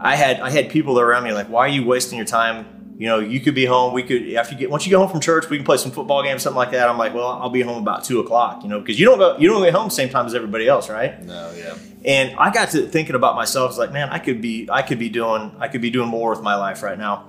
I 0.00 0.16
had 0.16 0.40
I 0.40 0.50
had 0.50 0.70
people 0.70 1.00
around 1.00 1.24
me 1.24 1.32
like, 1.32 1.48
why 1.48 1.66
are 1.66 1.68
you 1.68 1.84
wasting 1.84 2.18
your 2.18 2.26
time? 2.26 2.79
You 3.00 3.06
know, 3.06 3.18
you 3.18 3.40
could 3.40 3.54
be 3.54 3.64
home. 3.64 3.94
We 3.94 4.02
could 4.02 4.34
after 4.34 4.52
you 4.52 4.58
get 4.58 4.70
once 4.70 4.84
you 4.84 4.90
get 4.90 4.98
home 4.98 5.08
from 5.08 5.20
church, 5.20 5.48
we 5.48 5.56
can 5.56 5.64
play 5.64 5.78
some 5.78 5.90
football 5.90 6.22
games, 6.22 6.42
something 6.42 6.58
like 6.58 6.72
that. 6.72 6.86
I'm 6.86 6.98
like, 6.98 7.14
well, 7.14 7.28
I'll 7.28 7.48
be 7.48 7.62
home 7.62 7.80
about 7.80 8.04
two 8.04 8.20
o'clock. 8.20 8.62
You 8.62 8.68
know, 8.68 8.78
because 8.78 9.00
you 9.00 9.06
don't 9.06 9.16
go 9.16 9.38
you 9.38 9.48
don't 9.48 9.62
get 9.62 9.72
home 9.72 9.86
the 9.86 9.94
same 9.94 10.10
time 10.10 10.26
as 10.26 10.34
everybody 10.34 10.68
else, 10.68 10.90
right? 10.90 11.18
no, 11.24 11.50
yeah. 11.56 11.78
And 12.04 12.36
I 12.36 12.50
got 12.50 12.72
to 12.72 12.86
thinking 12.86 13.14
about 13.14 13.36
myself. 13.36 13.70
It's 13.70 13.78
like, 13.78 13.90
man, 13.90 14.10
I 14.10 14.18
could 14.18 14.42
be, 14.42 14.68
I 14.70 14.82
could 14.82 14.98
be 14.98 15.08
doing, 15.08 15.50
I 15.58 15.68
could 15.68 15.80
be 15.80 15.88
doing 15.88 16.10
more 16.10 16.28
with 16.28 16.42
my 16.42 16.56
life 16.56 16.82
right 16.82 16.98
now. 16.98 17.24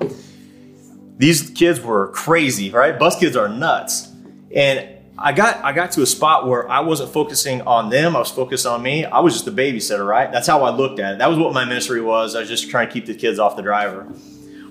These 1.18 1.52
kids 1.52 1.80
were 1.80 2.10
crazy, 2.10 2.70
right? 2.70 3.00
Bus 3.00 3.18
kids 3.18 3.38
are 3.38 3.48
nuts, 3.48 4.10
and 4.54 4.90
I 5.18 5.32
got, 5.32 5.64
I 5.64 5.72
got 5.72 5.94
to 5.94 6.02
a 6.02 6.06
spot 6.06 6.48
where 6.48 6.70
I 6.70 6.82
wasn't 6.82 7.14
focusing 7.14 7.62
on 7.62 7.90
them. 7.90 8.14
I 8.18 8.20
was 8.20 8.32
focused 8.32 8.66
on 8.66 8.82
me. 8.82 9.06
I 9.06 9.22
was 9.22 9.36
just 9.36 9.46
the 9.46 9.52
babysitter, 9.52 10.06
right? 10.06 10.30
That's 10.30 10.48
how 10.48 10.64
I 10.64 10.72
looked 10.72 11.00
at 11.00 11.14
it. 11.14 11.18
That 11.20 11.30
was 11.30 11.40
what 11.40 11.54
my 11.54 11.64
ministry 11.64 12.02
was. 12.02 12.36
I 12.36 12.42
was 12.42 12.50
just 12.50 12.70
trying 12.70 12.88
to 12.88 12.94
keep 12.94 13.06
the 13.06 13.16
kids 13.16 13.40
off 13.40 13.56
the 13.56 13.62
driver. 13.62 14.12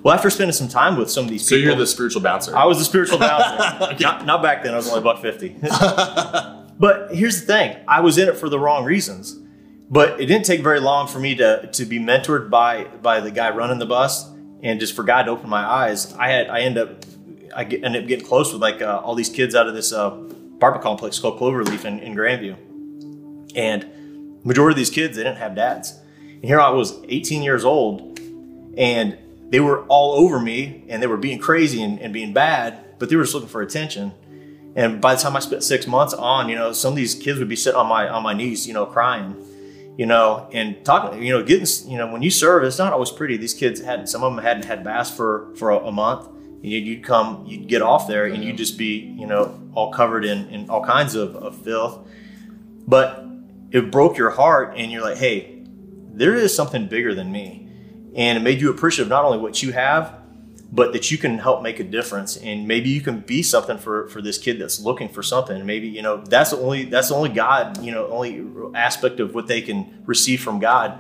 Well, 0.03 0.15
after 0.15 0.31
spending 0.31 0.55
some 0.55 0.69
time 0.69 0.97
with 0.97 1.11
some 1.11 1.25
of 1.25 1.31
these 1.31 1.47
So 1.47 1.57
people, 1.57 1.69
you're 1.69 1.79
the 1.79 1.87
spiritual 1.87 2.23
bouncer. 2.23 2.57
I 2.57 2.65
was 2.65 2.79
the 2.79 2.85
spiritual 2.85 3.19
bouncer. 3.21 3.97
not, 4.01 4.25
not 4.25 4.43
back 4.43 4.63
then. 4.63 4.73
I 4.73 4.77
was 4.77 4.89
only 4.89 5.03
buck 5.03 5.21
fifty. 5.21 5.57
but 6.79 7.15
here's 7.15 7.41
the 7.41 7.47
thing: 7.47 7.77
I 7.87 8.01
was 8.01 8.17
in 8.17 8.29
it 8.29 8.37
for 8.37 8.49
the 8.49 8.59
wrong 8.59 8.85
reasons. 8.85 9.39
But 9.91 10.21
it 10.21 10.27
didn't 10.27 10.47
take 10.47 10.63
very 10.63 10.81
long 10.81 11.09
for 11.09 11.19
me 11.19 11.35
to 11.37 11.69
to 11.73 11.85
be 11.85 11.99
mentored 11.99 12.49
by 12.49 12.85
by 12.85 13.21
the 13.21 13.31
guy 13.31 13.51
running 13.51 13.79
the 13.79 13.87
bus, 13.87 14.31
and 14.63 14.81
just 14.81 14.95
for 14.95 15.03
God 15.03 15.25
to 15.25 15.33
open 15.33 15.51
my 15.51 15.65
eyes. 15.65 16.15
I 16.15 16.29
had 16.31 16.49
I 16.49 16.61
end 16.61 16.79
up 16.79 17.05
I 17.55 17.65
get, 17.65 17.85
ended 17.85 18.05
up 18.05 18.09
getting 18.09 18.27
close 18.27 18.53
with 18.53 18.63
like 18.63 18.81
uh, 18.81 19.01
all 19.05 19.15
these 19.15 19.29
kids 19.29 19.55
out 19.55 19.67
of 19.67 19.75
this 19.75 19.93
uh, 19.93 20.07
apartment 20.57 20.83
complex 20.83 21.19
called 21.19 21.41
Cloverleaf 21.41 21.85
in, 21.85 21.99
in 21.99 22.15
Grandview, 22.15 22.57
and 23.57 24.45
majority 24.45 24.75
of 24.75 24.77
these 24.77 24.91
kids 24.91 25.17
they 25.17 25.25
didn't 25.25 25.39
have 25.39 25.55
dads. 25.55 25.99
And 26.21 26.45
here 26.45 26.61
I 26.61 26.71
was, 26.71 26.95
18 27.09 27.43
years 27.43 27.65
old, 27.65 28.19
and 28.79 29.19
they 29.51 29.61
were 29.61 29.83
all 29.87 30.13
over 30.15 30.41
me 30.41 30.85
and 30.89 31.03
they 31.03 31.07
were 31.07 31.17
being 31.17 31.39
crazy 31.39 31.83
and, 31.83 32.01
and 32.01 32.13
being 32.13 32.33
bad, 32.33 32.99
but 32.99 33.09
they 33.09 33.17
were 33.17 33.25
just 33.25 33.35
looking 33.35 33.49
for 33.49 33.63
attention. 33.63 34.13
And 34.75 35.01
by 35.01 35.15
the 35.15 35.21
time 35.21 35.37
I 35.37 35.41
spent 35.41 35.65
six 35.65 35.87
months 35.87 36.15
on, 36.15 36.49
you 36.49 36.55
know, 36.55 36.73
some 36.73 36.93
of 36.93 36.97
these 36.97 37.15
kids 37.15 37.39
would 37.39 37.49
be 37.49 37.57
sitting 37.57 37.79
on 37.79 37.87
my 37.87 38.09
on 38.09 38.23
my 38.23 38.33
knees, 38.33 38.67
you 38.67 38.73
know, 38.73 38.87
crying, 38.87 39.35
you 39.99 40.07
know, 40.07 40.49
and 40.53 40.83
talking, 40.85 41.23
you 41.23 41.33
know, 41.33 41.43
getting, 41.43 41.67
you 41.91 41.99
know, 41.99 42.11
when 42.11 42.23
you 42.23 42.31
serve, 42.31 42.63
it's 42.65 42.79
not 42.79 42.93
always 42.93 43.11
pretty. 43.11 43.37
These 43.37 43.55
kids 43.55 43.81
had, 43.81 44.09
some 44.09 44.23
of 44.23 44.35
them 44.35 44.43
hadn't 44.43 44.65
had 44.65 44.85
baths 44.85 45.11
for, 45.11 45.55
for 45.57 45.71
a, 45.71 45.79
a 45.79 45.93
month. 45.93 46.29
You'd, 46.63 46.87
you'd 46.87 47.05
come, 47.05 47.45
you'd 47.47 47.69
get 47.69 47.83
off 47.83 48.07
there 48.07 48.27
and 48.27 48.45
you'd 48.45 48.57
just 48.57 48.79
be, 48.79 48.99
you 49.19 49.27
know, 49.27 49.61
all 49.75 49.93
covered 49.93 50.25
in, 50.25 50.49
in 50.49 50.71
all 50.71 50.85
kinds 50.85 51.17
of, 51.17 51.35
of 51.37 51.63
filth. 51.63 52.07
But 52.87 53.27
it 53.73 53.91
broke 53.91 54.17
your 54.17 54.31
heart 54.31 54.75
and 54.77 54.91
you're 54.93 55.03
like, 55.03 55.19
hey, 55.19 55.65
there 56.13 56.35
is 56.35 56.55
something 56.55 56.87
bigger 56.87 57.15
than 57.15 57.31
me. 57.31 57.60
And 58.15 58.39
it 58.39 58.41
made 58.41 58.61
you 58.61 58.71
appreciative 58.71 59.09
not 59.09 59.25
only 59.25 59.39
what 59.39 59.63
you 59.63 59.73
have, 59.73 60.21
but 60.73 60.93
that 60.93 61.11
you 61.11 61.19
can 61.19 61.39
help 61.39 61.63
make 61.63 61.81
a 61.81 61.85
difference. 61.85 62.37
And 62.37 62.67
maybe 62.67 62.91
you 62.91 63.01
can 63.01 63.21
be 63.21 63.43
something 63.43 63.79
for 63.79 64.09
for 64.09 64.23
this 64.23 64.39
kid 64.39 64.61
that's 64.61 64.81
looking 64.81 65.09
for 65.09 65.23
something. 65.23 65.65
Maybe 65.67 65.89
you 65.89 66.03
know 66.03 66.19
that's 66.19 66.51
the 66.51 66.59
only 66.59 66.85
that's 66.85 67.09
the 67.09 67.15
only 67.15 67.31
god 67.31 67.83
you 67.83 67.93
know 67.93 68.07
only 68.09 68.45
aspect 68.75 69.21
of 69.21 69.35
what 69.35 69.47
they 69.47 69.61
can 69.61 70.03
receive 70.07 70.41
from 70.43 70.59
god 70.59 70.99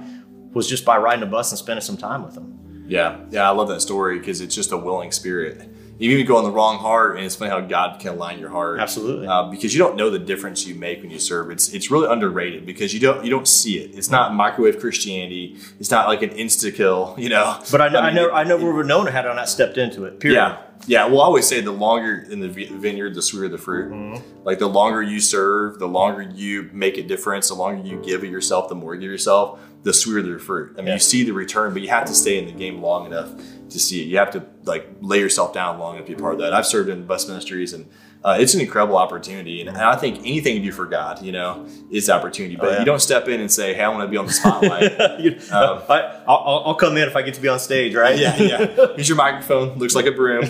was 0.53 0.69
just 0.69 0.85
by 0.85 0.97
riding 0.97 1.23
a 1.23 1.27
bus 1.27 1.53
and 1.53 1.59
spending 1.59 1.83
some 1.83 1.97
time 1.97 2.25
with 2.25 2.35
them. 2.35 2.85
Yeah, 2.89 3.21
yeah, 3.31 3.49
I 3.49 3.53
love 3.53 3.69
that 3.69 3.81
story 3.81 4.19
because 4.19 4.41
it's 4.41 4.55
just 4.55 4.73
a 4.73 4.77
willing 4.77 5.13
spirit. 5.13 5.69
You 6.01 6.11
even 6.13 6.27
go 6.27 6.37
on 6.39 6.45
the 6.45 6.51
wrong 6.51 6.79
heart, 6.79 7.17
and 7.17 7.25
it's 7.27 7.37
funny 7.37 7.51
how 7.51 7.61
God 7.61 8.01
can 8.01 8.15
align 8.15 8.39
your 8.39 8.49
heart. 8.49 8.81
Absolutely. 8.81 9.27
uh, 9.27 9.51
because 9.51 9.75
you 9.75 9.79
don't 9.79 9.97
know 9.97 10.09
the 10.09 10.19
difference 10.19 10.67
you 10.67 10.75
make 10.75 11.03
when 11.03 11.11
you 11.11 11.19
serve. 11.19 11.51
It's 11.51 11.69
it's 11.75 11.91
really 11.91 12.09
underrated 12.11 12.65
because 12.65 12.95
you 12.95 13.01
don't 13.01 13.23
you 13.25 13.31
don't 13.31 13.47
see 13.47 13.79
it. 13.79 13.95
It's 13.97 14.11
not 14.11 14.35
microwave 14.35 14.81
Christianity. 14.81 15.57
It's 15.79 15.91
not 15.91 16.09
like 16.09 16.23
an 16.23 16.31
insta 16.31 16.75
kill. 16.75 17.15
You 17.21 17.29
know. 17.29 17.61
but 17.71 17.81
i, 17.83 17.89
know 17.89 17.99
I, 18.01 18.07
mean, 18.07 18.15
know 18.15 18.29
it- 18.29 18.33
i 18.33 18.45
never 18.45 18.65
would 18.73 18.79
have 18.79 18.87
known 18.87 19.07
had 19.07 19.27
i 19.27 19.35
not 19.35 19.49
stepped 19.49 19.77
into 19.77 20.05
it 20.05 20.21
period 20.21 20.37
Yeah, 20.37 20.63
yeah. 20.87 21.07
Well, 21.07 21.21
I 21.21 21.25
always 21.25 21.47
say 21.47 21.61
the 21.61 21.71
longer 21.71 22.27
in 22.31 22.41
the 22.41 22.49
vineyard, 22.49 23.15
the 23.15 23.21
sweeter 23.21 23.49
the 23.49 23.59
fruit. 23.59 23.93
Mm-hmm. 23.93 24.45
Like 24.45 24.59
the 24.59 24.69
longer 24.69 25.03
you 25.03 25.21
serve, 25.21 25.79
the 25.79 25.87
longer 25.87 26.23
you 26.23 26.71
make 26.73 26.97
a 26.97 27.03
difference, 27.03 27.49
the 27.49 27.55
longer 27.55 27.87
you 27.87 28.01
give 28.03 28.23
of 28.25 28.31
yourself, 28.31 28.69
the 28.71 28.75
more 28.75 28.95
you 28.95 29.01
give 29.03 29.11
yourself, 29.11 29.61
the 29.83 29.93
sweeter 29.93 30.23
the 30.23 30.39
fruit. 30.39 30.73
I 30.75 30.79
mean, 30.79 30.89
Yeah. 30.89 30.93
you 30.95 30.99
see 31.01 31.25
the 31.25 31.33
return, 31.33 31.73
but 31.73 31.83
you 31.83 31.89
have 31.89 32.05
to 32.07 32.15
stay 32.15 32.39
in 32.39 32.47
the 32.47 32.53
game 32.53 32.83
long 32.83 33.07
enough 33.07 33.31
to 33.71 33.79
see 33.79 34.03
it. 34.03 34.07
You 34.09 34.19
have 34.19 34.31
to 34.33 34.45
like 34.65 34.89
lay 35.01 35.19
yourself 35.21 35.53
down 35.55 35.79
long 35.79 35.97
enough 35.97 36.07
to 36.07 36.15
be 36.15 36.21
part 36.21 36.35
of 36.35 36.41
that. 36.41 36.53
I've 36.53 36.67
served 36.67 36.89
in 36.89 37.07
bus 37.07 37.29
ministries 37.29 37.73
and. 37.73 37.87
Uh, 38.23 38.37
it's 38.39 38.53
an 38.53 38.61
incredible 38.61 38.99
opportunity, 38.99 39.63
and 39.63 39.71
I 39.71 39.97
think 39.97 40.19
anything 40.19 40.55
you 40.57 40.65
do 40.65 40.73
for 40.73 40.85
God, 40.85 41.23
you 41.23 41.33
know, 41.33 41.67
is 41.91 42.11
opportunity. 42.11 42.55
But 42.55 42.67
Oh, 42.69 42.73
yeah. 42.73 42.79
you 42.81 42.85
don't 42.85 43.01
step 43.01 43.29
in 43.29 43.41
and 43.41 43.51
say, 43.51 43.73
"Hey, 43.73 43.81
I 43.83 43.89
want 43.89 44.03
to 44.03 44.09
be 44.09 44.19
on 44.19 44.27
the 44.27 44.33
spotlight." 44.35 44.93
You- 45.21 45.39
Um, 45.51 45.81
I, 45.89 46.21
I'll, 46.29 46.65
I'll 46.67 46.75
come 46.75 46.99
in 46.99 47.09
if 47.09 47.17
i 47.17 47.23
get 47.23 47.33
to 47.37 47.41
be 47.41 47.49
on 47.49 47.59
stage 47.59 47.95
right 47.95 48.19
yeah, 48.19 48.37
yeah. 48.37 48.67
Here's 48.95 49.09
your 49.09 49.17
microphone. 49.17 49.79
Looks 49.79 49.95
like 49.95 50.05
a 50.05 50.13
broom. 50.13 50.45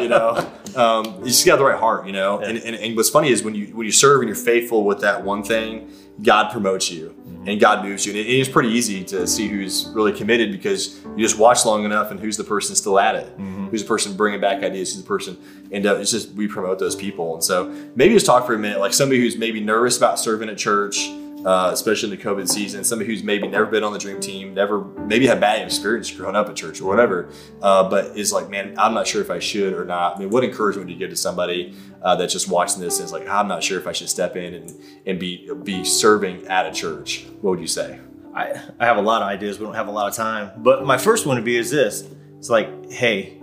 You 0.00 0.08
know, 0.08 0.50
um, 0.76 1.18
you 1.18 1.26
just 1.26 1.44
got 1.44 1.56
the 1.58 1.64
right 1.64 1.78
heart. 1.78 2.06
You 2.06 2.12
know, 2.14 2.38
and, 2.38 2.56
and 2.56 2.74
and 2.74 2.96
what's 2.96 3.10
funny 3.10 3.28
is 3.28 3.42
when 3.42 3.54
you 3.54 3.66
when 3.76 3.84
you 3.84 3.92
serve 3.92 4.22
and 4.22 4.26
you're 4.28 4.34
faithful 4.34 4.84
with 4.86 5.00
that 5.02 5.22
one 5.22 5.42
thing, 5.42 5.90
God 6.22 6.50
promotes 6.50 6.90
you 6.90 7.14
and 7.46 7.58
God 7.60 7.84
moves 7.84 8.04
you. 8.06 8.12
And 8.12 8.20
it, 8.20 8.26
is 8.26 8.48
pretty 8.48 8.70
easy 8.70 9.02
to 9.04 9.26
see 9.26 9.48
who's 9.48 9.86
really 9.94 10.12
committed 10.12 10.52
because 10.52 11.00
you 11.16 11.18
just 11.18 11.38
watch 11.38 11.64
long 11.64 11.84
enough 11.84 12.10
and 12.10 12.20
who's 12.20 12.36
the 12.36 12.44
person 12.44 12.76
still 12.76 12.98
at 12.98 13.14
it, 13.14 13.32
who's 13.70 13.82
the 13.82 13.88
person 13.88 14.16
bringing 14.16 14.40
back 14.40 14.62
ideas, 14.62 14.92
who's 14.92 15.02
the 15.02 15.08
person, 15.08 15.38
and 15.72 15.86
uh, 15.86 15.96
it's 15.96 16.10
just 16.10 16.32
we 16.32 16.46
promote 16.48 16.78
those 16.78 16.96
people. 16.96 17.34
And 17.34 17.44
so 17.44 17.74
maybe 17.94 18.14
just 18.14 18.26
talk 18.26 18.46
for 18.46 18.54
a 18.54 18.58
minute, 18.58 18.80
like 18.80 18.92
somebody 18.92 19.20
who's 19.20 19.36
maybe 19.36 19.60
nervous 19.60 19.96
about 19.96 20.18
serving 20.18 20.48
at 20.48 20.58
church 20.58 21.08
uh, 21.44 21.70
especially 21.72 22.12
in 22.12 22.18
the 22.18 22.22
COVID 22.22 22.48
season. 22.48 22.84
Somebody 22.84 23.10
who's 23.10 23.22
maybe 23.22 23.48
never 23.48 23.66
been 23.66 23.82
on 23.82 23.92
the 23.92 23.98
dream 23.98 24.20
team, 24.20 24.54
never 24.54 24.84
maybe 24.84 25.26
had 25.26 25.40
bad 25.40 25.64
experience 25.64 26.10
growing 26.10 26.36
up 26.36 26.48
at 26.48 26.56
church 26.56 26.80
or 26.80 26.86
whatever, 26.86 27.30
uh, 27.62 27.88
but 27.88 28.16
is 28.16 28.32
like, 28.32 28.48
man, 28.48 28.74
I'm 28.78 28.94
not 28.94 29.06
sure 29.06 29.22
if 29.22 29.30
I 29.30 29.38
should 29.38 29.72
or 29.72 29.84
not. 29.84 30.16
I 30.16 30.18
mean, 30.18 30.30
what 30.30 30.44
encouragement 30.44 30.88
do 30.88 30.92
you 30.92 30.98
give 30.98 31.10
to 31.10 31.16
somebody 31.16 31.74
uh, 32.02 32.16
that's 32.16 32.32
just 32.32 32.48
watching 32.48 32.80
this 32.80 32.98
and 32.98 33.04
is 33.04 33.12
like, 33.12 33.28
I'm 33.28 33.48
not 33.48 33.62
sure 33.62 33.78
if 33.78 33.86
I 33.86 33.92
should 33.92 34.08
step 34.08 34.36
in 34.36 34.54
and, 34.54 34.74
and 35.06 35.18
be 35.18 35.50
be 35.62 35.84
serving 35.84 36.46
at 36.46 36.66
a 36.66 36.72
church? 36.72 37.26
What 37.40 37.50
would 37.50 37.60
you 37.60 37.66
say? 37.66 38.00
I, 38.34 38.60
I 38.78 38.86
have 38.86 38.96
a 38.96 39.02
lot 39.02 39.22
of 39.22 39.28
ideas. 39.28 39.58
We 39.58 39.66
don't 39.66 39.74
have 39.74 39.88
a 39.88 39.92
lot 39.92 40.08
of 40.08 40.14
time. 40.14 40.52
But 40.58 40.84
my 40.84 40.98
first 40.98 41.26
one 41.26 41.36
would 41.36 41.44
be 41.44 41.56
is 41.56 41.70
this. 41.70 42.08
It's 42.38 42.48
like, 42.48 42.90
hey, 42.90 43.40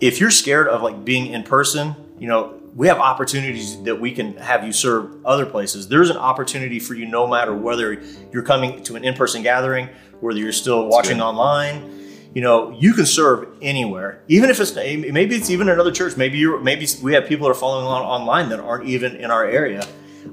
if 0.00 0.20
you're 0.20 0.30
scared 0.30 0.68
of 0.68 0.82
like 0.82 1.04
being 1.04 1.32
in 1.32 1.42
person, 1.42 1.94
you 2.18 2.28
know, 2.28 2.59
we 2.74 2.86
have 2.86 2.98
opportunities 2.98 3.82
that 3.82 4.00
we 4.00 4.12
can 4.12 4.36
have 4.36 4.64
you 4.64 4.72
serve 4.72 5.24
other 5.26 5.46
places. 5.46 5.88
There's 5.88 6.10
an 6.10 6.16
opportunity 6.16 6.78
for 6.78 6.94
you 6.94 7.06
no 7.06 7.26
matter 7.26 7.54
whether 7.54 8.00
you're 8.32 8.42
coming 8.42 8.82
to 8.84 8.96
an 8.96 9.04
in-person 9.04 9.42
gathering, 9.42 9.88
whether 10.20 10.38
you're 10.38 10.52
still 10.52 10.86
watching 10.86 11.16
good. 11.18 11.24
online. 11.24 11.98
You 12.32 12.42
know, 12.42 12.70
you 12.78 12.92
can 12.92 13.06
serve 13.06 13.48
anywhere, 13.60 14.22
even 14.28 14.50
if 14.50 14.60
it's 14.60 14.76
maybe 14.76 15.34
it's 15.34 15.50
even 15.50 15.68
another 15.68 15.90
church. 15.90 16.16
Maybe 16.16 16.38
you're 16.38 16.60
maybe 16.60 16.86
we 17.02 17.12
have 17.14 17.26
people 17.26 17.46
that 17.46 17.50
are 17.50 17.58
following 17.58 17.86
along 17.86 18.04
online 18.04 18.50
that 18.50 18.60
aren't 18.60 18.86
even 18.86 19.16
in 19.16 19.32
our 19.32 19.44
area. 19.44 19.84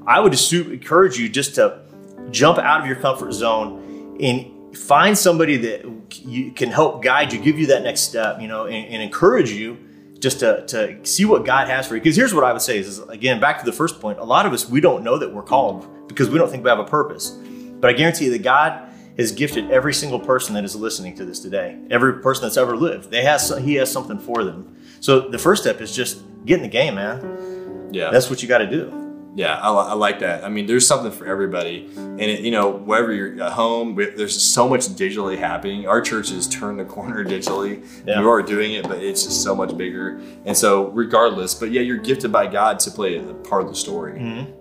I 0.06 0.20
would 0.20 0.32
just 0.32 0.54
encourage 0.54 1.18
you 1.18 1.28
just 1.28 1.56
to 1.56 1.82
jump 2.30 2.60
out 2.60 2.82
of 2.82 2.88
your 2.88 2.98
comfort 2.98 3.32
zone 3.34 4.18
and 4.22 4.78
find 4.78 5.18
somebody 5.18 5.58
that 5.58 5.86
you 6.24 6.52
can 6.52 6.70
help 6.70 7.04
guide 7.04 7.34
you, 7.34 7.40
give 7.40 7.58
you 7.58 7.68
that 7.68 7.82
next 7.82 8.02
step, 8.02 8.42
you 8.42 8.48
know, 8.48 8.66
and, 8.66 8.94
and 8.94 9.02
encourage 9.02 9.50
you 9.50 9.78
just 10.20 10.40
to, 10.40 10.66
to 10.68 11.06
see 11.06 11.26
what 11.26 11.46
God 11.46 11.68
has 11.68 11.88
for 11.88 11.96
you. 11.96 12.02
Because 12.02 12.16
here's 12.16 12.34
what 12.34 12.44
I 12.44 12.52
would 12.52 12.62
say 12.62 12.78
is, 12.78 12.88
is, 12.88 13.00
again, 13.10 13.40
back 13.40 13.60
to 13.60 13.66
the 13.66 13.72
first 13.72 14.00
point, 14.00 14.20
a 14.20 14.24
lot 14.24 14.46
of 14.46 14.54
us, 14.54 14.70
we 14.70 14.82
don't 14.82 15.04
know 15.04 15.18
that 15.18 15.34
we're 15.34 15.44
called 15.44 16.08
because 16.08 16.30
we 16.30 16.38
don't 16.38 16.50
think 16.50 16.64
we 16.64 16.70
have 16.70 16.80
a 16.80 16.86
purpose. 16.86 17.32
But 17.80 17.90
I 17.90 17.94
guarantee 17.94 18.26
you 18.26 18.32
that 18.32 18.44
God 18.44 18.90
has 19.18 19.32
gifted 19.32 19.72
every 19.72 19.94
single 19.94 20.20
person 20.20 20.54
that 20.56 20.64
is 20.64 20.76
listening 20.76 21.16
to 21.16 21.26
this 21.26 21.40
today, 21.40 21.80
every 21.90 22.22
person 22.22 22.44
that's 22.44 22.58
ever 22.58 22.76
lived. 22.76 23.10
They 23.10 23.24
has, 23.24 23.56
he 23.60 23.76
has 23.76 23.92
something 23.92 24.20
for 24.20 24.44
them. 24.44 24.76
So 25.00 25.30
the 25.30 25.40
first 25.40 25.64
step 25.64 25.82
is 25.82 25.96
just 25.96 26.22
get 26.46 26.58
in 26.58 26.64
the 26.64 26.70
game, 26.70 26.96
man. 26.96 27.90
Yeah, 27.92 28.12
That's 28.12 28.30
what 28.30 28.42
you 28.42 28.48
got 28.48 28.60
to 28.60 28.68
do. 28.68 29.07
Yeah, 29.36 29.56
I, 29.60 29.72
I 29.72 29.94
like 29.94 30.20
that. 30.20 30.44
I 30.44 30.50
mean, 30.50 30.66
there's 30.66 30.88
something 30.88 31.12
for 31.12 31.28
everybody, 31.28 31.88
and 31.96 32.22
it, 32.22 32.40
you 32.40 32.50
know, 32.50 32.72
wherever 32.72 33.14
you're 33.14 33.40
at 33.44 33.52
home, 33.52 33.96
there's 33.96 34.42
so 34.42 34.68
much 34.68 34.88
digitally 34.88 35.38
happening. 35.38 35.88
Our 35.88 36.02
church 36.02 36.30
has 36.30 36.48
turned 36.48 36.80
the 36.80 36.86
corner 36.86 37.24
digitally. 37.24 37.86
Yeah. 38.06 38.20
We 38.22 38.28
are 38.28 38.42
doing 38.42 38.74
it, 38.74 38.88
but 38.88 38.98
it's 38.98 39.24
just 39.24 39.44
so 39.44 39.56
much 39.56 39.78
bigger. 39.78 40.20
And 40.46 40.58
so, 40.58 40.88
regardless, 40.88 41.54
but 41.54 41.70
yeah, 41.70 41.82
you're 41.82 41.98
gifted 41.98 42.32
by 42.32 42.48
God 42.48 42.80
to 42.80 42.92
play 42.92 43.18
a 43.18 43.34
part 43.34 43.62
of 43.62 43.68
the 43.70 43.76
story. 43.76 44.20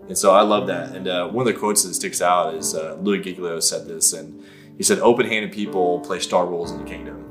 And 0.09 0.19
so, 0.19 0.33
I 0.33 0.43
love 0.43 0.67
that. 0.67 0.95
And 0.95 1.09
uh, 1.09 1.29
one 1.29 1.47
of 1.47 1.53
the 1.55 1.59
quotes 1.59 1.83
that 1.85 1.95
sticks 1.95 2.21
out 2.21 2.55
is 2.55 2.75
uh, 2.75 2.97
Louis 3.01 3.21
Giglio 3.23 3.61
said 3.61 3.87
this, 3.89 4.13
and 4.13 4.45
he 4.77 4.83
said, 4.83 4.99
"Open-handed 4.99 5.53
people 5.53 6.01
play 6.01 6.21
star 6.21 6.45
roles 6.47 6.71
in 6.71 6.79
the 6.79 6.85
kingdom." 6.85 7.23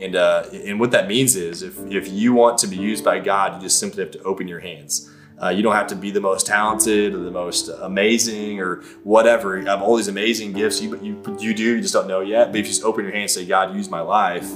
And 0.00 0.16
uh, 0.16 0.44
and 0.52 0.78
what 0.78 0.90
that 0.90 1.08
means 1.08 1.34
is, 1.36 1.62
if 1.62 1.78
if 1.86 2.08
you 2.08 2.34
want 2.34 2.58
to 2.58 2.66
be 2.66 2.76
used 2.76 3.04
by 3.04 3.20
God, 3.20 3.54
you 3.56 3.60
just 3.62 3.78
simply 3.78 4.02
have 4.02 4.12
to 4.12 4.22
open 4.22 4.48
your 4.48 4.60
hands. 4.60 5.10
Uh, 5.42 5.48
you 5.48 5.62
don't 5.62 5.74
have 5.74 5.86
to 5.86 5.96
be 5.96 6.10
the 6.10 6.20
most 6.20 6.46
talented 6.46 7.14
or 7.14 7.18
the 7.18 7.30
most 7.30 7.68
amazing 7.80 8.60
or 8.60 8.82
whatever. 9.04 9.58
You 9.58 9.66
have 9.66 9.80
all 9.80 9.96
these 9.96 10.08
amazing 10.08 10.52
gifts. 10.52 10.82
You, 10.82 11.00
you, 11.00 11.36
you 11.40 11.54
do, 11.54 11.76
you 11.76 11.80
just 11.80 11.94
don't 11.94 12.08
know 12.08 12.20
yet. 12.20 12.52
But 12.52 12.60
if 12.60 12.66
you 12.66 12.72
just 12.72 12.84
open 12.84 13.04
your 13.04 13.14
hands 13.14 13.36
and 13.36 13.44
say, 13.44 13.48
God, 13.48 13.74
use 13.74 13.88
my 13.88 14.00
life, 14.00 14.46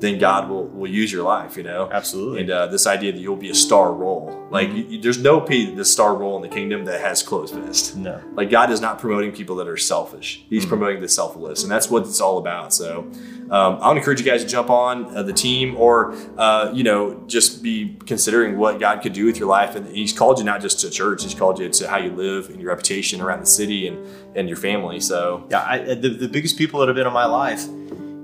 then 0.00 0.18
God 0.18 0.48
will, 0.48 0.66
will 0.66 0.88
use 0.90 1.12
your 1.12 1.22
life, 1.22 1.56
you 1.56 1.62
know? 1.62 1.88
Absolutely. 1.92 2.40
And 2.40 2.50
uh, 2.50 2.66
this 2.68 2.86
idea 2.86 3.12
that 3.12 3.18
you'll 3.18 3.36
be 3.36 3.50
a 3.50 3.54
star 3.54 3.92
role. 3.92 4.46
Like, 4.50 4.70
you, 4.70 4.84
you- 4.84 5.00
there's 5.00 5.18
no 5.18 5.40
P, 5.40 5.74
the 5.74 5.84
star 5.84 6.14
role 6.16 6.36
in 6.36 6.42
the 6.42 6.48
kingdom 6.54 6.84
that 6.86 7.00
has 7.00 7.22
closed 7.22 7.54
fist. 7.54 7.96
No. 7.96 8.20
Like, 8.34 8.50
God 8.50 8.70
is 8.70 8.80
not 8.80 8.98
promoting 8.98 9.32
people 9.32 9.56
that 9.56 9.68
are 9.68 9.76
selfish. 9.76 10.44
He's 10.48 10.64
promoting 10.66 11.00
the 11.00 11.08
selfless. 11.08 11.62
And 11.62 11.70
that's 11.70 11.90
what 11.90 12.02
it's 12.04 12.20
all 12.20 12.38
about. 12.38 12.72
So, 12.74 13.10
um, 13.50 13.78
I 13.80 13.88
would 13.88 13.96
encourage 13.98 14.20
you 14.20 14.26
guys 14.26 14.42
to 14.44 14.48
jump 14.48 14.70
on 14.70 15.16
uh, 15.16 15.22
the 15.22 15.32
team 15.32 15.76
or, 15.76 16.14
uh, 16.38 16.70
you 16.72 16.84
know, 16.84 17.22
just 17.26 17.62
be 17.62 17.96
considering 18.06 18.56
what 18.58 18.78
God 18.78 19.02
could 19.02 19.12
do 19.12 19.26
with 19.26 19.38
your 19.38 19.48
life. 19.48 19.74
And 19.74 19.86
He's 19.88 20.12
called 20.12 20.38
you 20.38 20.44
not 20.44 20.60
just 20.60 20.80
to 20.80 20.90
church, 20.90 21.24
He's 21.24 21.34
called 21.34 21.58
you 21.58 21.68
to 21.68 21.88
how 21.88 21.98
you 21.98 22.10
live 22.12 22.48
and 22.48 22.60
your 22.60 22.70
reputation 22.70 23.20
around 23.20 23.40
the 23.40 23.46
city 23.46 23.88
and, 23.88 24.06
and 24.36 24.48
your 24.48 24.56
family. 24.56 25.00
So, 25.00 25.46
Yeah, 25.50 25.64
I, 25.66 25.78
the, 25.94 26.08
the 26.10 26.28
biggest 26.28 26.56
people 26.58 26.78
that 26.80 26.86
have 26.88 26.94
been 26.96 27.06
in 27.08 27.12
my 27.12 27.26
life, 27.26 27.66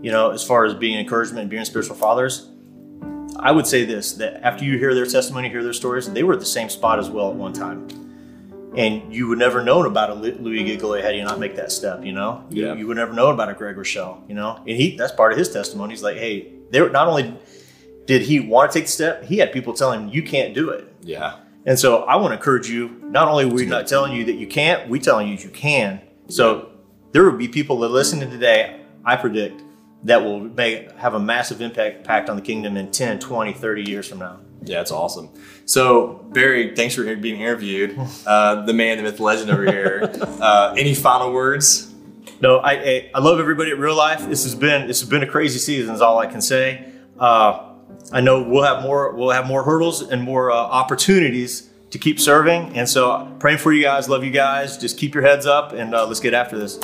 you 0.02 0.10
know, 0.12 0.30
as 0.30 0.42
far 0.44 0.64
as 0.64 0.74
being 0.74 0.98
encouragement 0.98 1.40
and 1.42 1.50
being 1.50 1.64
spiritual 1.64 1.96
fathers, 1.96 2.50
I 3.38 3.52
would 3.52 3.66
say 3.66 3.84
this 3.84 4.12
that 4.14 4.42
after 4.46 4.64
you 4.64 4.78
hear 4.78 4.94
their 4.94 5.06
testimony, 5.06 5.48
hear 5.48 5.62
their 5.62 5.72
stories, 5.72 6.10
they 6.10 6.22
were 6.22 6.34
at 6.34 6.40
the 6.40 6.46
same 6.46 6.68
spot 6.68 6.98
as 6.98 7.10
well 7.10 7.30
at 7.30 7.36
one 7.36 7.52
time. 7.52 7.88
And 8.76 9.14
you 9.14 9.28
would 9.28 9.38
never 9.38 9.62
known 9.64 9.86
about 9.86 10.10
a 10.10 10.14
Louis 10.14 10.62
Giglio 10.64 11.00
had 11.00 11.16
you 11.16 11.24
not 11.24 11.38
make 11.38 11.56
that 11.56 11.72
step, 11.72 12.04
you 12.04 12.12
know? 12.12 12.44
You, 12.50 12.66
Yeah. 12.66 12.74
you 12.74 12.86
would 12.86 12.96
never 12.98 13.12
know 13.14 13.28
about 13.28 13.48
a 13.48 13.54
Craig 13.54 13.74
Groeschel, 13.76 14.28
you 14.28 14.34
know? 14.34 14.56
And 14.66 14.76
he 14.76 14.96
that's 14.96 15.12
part 15.12 15.32
of 15.32 15.38
his 15.38 15.50
testimony. 15.50 15.94
He's 15.94 16.02
like, 16.02 16.16
hey, 16.18 16.52
they 16.70 16.80
were 16.82 16.90
not 16.90 17.08
only 17.08 17.34
did 18.06 18.22
he 18.22 18.38
want 18.40 18.70
to 18.70 18.78
take 18.78 18.84
the 18.86 18.92
step, 18.92 19.24
he 19.24 19.38
had 19.38 19.50
people 19.52 19.72
telling 19.72 20.02
him, 20.02 20.08
you 20.10 20.22
can't 20.22 20.54
do 20.54 20.70
it. 20.70 20.92
yeah. 21.02 21.38
And 21.68 21.76
so 21.76 22.04
I 22.04 22.14
want 22.14 22.30
to 22.30 22.36
encourage 22.36 22.68
you. 22.70 22.90
Not 23.06 23.26
only 23.26 23.44
are 23.44 23.48
we 23.48 23.66
not 23.66 23.88
telling 23.88 24.12
you 24.12 24.24
that 24.26 24.34
you 24.36 24.46
can't, 24.46 24.88
we 24.88 25.00
telling 25.00 25.26
you 25.26 25.34
you 25.34 25.48
can. 25.48 26.00
So 26.28 26.70
there 27.10 27.24
will 27.24 27.36
be 27.36 27.48
people 27.48 27.80
that 27.80 27.88
listen 27.88 28.20
to 28.20 28.26
today. 28.30 28.82
I 29.04 29.16
predict 29.16 29.62
that 30.06 30.22
will 30.22 30.40
make 30.40 30.92
have 30.92 31.14
a 31.14 31.20
massive 31.20 31.60
impact 31.60 32.30
on 32.30 32.36
the 32.36 32.42
kingdom 32.42 32.76
in 32.76 32.90
10, 32.90 33.18
20, 33.18 33.52
30 33.52 33.90
years 33.90 34.08
from 34.08 34.20
now. 34.20 34.38
Yeah, 34.62 34.80
it's 34.80 34.92
awesome. 34.92 35.28
So, 35.64 36.24
Barry, 36.32 36.74
thanks 36.74 36.94
for 36.94 37.02
being 37.16 37.40
interviewed. 37.40 37.98
Uh, 38.26 38.64
the 38.64 38.72
man, 38.72 38.96
the 38.96 39.04
myth, 39.04 39.20
legend 39.20 39.50
over 39.50 39.64
here. 39.64 40.10
Uh, 40.40 40.74
any 40.76 40.94
final 40.94 41.32
words? 41.32 41.92
No, 42.40 42.58
I, 42.58 42.72
I 42.72 43.10
I 43.14 43.18
love 43.20 43.38
everybody 43.38 43.70
at 43.70 43.78
real 43.78 43.94
life. 43.94 44.26
This 44.28 44.42
has 44.42 44.54
been 44.54 44.88
this 44.88 45.00
has 45.00 45.08
been 45.08 45.22
a 45.22 45.26
crazy 45.26 45.58
season. 45.58 45.94
Is 45.94 46.00
all 46.00 46.18
I 46.18 46.26
can 46.26 46.40
say. 46.40 46.90
Uh, 47.18 47.70
I 48.12 48.20
know 48.20 48.42
we'll 48.42 48.64
have 48.64 48.82
more 48.82 49.14
we'll 49.14 49.30
have 49.30 49.46
more 49.46 49.62
hurdles 49.62 50.02
and 50.02 50.22
more 50.22 50.50
uh, 50.50 50.56
opportunities 50.56 51.70
to 51.90 51.98
keep 51.98 52.18
serving. 52.18 52.76
And 52.76 52.88
so, 52.88 53.32
praying 53.38 53.58
for 53.58 53.72
you 53.72 53.82
guys. 53.82 54.08
Love 54.08 54.24
you 54.24 54.32
guys. 54.32 54.76
Just 54.76 54.98
keep 54.98 55.14
your 55.14 55.22
heads 55.22 55.46
up, 55.46 55.72
and 55.72 55.94
uh, 55.94 56.06
let's 56.06 56.20
get 56.20 56.34
after 56.34 56.58
this. 56.58 56.80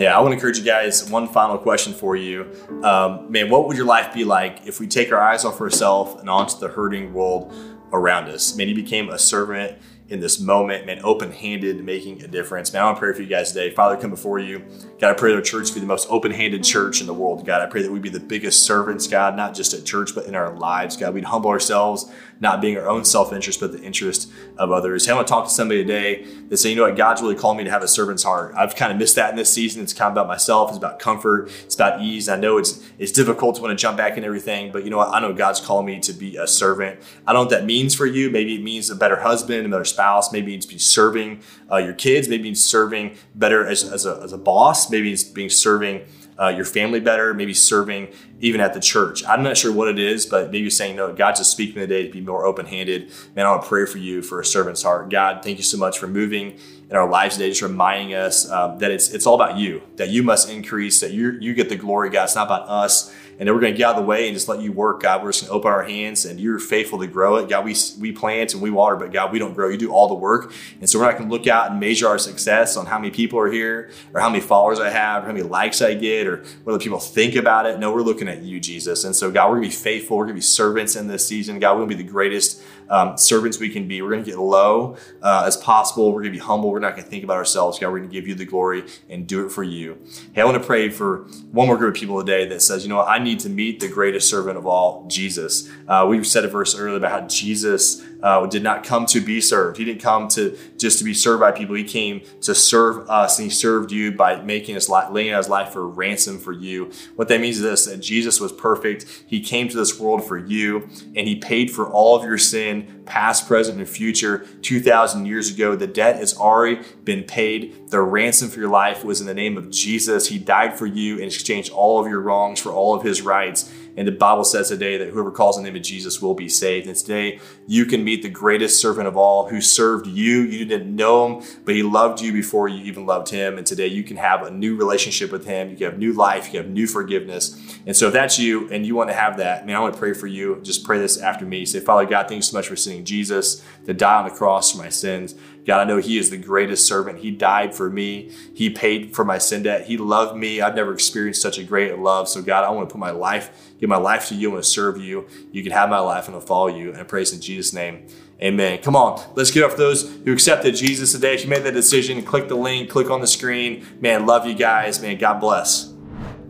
Yeah, 0.00 0.16
I 0.16 0.20
want 0.20 0.30
to 0.30 0.36
encourage 0.36 0.56
you 0.56 0.64
guys. 0.64 1.10
One 1.10 1.28
final 1.28 1.58
question 1.58 1.92
for 1.92 2.16
you, 2.16 2.50
um, 2.82 3.30
man. 3.30 3.50
What 3.50 3.68
would 3.68 3.76
your 3.76 3.84
life 3.84 4.14
be 4.14 4.24
like 4.24 4.66
if 4.66 4.80
we 4.80 4.86
take 4.86 5.12
our 5.12 5.20
eyes 5.20 5.44
off 5.44 5.60
ourselves 5.60 6.18
and 6.18 6.30
onto 6.30 6.58
the 6.58 6.68
hurting 6.68 7.12
world 7.12 7.52
around 7.92 8.30
us? 8.30 8.56
Man, 8.56 8.66
you 8.66 8.74
became 8.74 9.10
a 9.10 9.18
servant 9.18 9.76
in 10.08 10.18
this 10.18 10.40
moment, 10.40 10.86
man, 10.86 11.00
open 11.04 11.30
handed, 11.30 11.84
making 11.84 12.22
a 12.22 12.26
difference. 12.26 12.72
Man, 12.72 12.80
I 12.80 12.86
want 12.86 12.96
to 12.96 13.00
pray 13.00 13.12
for 13.12 13.20
you 13.20 13.28
guys 13.28 13.52
today. 13.52 13.74
Father, 13.74 13.96
come 13.98 14.10
before 14.10 14.38
you. 14.38 14.64
God, 14.98 15.10
I 15.10 15.12
pray 15.12 15.32
that 15.32 15.36
our 15.36 15.42
church 15.42 15.72
be 15.72 15.80
the 15.80 15.86
most 15.86 16.08
open 16.10 16.32
handed 16.32 16.64
church 16.64 17.02
in 17.02 17.06
the 17.06 17.14
world. 17.14 17.44
God, 17.44 17.60
I 17.60 17.66
pray 17.66 17.82
that 17.82 17.92
we 17.92 18.00
be 18.00 18.08
the 18.08 18.18
biggest 18.18 18.64
servants, 18.64 19.06
God, 19.06 19.36
not 19.36 19.54
just 19.54 19.74
at 19.74 19.84
church, 19.84 20.14
but 20.14 20.24
in 20.24 20.34
our 20.34 20.56
lives. 20.56 20.96
God, 20.96 21.14
we'd 21.14 21.24
humble 21.24 21.50
ourselves, 21.50 22.10
not 22.40 22.60
being 22.62 22.76
our 22.78 22.88
own 22.88 23.04
self 23.04 23.32
interest, 23.32 23.60
but 23.60 23.72
the 23.72 23.82
interest 23.82 24.32
of 24.56 24.72
others. 24.72 25.04
Hey, 25.04 25.12
I 25.12 25.14
want 25.14 25.28
to 25.28 25.32
talk 25.32 25.44
to 25.44 25.50
somebody 25.50 25.82
today 25.82 26.24
that 26.48 26.56
say, 26.56 26.70
you 26.70 26.76
know 26.76 26.82
what, 26.82 26.96
God's 26.96 27.20
really 27.20 27.34
called 27.34 27.58
me 27.58 27.64
to 27.64 27.70
have 27.70 27.82
a 27.82 27.88
servant's 27.88 28.22
heart. 28.22 28.54
I've 28.56 28.74
kind 28.74 28.90
of 28.90 28.98
missed 28.98 29.16
that 29.16 29.30
in 29.30 29.36
this 29.36 29.52
season. 29.52 29.82
It's 29.82 29.92
kind 29.92 30.06
of 30.06 30.12
about 30.12 30.26
myself, 30.26 30.70
it's 30.70 30.78
about 30.78 30.98
comfort, 30.98 31.50
it's 31.64 31.74
about 31.74 32.00
ease. 32.00 32.28
I 32.28 32.36
know 32.36 32.58
it's 32.58 32.82
it's 32.98 33.12
difficult 33.12 33.56
to 33.56 33.62
want 33.62 33.78
to 33.78 33.80
jump 33.80 33.96
back 33.96 34.16
in 34.16 34.24
everything, 34.24 34.72
but 34.72 34.84
you 34.84 34.90
know 34.90 34.96
what? 34.96 35.10
I 35.10 35.20
know 35.20 35.32
God's 35.32 35.60
called 35.60 35.84
me 35.84 36.00
to 36.00 36.12
be 36.12 36.36
a 36.36 36.46
servant. 36.46 37.00
I 37.26 37.32
don't 37.32 37.40
know 37.40 37.40
what 37.42 37.50
that 37.50 37.66
means 37.66 37.94
for 37.94 38.06
you. 38.06 38.30
Maybe 38.30 38.54
it 38.54 38.62
means 38.62 38.90
a 38.90 38.96
better 38.96 39.20
husband, 39.20 39.66
a 39.66 39.68
better 39.68 39.84
spouse. 39.84 40.32
Maybe 40.32 40.54
it's 40.54 40.66
be 40.66 40.78
serving 40.78 41.42
uh, 41.70 41.76
your 41.76 41.94
kids. 41.94 42.28
Maybe 42.28 42.50
it's 42.50 42.64
serving 42.64 43.16
better 43.34 43.66
as, 43.66 43.84
as, 43.84 44.06
a, 44.06 44.20
as 44.22 44.32
a 44.32 44.38
boss. 44.38 44.90
Maybe 44.90 45.12
it's 45.12 45.24
being 45.24 45.50
serving 45.50 46.02
uh, 46.40 46.48
your 46.48 46.64
family 46.64 47.00
better, 47.00 47.34
maybe 47.34 47.52
serving 47.52 48.08
even 48.40 48.60
at 48.60 48.72
the 48.72 48.80
church. 48.80 49.22
I'm 49.26 49.42
not 49.42 49.58
sure 49.58 49.72
what 49.72 49.88
it 49.88 49.98
is, 49.98 50.24
but 50.24 50.50
maybe 50.50 50.70
saying, 50.70 50.96
no, 50.96 51.12
God's 51.12 51.40
just 51.40 51.52
speaking 51.52 51.74
today 51.76 52.06
to 52.06 52.10
be 52.10 52.20
more 52.20 52.46
open 52.46 52.64
handed. 52.66 53.12
Man, 53.36 53.46
I 53.46 53.50
want 53.50 53.62
to 53.62 53.68
pray 53.68 53.84
for 53.84 53.98
you 53.98 54.22
for 54.22 54.40
a 54.40 54.44
servant's 54.44 54.82
heart. 54.82 55.10
God, 55.10 55.42
thank 55.42 55.58
you 55.58 55.64
so 55.64 55.76
much 55.76 55.98
for 55.98 56.06
moving 56.06 56.58
in 56.88 56.96
our 56.96 57.08
lives 57.08 57.36
today, 57.36 57.50
just 57.50 57.62
reminding 57.62 58.14
us 58.14 58.50
um, 58.50 58.78
that 58.78 58.90
it's, 58.90 59.10
it's 59.10 59.26
all 59.26 59.34
about 59.34 59.58
you, 59.58 59.82
that 59.96 60.08
you 60.08 60.22
must 60.22 60.48
increase, 60.48 61.00
that 61.00 61.12
you 61.12 61.32
you 61.40 61.54
get 61.54 61.68
the 61.68 61.76
glory, 61.76 62.10
God. 62.10 62.24
It's 62.24 62.34
not 62.34 62.46
about 62.46 62.68
us 62.68 63.14
and 63.40 63.48
then 63.48 63.54
we're 63.54 63.62
going 63.62 63.72
to 63.72 63.78
get 63.78 63.88
out 63.88 63.96
of 63.96 64.02
the 64.02 64.06
way 64.06 64.28
and 64.28 64.36
just 64.36 64.48
let 64.48 64.60
you 64.60 64.70
work, 64.70 65.00
God. 65.00 65.22
We're 65.22 65.30
just 65.30 65.44
going 65.44 65.48
to 65.48 65.54
open 65.54 65.72
our 65.72 65.82
hands 65.82 66.26
and 66.26 66.38
you're 66.38 66.58
faithful 66.58 66.98
to 66.98 67.06
grow 67.06 67.36
it. 67.36 67.48
God, 67.48 67.64
we, 67.64 67.74
we 67.98 68.12
plant 68.12 68.52
and 68.52 68.62
we 68.62 68.70
water, 68.70 68.96
but 68.96 69.12
God, 69.12 69.32
we 69.32 69.38
don't 69.38 69.54
grow. 69.54 69.70
You 69.70 69.78
do 69.78 69.90
all 69.90 70.08
the 70.08 70.14
work. 70.14 70.52
And 70.78 70.90
so 70.90 70.98
we're 70.98 71.06
not 71.06 71.16
going 71.16 71.30
to 71.30 71.34
look 71.34 71.46
out 71.46 71.70
and 71.70 71.80
measure 71.80 72.06
our 72.06 72.18
success 72.18 72.76
on 72.76 72.84
how 72.84 72.98
many 72.98 73.10
people 73.10 73.38
are 73.38 73.50
here 73.50 73.92
or 74.12 74.20
how 74.20 74.28
many 74.28 74.42
followers 74.42 74.78
I 74.78 74.90
have 74.90 75.22
or 75.22 75.28
how 75.28 75.32
many 75.32 75.46
likes 75.46 75.80
I 75.80 75.94
get 75.94 76.26
or 76.26 76.44
what 76.64 76.74
other 76.74 76.84
people 76.84 76.98
think 76.98 77.34
about 77.34 77.64
it. 77.64 77.78
No, 77.78 77.94
we're 77.94 78.02
looking 78.02 78.28
at 78.28 78.42
you, 78.42 78.60
Jesus. 78.60 79.04
And 79.04 79.16
so, 79.16 79.30
God, 79.30 79.48
we're 79.48 79.56
going 79.56 79.70
to 79.70 79.74
be 79.74 79.82
faithful. 79.82 80.18
We're 80.18 80.24
going 80.24 80.34
to 80.34 80.40
be 80.40 80.42
servants 80.42 80.94
in 80.94 81.08
this 81.08 81.26
season. 81.26 81.58
God, 81.60 81.72
we're 81.72 81.86
going 81.86 81.90
to 81.92 81.96
be 81.96 82.02
the 82.02 82.10
greatest 82.10 82.62
um, 82.90 83.16
servants 83.16 83.58
we 83.58 83.70
can 83.70 83.88
be. 83.88 84.02
We're 84.02 84.10
going 84.10 84.24
to 84.24 84.30
get 84.30 84.38
low 84.38 84.96
uh, 85.22 85.44
as 85.46 85.56
possible. 85.56 86.12
We're 86.12 86.22
going 86.22 86.34
to 86.34 86.38
be 86.38 86.44
humble. 86.44 86.70
We're 86.70 86.80
not 86.80 86.90
going 86.90 87.04
to 87.04 87.08
think 87.08 87.24
about 87.24 87.36
ourselves. 87.36 87.78
God, 87.78 87.90
we're 87.90 87.98
going 87.98 88.10
to 88.10 88.12
give 88.12 88.28
you 88.28 88.34
the 88.34 88.44
glory 88.44 88.84
and 89.08 89.26
do 89.26 89.46
it 89.46 89.50
for 89.50 89.62
you. 89.62 89.96
Hey, 90.34 90.42
I 90.42 90.44
want 90.44 90.60
to 90.60 90.66
pray 90.66 90.90
for 90.90 91.18
one 91.52 91.68
more 91.68 91.76
group 91.78 91.94
of 91.94 92.00
people 92.00 92.18
today 92.18 92.46
that 92.46 92.60
says, 92.60 92.82
you 92.82 92.88
know 92.88 93.00
I 93.00 93.18
need 93.18 93.29
to 93.36 93.48
meet 93.48 93.80
the 93.80 93.88
greatest 93.88 94.28
servant 94.28 94.58
of 94.58 94.66
all, 94.66 95.06
Jesus. 95.08 95.70
Uh, 95.86 96.06
we 96.08 96.22
said 96.24 96.44
a 96.44 96.48
verse 96.48 96.74
earlier 96.74 96.96
about 96.96 97.22
how 97.22 97.26
Jesus 97.26 98.04
uh, 98.22 98.46
did 98.46 98.62
not 98.62 98.84
come 98.84 99.06
to 99.06 99.20
be 99.20 99.40
served. 99.40 99.76
He 99.76 99.84
didn't 99.84 100.02
come 100.02 100.28
to 100.28 100.56
just 100.76 100.98
to 100.98 101.04
be 101.04 101.14
served 101.14 101.40
by 101.40 101.52
people. 101.52 101.74
He 101.74 101.84
came 101.84 102.22
to 102.42 102.54
serve 102.54 103.08
us, 103.08 103.38
and 103.38 103.44
he 103.44 103.50
served 103.50 103.92
you 103.92 104.12
by 104.12 104.40
making 104.42 104.74
his 104.74 104.88
life, 104.88 105.10
laying 105.10 105.32
out 105.32 105.38
his 105.38 105.48
life 105.48 105.72
for 105.72 105.86
ransom 105.86 106.38
for 106.38 106.52
you. 106.52 106.90
What 107.16 107.28
that 107.28 107.40
means 107.40 107.56
is 107.56 107.62
this: 107.62 107.86
that 107.86 107.98
Jesus 108.00 108.40
was 108.40 108.52
perfect. 108.52 109.06
He 109.26 109.40
came 109.40 109.68
to 109.68 109.76
this 109.76 109.98
world 109.98 110.24
for 110.24 110.38
you, 110.38 110.88
and 111.16 111.26
he 111.26 111.36
paid 111.36 111.70
for 111.70 111.88
all 111.88 112.16
of 112.16 112.24
your 112.24 112.38
sin, 112.38 113.02
past, 113.06 113.46
present, 113.46 113.78
and 113.78 113.88
future. 113.88 114.46
Two 114.62 114.80
thousand 114.80 115.26
years 115.26 115.50
ago, 115.50 115.76
the 115.76 115.86
debt 115.86 116.16
has 116.16 116.36
already 116.36 116.82
been 117.04 117.24
paid. 117.24 117.90
The 117.90 118.00
ransom 118.00 118.50
for 118.50 118.60
your 118.60 118.68
life 118.68 119.04
was 119.04 119.20
in 119.20 119.26
the 119.26 119.34
name 119.34 119.56
of 119.56 119.70
Jesus. 119.70 120.28
He 120.28 120.38
died 120.38 120.78
for 120.78 120.86
you 120.86 121.14
and 121.14 121.24
exchanged 121.24 121.72
all 121.72 122.00
of 122.00 122.06
your 122.06 122.20
wrongs 122.20 122.60
for 122.60 122.70
all 122.70 122.94
of 122.94 123.02
his 123.02 123.22
rights. 123.22 123.72
And 123.96 124.06
the 124.06 124.12
Bible 124.12 124.44
says 124.44 124.68
today 124.68 124.96
that 124.98 125.08
whoever 125.08 125.30
calls 125.30 125.56
on 125.56 125.62
the 125.62 125.70
name 125.70 125.76
of 125.76 125.82
Jesus 125.82 126.22
will 126.22 126.34
be 126.34 126.48
saved. 126.48 126.86
And 126.86 126.96
today 126.96 127.40
you 127.66 127.84
can 127.84 128.04
meet 128.04 128.22
the 128.22 128.28
greatest 128.28 128.80
servant 128.80 129.08
of 129.08 129.16
all 129.16 129.48
who 129.48 129.60
served 129.60 130.06
you. 130.06 130.40
You 130.42 130.64
didn't 130.64 130.94
know 130.94 131.26
him, 131.26 131.46
but 131.64 131.74
he 131.74 131.82
loved 131.82 132.20
you 132.20 132.32
before 132.32 132.68
you 132.68 132.84
even 132.84 133.06
loved 133.06 133.30
him. 133.30 133.58
And 133.58 133.66
today 133.66 133.88
you 133.88 134.02
can 134.02 134.16
have 134.16 134.42
a 134.42 134.50
new 134.50 134.76
relationship 134.76 135.32
with 135.32 135.44
him. 135.44 135.70
You 135.70 135.76
can 135.76 135.90
have 135.90 135.98
new 135.98 136.12
life. 136.12 136.46
You 136.46 136.52
can 136.52 136.62
have 136.64 136.72
new 136.72 136.86
forgiveness. 136.86 137.60
And 137.86 137.96
so 137.96 138.08
if 138.08 138.12
that's 138.12 138.38
you 138.38 138.70
and 138.70 138.86
you 138.86 138.94
want 138.94 139.10
to 139.10 139.14
have 139.14 139.38
that, 139.38 139.66
man, 139.66 139.76
I 139.76 139.80
want 139.80 139.94
to 139.94 140.00
pray 140.00 140.12
for 140.12 140.26
you. 140.26 140.60
Just 140.62 140.84
pray 140.84 140.98
this 140.98 141.18
after 141.18 141.44
me. 141.44 141.64
Say, 141.66 141.80
Father 141.80 142.06
God, 142.06 142.28
thank 142.28 142.38
you 142.38 142.42
so 142.42 142.56
much 142.56 142.68
for 142.68 142.76
sending 142.76 143.04
Jesus 143.04 143.64
to 143.86 143.94
die 143.94 144.18
on 144.18 144.24
the 144.28 144.34
cross 144.34 144.72
for 144.72 144.78
my 144.78 144.88
sins. 144.88 145.34
God, 145.70 145.82
I 145.82 145.84
know 145.84 145.98
He 145.98 146.18
is 146.18 146.30
the 146.30 146.36
greatest 146.36 146.84
servant. 146.84 147.20
He 147.20 147.30
died 147.30 147.76
for 147.76 147.88
me. 147.88 148.32
He 148.52 148.70
paid 148.70 149.14
for 149.14 149.24
my 149.24 149.38
sin 149.38 149.62
debt. 149.62 149.86
He 149.86 149.96
loved 149.98 150.36
me. 150.36 150.60
I've 150.60 150.74
never 150.74 150.92
experienced 150.92 151.40
such 151.40 151.58
a 151.58 151.62
great 151.62 151.96
love. 151.96 152.28
So, 152.28 152.42
God, 152.42 152.64
I 152.64 152.70
want 152.70 152.88
to 152.88 152.92
put 152.92 152.98
my 152.98 153.12
life, 153.12 153.70
give 153.78 153.88
my 153.88 153.96
life 153.96 154.26
to 154.30 154.34
you. 154.34 154.48
I 154.48 154.54
want 154.54 154.64
to 154.64 154.68
serve 154.68 154.98
you. 154.98 155.28
You 155.52 155.62
can 155.62 155.70
have 155.70 155.88
my 155.88 156.00
life 156.00 156.26
and 156.26 156.34
I'll 156.34 156.40
follow 156.40 156.66
you. 156.66 156.88
And 156.88 156.98
I 156.98 157.04
praise 157.04 157.32
in 157.32 157.40
Jesus' 157.40 157.72
name. 157.72 158.08
Amen. 158.42 158.82
Come 158.82 158.96
on, 158.96 159.22
let's 159.36 159.52
get 159.52 159.62
up 159.62 159.70
for 159.70 159.76
those 159.76 160.10
who 160.24 160.32
accepted 160.32 160.74
Jesus 160.74 161.12
today. 161.12 161.34
If 161.34 161.44
you 161.44 161.48
made 161.48 161.62
that 161.62 161.74
decision, 161.74 162.20
click 162.24 162.48
the 162.48 162.56
link, 162.56 162.90
click 162.90 163.08
on 163.08 163.20
the 163.20 163.28
screen. 163.28 163.86
Man, 164.00 164.26
love 164.26 164.46
you 164.46 164.54
guys. 164.54 165.00
Man, 165.00 165.18
God 165.18 165.38
bless. 165.38 165.89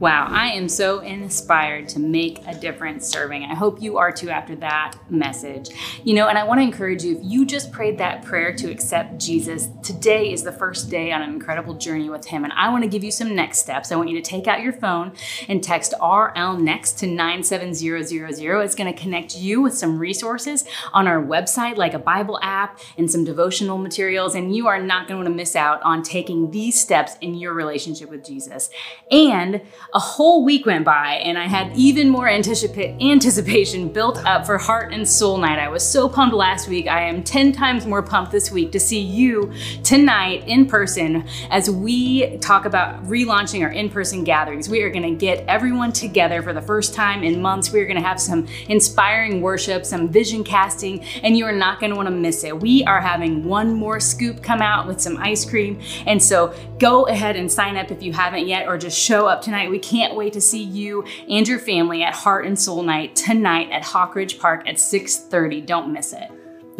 Wow, 0.00 0.28
I 0.30 0.52
am 0.52 0.66
so 0.70 1.00
inspired 1.00 1.86
to 1.90 1.98
make 1.98 2.40
a 2.46 2.54
difference 2.54 3.06
serving. 3.06 3.42
I 3.44 3.54
hope 3.54 3.82
you 3.82 3.98
are 3.98 4.10
too 4.10 4.30
after 4.30 4.56
that 4.56 4.94
message. 5.10 5.68
You 6.04 6.14
know, 6.14 6.28
and 6.28 6.38
I 6.38 6.44
want 6.44 6.58
to 6.58 6.62
encourage 6.62 7.04
you 7.04 7.18
if 7.18 7.22
you 7.22 7.44
just 7.44 7.70
prayed 7.70 7.98
that 7.98 8.24
prayer 8.24 8.54
to 8.54 8.70
accept 8.70 9.18
Jesus, 9.18 9.68
today 9.82 10.32
is 10.32 10.42
the 10.42 10.52
first 10.52 10.88
day 10.88 11.12
on 11.12 11.20
an 11.20 11.28
incredible 11.28 11.74
journey 11.74 12.08
with 12.08 12.24
Him. 12.24 12.44
And 12.44 12.52
I 12.54 12.70
want 12.70 12.82
to 12.82 12.88
give 12.88 13.04
you 13.04 13.10
some 13.10 13.34
next 13.34 13.58
steps. 13.58 13.92
I 13.92 13.96
want 13.96 14.08
you 14.08 14.16
to 14.16 14.22
take 14.22 14.46
out 14.46 14.62
your 14.62 14.72
phone 14.72 15.12
and 15.48 15.62
text 15.62 15.92
RL 16.00 16.56
next 16.56 16.92
to 17.00 17.06
97000. 17.06 18.62
It's 18.62 18.74
going 18.74 18.94
to 18.94 18.98
connect 18.98 19.36
you 19.36 19.60
with 19.60 19.76
some 19.76 19.98
resources 19.98 20.64
on 20.94 21.08
our 21.08 21.22
website, 21.22 21.76
like 21.76 21.92
a 21.92 21.98
Bible 21.98 22.38
app 22.40 22.80
and 22.96 23.10
some 23.10 23.24
devotional 23.24 23.76
materials. 23.76 24.34
And 24.34 24.56
you 24.56 24.66
are 24.66 24.80
not 24.80 25.08
going 25.08 25.18
to 25.20 25.24
want 25.24 25.28
to 25.28 25.36
miss 25.36 25.54
out 25.54 25.82
on 25.82 26.02
taking 26.02 26.52
these 26.52 26.80
steps 26.80 27.16
in 27.20 27.34
your 27.34 27.52
relationship 27.52 28.08
with 28.08 28.24
Jesus. 28.24 28.70
And 29.10 29.60
a 29.92 29.98
whole 29.98 30.44
week 30.44 30.66
went 30.66 30.84
by 30.84 31.14
and 31.24 31.36
I 31.36 31.46
had 31.46 31.76
even 31.76 32.08
more 32.08 32.28
anticipa- 32.28 33.00
anticipation 33.02 33.88
built 33.88 34.24
up 34.24 34.46
for 34.46 34.56
Heart 34.56 34.92
and 34.92 35.08
Soul 35.08 35.38
Night. 35.38 35.58
I 35.58 35.68
was 35.68 35.84
so 35.84 36.08
pumped 36.08 36.34
last 36.34 36.68
week. 36.68 36.86
I 36.86 37.02
am 37.02 37.24
10 37.24 37.52
times 37.52 37.86
more 37.86 38.02
pumped 38.02 38.30
this 38.30 38.52
week 38.52 38.70
to 38.72 38.80
see 38.80 39.00
you 39.00 39.52
tonight 39.82 40.44
in 40.46 40.66
person 40.66 41.26
as 41.50 41.68
we 41.68 42.36
talk 42.38 42.66
about 42.66 43.04
relaunching 43.04 43.62
our 43.62 43.70
in 43.72 43.90
person 43.90 44.22
gatherings. 44.22 44.68
We 44.68 44.82
are 44.82 44.90
going 44.90 45.02
to 45.02 45.14
get 45.14 45.44
everyone 45.48 45.92
together 45.92 46.40
for 46.40 46.52
the 46.52 46.62
first 46.62 46.94
time 46.94 47.24
in 47.24 47.42
months. 47.42 47.72
We 47.72 47.80
are 47.80 47.86
going 47.86 48.00
to 48.00 48.06
have 48.06 48.20
some 48.20 48.46
inspiring 48.68 49.40
worship, 49.40 49.84
some 49.84 50.08
vision 50.08 50.44
casting, 50.44 51.02
and 51.24 51.36
you 51.36 51.46
are 51.46 51.52
not 51.52 51.80
going 51.80 51.90
to 51.90 51.96
want 51.96 52.06
to 52.06 52.14
miss 52.14 52.44
it. 52.44 52.60
We 52.60 52.84
are 52.84 53.00
having 53.00 53.42
one 53.42 53.74
more 53.74 53.98
scoop 53.98 54.42
come 54.42 54.62
out 54.62 54.86
with 54.86 55.00
some 55.00 55.16
ice 55.16 55.44
cream. 55.44 55.80
And 56.06 56.22
so 56.22 56.54
go 56.78 57.06
ahead 57.08 57.34
and 57.34 57.50
sign 57.50 57.76
up 57.76 57.90
if 57.90 58.02
you 58.02 58.12
haven't 58.12 58.46
yet, 58.46 58.68
or 58.68 58.78
just 58.78 58.96
show 58.96 59.26
up 59.26 59.42
tonight. 59.42 59.68
We 59.68 59.79
can't 59.80 60.14
wait 60.14 60.32
to 60.34 60.40
see 60.40 60.62
you 60.62 61.04
and 61.28 61.46
your 61.46 61.58
family 61.58 62.02
at 62.02 62.14
Heart 62.14 62.46
and 62.46 62.58
Soul 62.58 62.82
Night 62.82 63.16
tonight 63.16 63.70
at 63.70 63.82
Hawkridge 63.82 64.38
Park 64.38 64.68
at 64.68 64.76
6:30. 64.76 65.60
Don't 65.66 65.92
miss 65.92 66.12
it. 66.12 66.30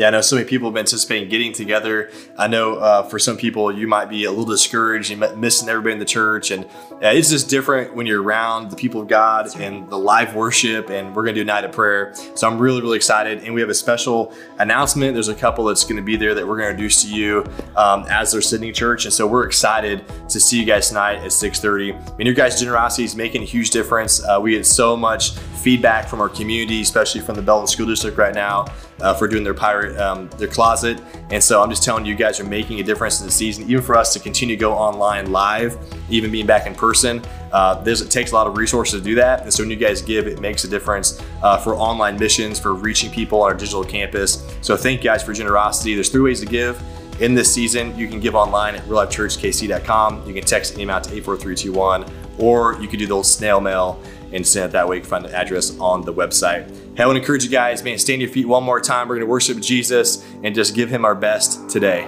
Yeah, 0.01 0.07
I 0.07 0.11
know 0.13 0.23
so 0.23 0.37
many 0.37 0.49
people 0.49 0.69
have 0.69 0.73
been 0.73 0.87
anticipating 0.87 1.29
getting 1.29 1.53
together. 1.53 2.11
I 2.39 2.47
know 2.47 2.77
uh, 2.77 3.03
for 3.03 3.19
some 3.19 3.37
people 3.37 3.71
you 3.71 3.87
might 3.87 4.07
be 4.07 4.25
a 4.25 4.31
little 4.31 4.47
discouraged 4.47 5.11
and 5.11 5.39
missing 5.39 5.69
everybody 5.69 5.93
in 5.93 5.99
the 5.99 6.07
church, 6.07 6.51
and 6.51 6.65
uh, 6.65 7.09
it's 7.09 7.29
just 7.29 7.51
different 7.51 7.95
when 7.95 8.07
you're 8.07 8.23
around 8.23 8.71
the 8.71 8.77
people 8.77 9.03
of 9.03 9.09
God 9.09 9.55
and 9.61 9.91
the 9.91 9.99
live 9.99 10.35
worship. 10.35 10.89
And 10.89 11.15
we're 11.15 11.25
going 11.25 11.35
to 11.35 11.41
do 11.41 11.43
a 11.43 11.45
night 11.45 11.65
of 11.65 11.73
prayer, 11.73 12.15
so 12.35 12.49
I'm 12.49 12.59
really 12.59 12.81
really 12.81 12.97
excited. 12.97 13.45
And 13.45 13.53
we 13.53 13.61
have 13.61 13.69
a 13.69 13.75
special 13.75 14.33
announcement. 14.59 15.13
There's 15.13 15.29
a 15.29 15.35
couple 15.35 15.67
that's 15.67 15.85
going 15.85 15.97
to 15.97 16.03
be 16.03 16.17
there 16.17 16.35
that 16.35 16.49
we're 16.49 16.57
going 16.57 16.69
to 16.69 16.71
introduce 16.71 17.03
to 17.03 17.15
you 17.15 17.45
um, 17.77 18.07
as 18.09 18.33
their 18.33 18.41
Sydney 18.41 18.73
church, 18.73 19.05
and 19.05 19.13
so 19.13 19.27
we're 19.27 19.45
excited 19.45 20.03
to 20.31 20.41
see 20.41 20.59
you 20.59 20.65
guys 20.65 20.89
tonight 20.89 21.17
at 21.17 21.31
6:30. 21.31 21.93
I 21.93 22.17
mean, 22.17 22.25
your 22.25 22.35
guys' 22.35 22.59
generosity 22.59 23.05
is 23.05 23.15
making 23.15 23.43
a 23.43 23.45
huge 23.45 23.69
difference. 23.69 24.25
Uh, 24.25 24.39
we 24.41 24.53
get 24.53 24.65
so 24.65 24.97
much 24.97 25.33
feedback 25.61 26.09
from 26.09 26.23
our 26.23 26.29
community, 26.31 26.81
especially 26.81 27.21
from 27.21 27.37
the 27.37 27.43
Belton 27.43 27.67
School 27.67 27.87
District 27.87 28.17
right 28.17 28.35
now, 28.35 28.65
uh, 29.01 29.15
for 29.15 29.29
doing 29.29 29.45
their 29.45 29.55
pirate 29.55 29.99
um, 29.99 30.29
their 30.39 30.49
closet. 30.49 31.01
And 31.31 31.43
so 31.43 31.63
I'm 31.63 31.71
just 31.71 31.83
telling 31.83 32.05
you, 32.05 32.13
you 32.13 32.19
guys 32.19 32.41
are 32.41 32.45
making 32.45 32.81
a 32.81 32.83
difference 32.83 33.21
in 33.21 33.27
the 33.27 33.33
season. 33.33 33.65
Even 33.71 33.83
for 33.83 33.97
us 33.97 34.13
to 34.15 34.21
continue 34.21 34.57
to 34.57 34.61
go 34.61 34.73
online 34.73 35.31
live, 35.31 35.79
even 36.09 36.31
being 36.31 36.47
back 36.47 36.67
in 36.67 36.75
person, 36.75 37.23
uh, 37.53 37.75
this 37.83 38.01
it 38.01 38.11
takes 38.11 38.33
a 38.33 38.35
lot 38.35 38.47
of 38.47 38.57
resources 38.57 39.01
to 39.01 39.05
do 39.05 39.15
that. 39.17 39.43
And 39.43 39.53
so 39.53 39.63
when 39.63 39.71
you 39.71 39.77
guys 39.77 40.03
give, 40.03 40.27
it 40.27 40.41
makes 40.41 40.65
a 40.65 40.69
difference 40.69 41.21
uh, 41.43 41.59
for 41.59 41.75
online 41.75 42.19
missions, 42.19 42.59
for 42.59 42.75
reaching 42.75 43.11
people 43.11 43.43
on 43.43 43.53
our 43.53 43.57
digital 43.57 43.85
campus. 43.85 44.47
So 44.63 44.77
thank 44.77 45.03
you 45.03 45.11
guys 45.11 45.23
for 45.23 45.33
generosity. 45.33 45.95
There's 45.95 46.09
three 46.09 46.23
ways 46.23 46.41
to 46.41 46.47
give. 46.47 46.83
In 47.21 47.35
this 47.35 47.53
season, 47.53 47.97
you 47.99 48.09
can 48.09 48.19
give 48.19 48.35
online 48.35 48.77
at 48.77 48.83
reallifechurchkc.com. 48.85 50.27
You 50.27 50.33
can 50.33 50.43
text 50.43 50.75
an 50.75 50.81
amount 50.81 51.05
to 51.05 51.11
84321, 51.11 52.07
or 52.39 52.81
you 52.81 52.89
can 52.89 52.99
do 52.99 53.07
the 53.07 53.13
old 53.13 53.27
snail 53.27 53.61
mail 53.61 54.03
and 54.33 54.47
send 54.47 54.67
it 54.67 54.73
that 54.73 54.89
way. 54.89 54.97
You 54.97 55.03
can 55.03 55.11
find 55.11 55.25
the 55.27 55.37
address 55.37 55.79
on 55.79 56.03
the 56.03 56.15
website. 56.15 56.75
Hey, 57.01 57.05
I 57.05 57.07
want 57.07 57.17
to 57.17 57.23
encourage 57.23 57.45
you 57.45 57.49
guys, 57.49 57.83
man, 57.83 57.97
stand 57.97 58.21
your 58.21 58.31
feet 58.31 58.47
one 58.47 58.63
more 58.63 58.79
time. 58.79 59.09
We're 59.09 59.15
going 59.15 59.27
to 59.27 59.31
worship 59.31 59.59
Jesus 59.59 60.23
and 60.43 60.55
just 60.55 60.75
give 60.75 60.91
him 60.91 61.07
our 61.07 61.15
best 61.15 61.71
today. 61.71 62.07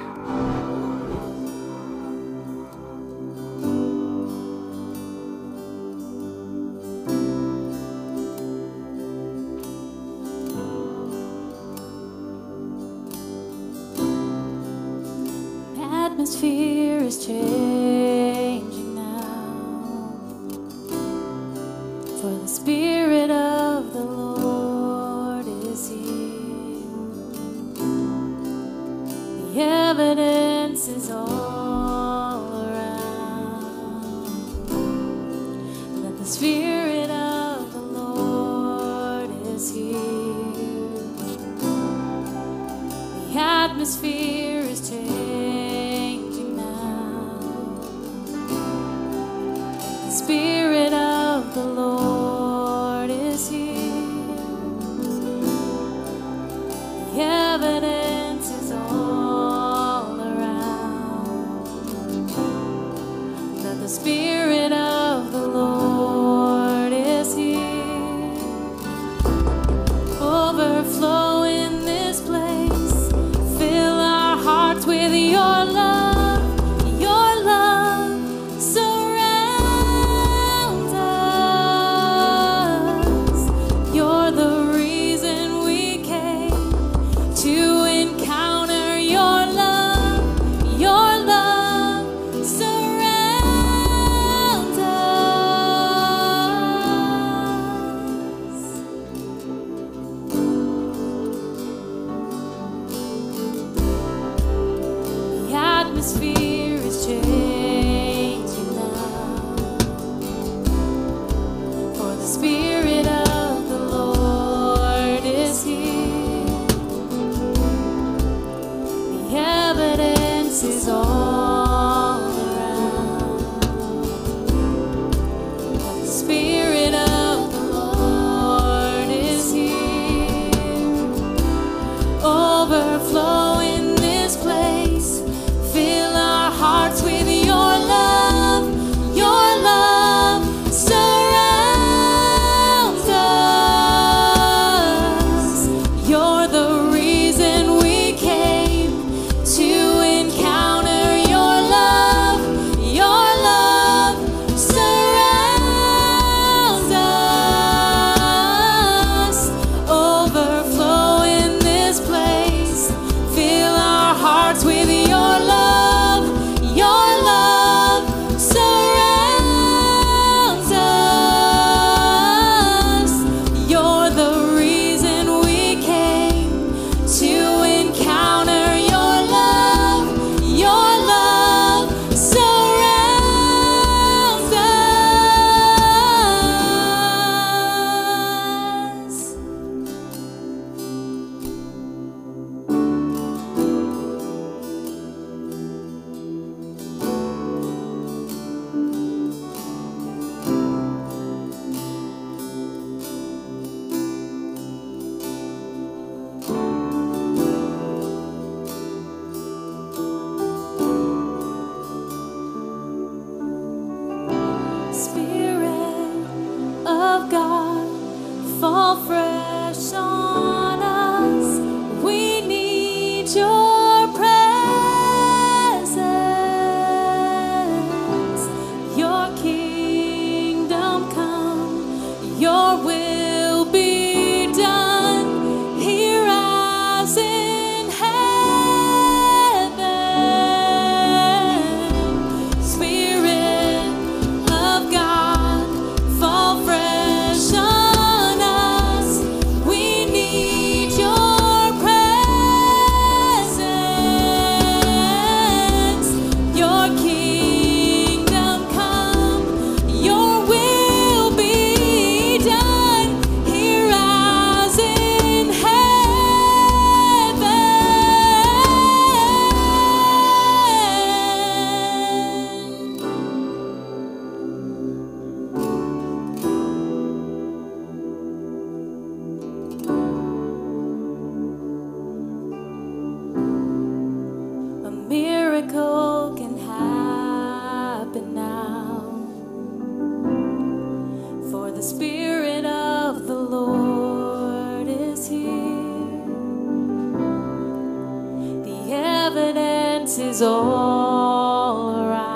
All 300.42 301.96
around. 301.96 302.32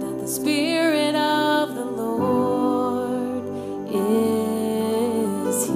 That 0.00 0.20
the 0.20 0.28
Spirit 0.28 1.14
of 1.14 1.74
the 1.74 1.84
Lord 1.84 3.44
is 3.88 5.66
here. 5.66 5.74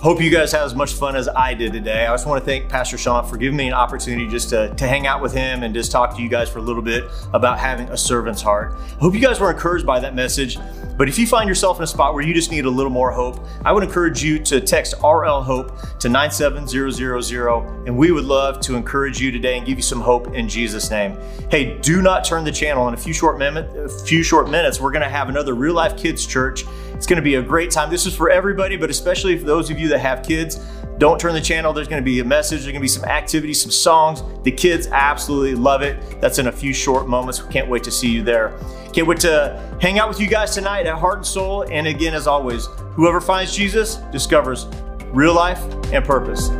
Hope 0.00 0.22
you 0.22 0.30
guys 0.30 0.52
had 0.52 0.62
as 0.62 0.74
much 0.74 0.94
fun 0.94 1.14
as 1.14 1.28
I 1.28 1.52
did 1.52 1.74
today. 1.74 2.06
I 2.06 2.14
just 2.14 2.26
want 2.26 2.42
to 2.42 2.46
thank 2.46 2.70
Pastor 2.70 2.96
Sean 2.96 3.28
for 3.28 3.36
giving 3.36 3.56
me 3.56 3.66
an 3.66 3.74
opportunity 3.74 4.26
just 4.28 4.48
to, 4.48 4.74
to 4.74 4.88
hang 4.88 5.06
out 5.06 5.20
with 5.20 5.34
him 5.34 5.62
and 5.62 5.74
just 5.74 5.92
talk 5.92 6.16
to 6.16 6.22
you 6.22 6.28
guys 6.30 6.48
for 6.48 6.58
a 6.58 6.62
little 6.62 6.80
bit 6.80 7.04
about 7.34 7.58
having 7.58 7.86
a 7.90 7.98
servant's 7.98 8.40
heart. 8.40 8.72
Hope 8.98 9.12
you 9.12 9.20
guys 9.20 9.38
were 9.38 9.50
encouraged 9.50 9.84
by 9.84 10.00
that 10.00 10.14
message. 10.14 10.56
But 11.00 11.08
if 11.08 11.18
you 11.18 11.26
find 11.26 11.48
yourself 11.48 11.78
in 11.78 11.82
a 11.82 11.86
spot 11.86 12.12
where 12.12 12.22
you 12.22 12.34
just 12.34 12.50
need 12.50 12.66
a 12.66 12.70
little 12.70 12.92
more 12.92 13.10
hope, 13.10 13.42
I 13.64 13.72
would 13.72 13.82
encourage 13.82 14.22
you 14.22 14.38
to 14.40 14.60
text 14.60 14.92
RL 15.02 15.40
Hope 15.40 15.74
to 15.98 16.10
97000, 16.10 17.86
and 17.86 17.96
we 17.96 18.12
would 18.12 18.26
love 18.26 18.60
to 18.60 18.74
encourage 18.74 19.18
you 19.18 19.32
today 19.32 19.56
and 19.56 19.66
give 19.66 19.78
you 19.78 19.82
some 19.82 20.02
hope 20.02 20.34
in 20.34 20.46
Jesus' 20.46 20.90
name. 20.90 21.16
Hey, 21.50 21.78
do 21.78 22.02
not 22.02 22.26
turn 22.26 22.44
the 22.44 22.52
channel. 22.52 22.86
In 22.86 22.92
a 22.92 22.98
few 22.98 23.14
short, 23.14 23.38
minute, 23.38 23.74
a 23.74 23.88
few 23.88 24.22
short 24.22 24.50
minutes, 24.50 24.78
we're 24.78 24.92
going 24.92 25.00
to 25.00 25.08
have 25.08 25.30
another 25.30 25.54
Real 25.54 25.72
Life 25.72 25.96
Kids 25.96 26.26
Church. 26.26 26.66
It's 26.92 27.06
going 27.06 27.16
to 27.16 27.22
be 27.22 27.36
a 27.36 27.42
great 27.42 27.70
time. 27.70 27.88
This 27.88 28.04
is 28.04 28.14
for 28.14 28.28
everybody, 28.28 28.76
but 28.76 28.90
especially 28.90 29.38
for 29.38 29.46
those 29.46 29.70
of 29.70 29.80
you 29.80 29.88
that 29.88 30.00
have 30.00 30.22
kids. 30.22 30.56
Don't 30.98 31.18
turn 31.18 31.32
the 31.32 31.40
channel. 31.40 31.72
There's 31.72 31.88
going 31.88 32.02
to 32.02 32.04
be 32.04 32.20
a 32.20 32.24
message. 32.26 32.60
There's 32.60 32.72
going 32.72 32.74
to 32.74 32.80
be 32.80 32.88
some 32.88 33.06
activities, 33.06 33.62
some 33.62 33.70
songs. 33.70 34.22
The 34.42 34.52
kids 34.52 34.86
absolutely 34.88 35.54
love 35.54 35.80
it. 35.80 36.20
That's 36.20 36.38
in 36.38 36.48
a 36.48 36.52
few 36.52 36.74
short 36.74 37.08
moments. 37.08 37.42
We 37.42 37.50
can't 37.50 37.70
wait 37.70 37.84
to 37.84 37.90
see 37.90 38.10
you 38.10 38.22
there. 38.22 38.52
Can't 38.92 39.06
wait 39.06 39.20
to 39.20 39.78
hang 39.80 39.98
out 39.98 40.08
with 40.08 40.20
you 40.20 40.26
guys 40.26 40.54
tonight 40.54 40.86
at 40.86 40.98
Heart 40.98 41.18
and 41.18 41.26
Soul. 41.26 41.64
And 41.70 41.86
again, 41.86 42.14
as 42.14 42.26
always, 42.26 42.66
whoever 42.94 43.20
finds 43.20 43.54
Jesus 43.54 43.96
discovers 44.12 44.66
real 45.12 45.34
life 45.34 45.62
and 45.92 46.04
purpose. 46.04 46.50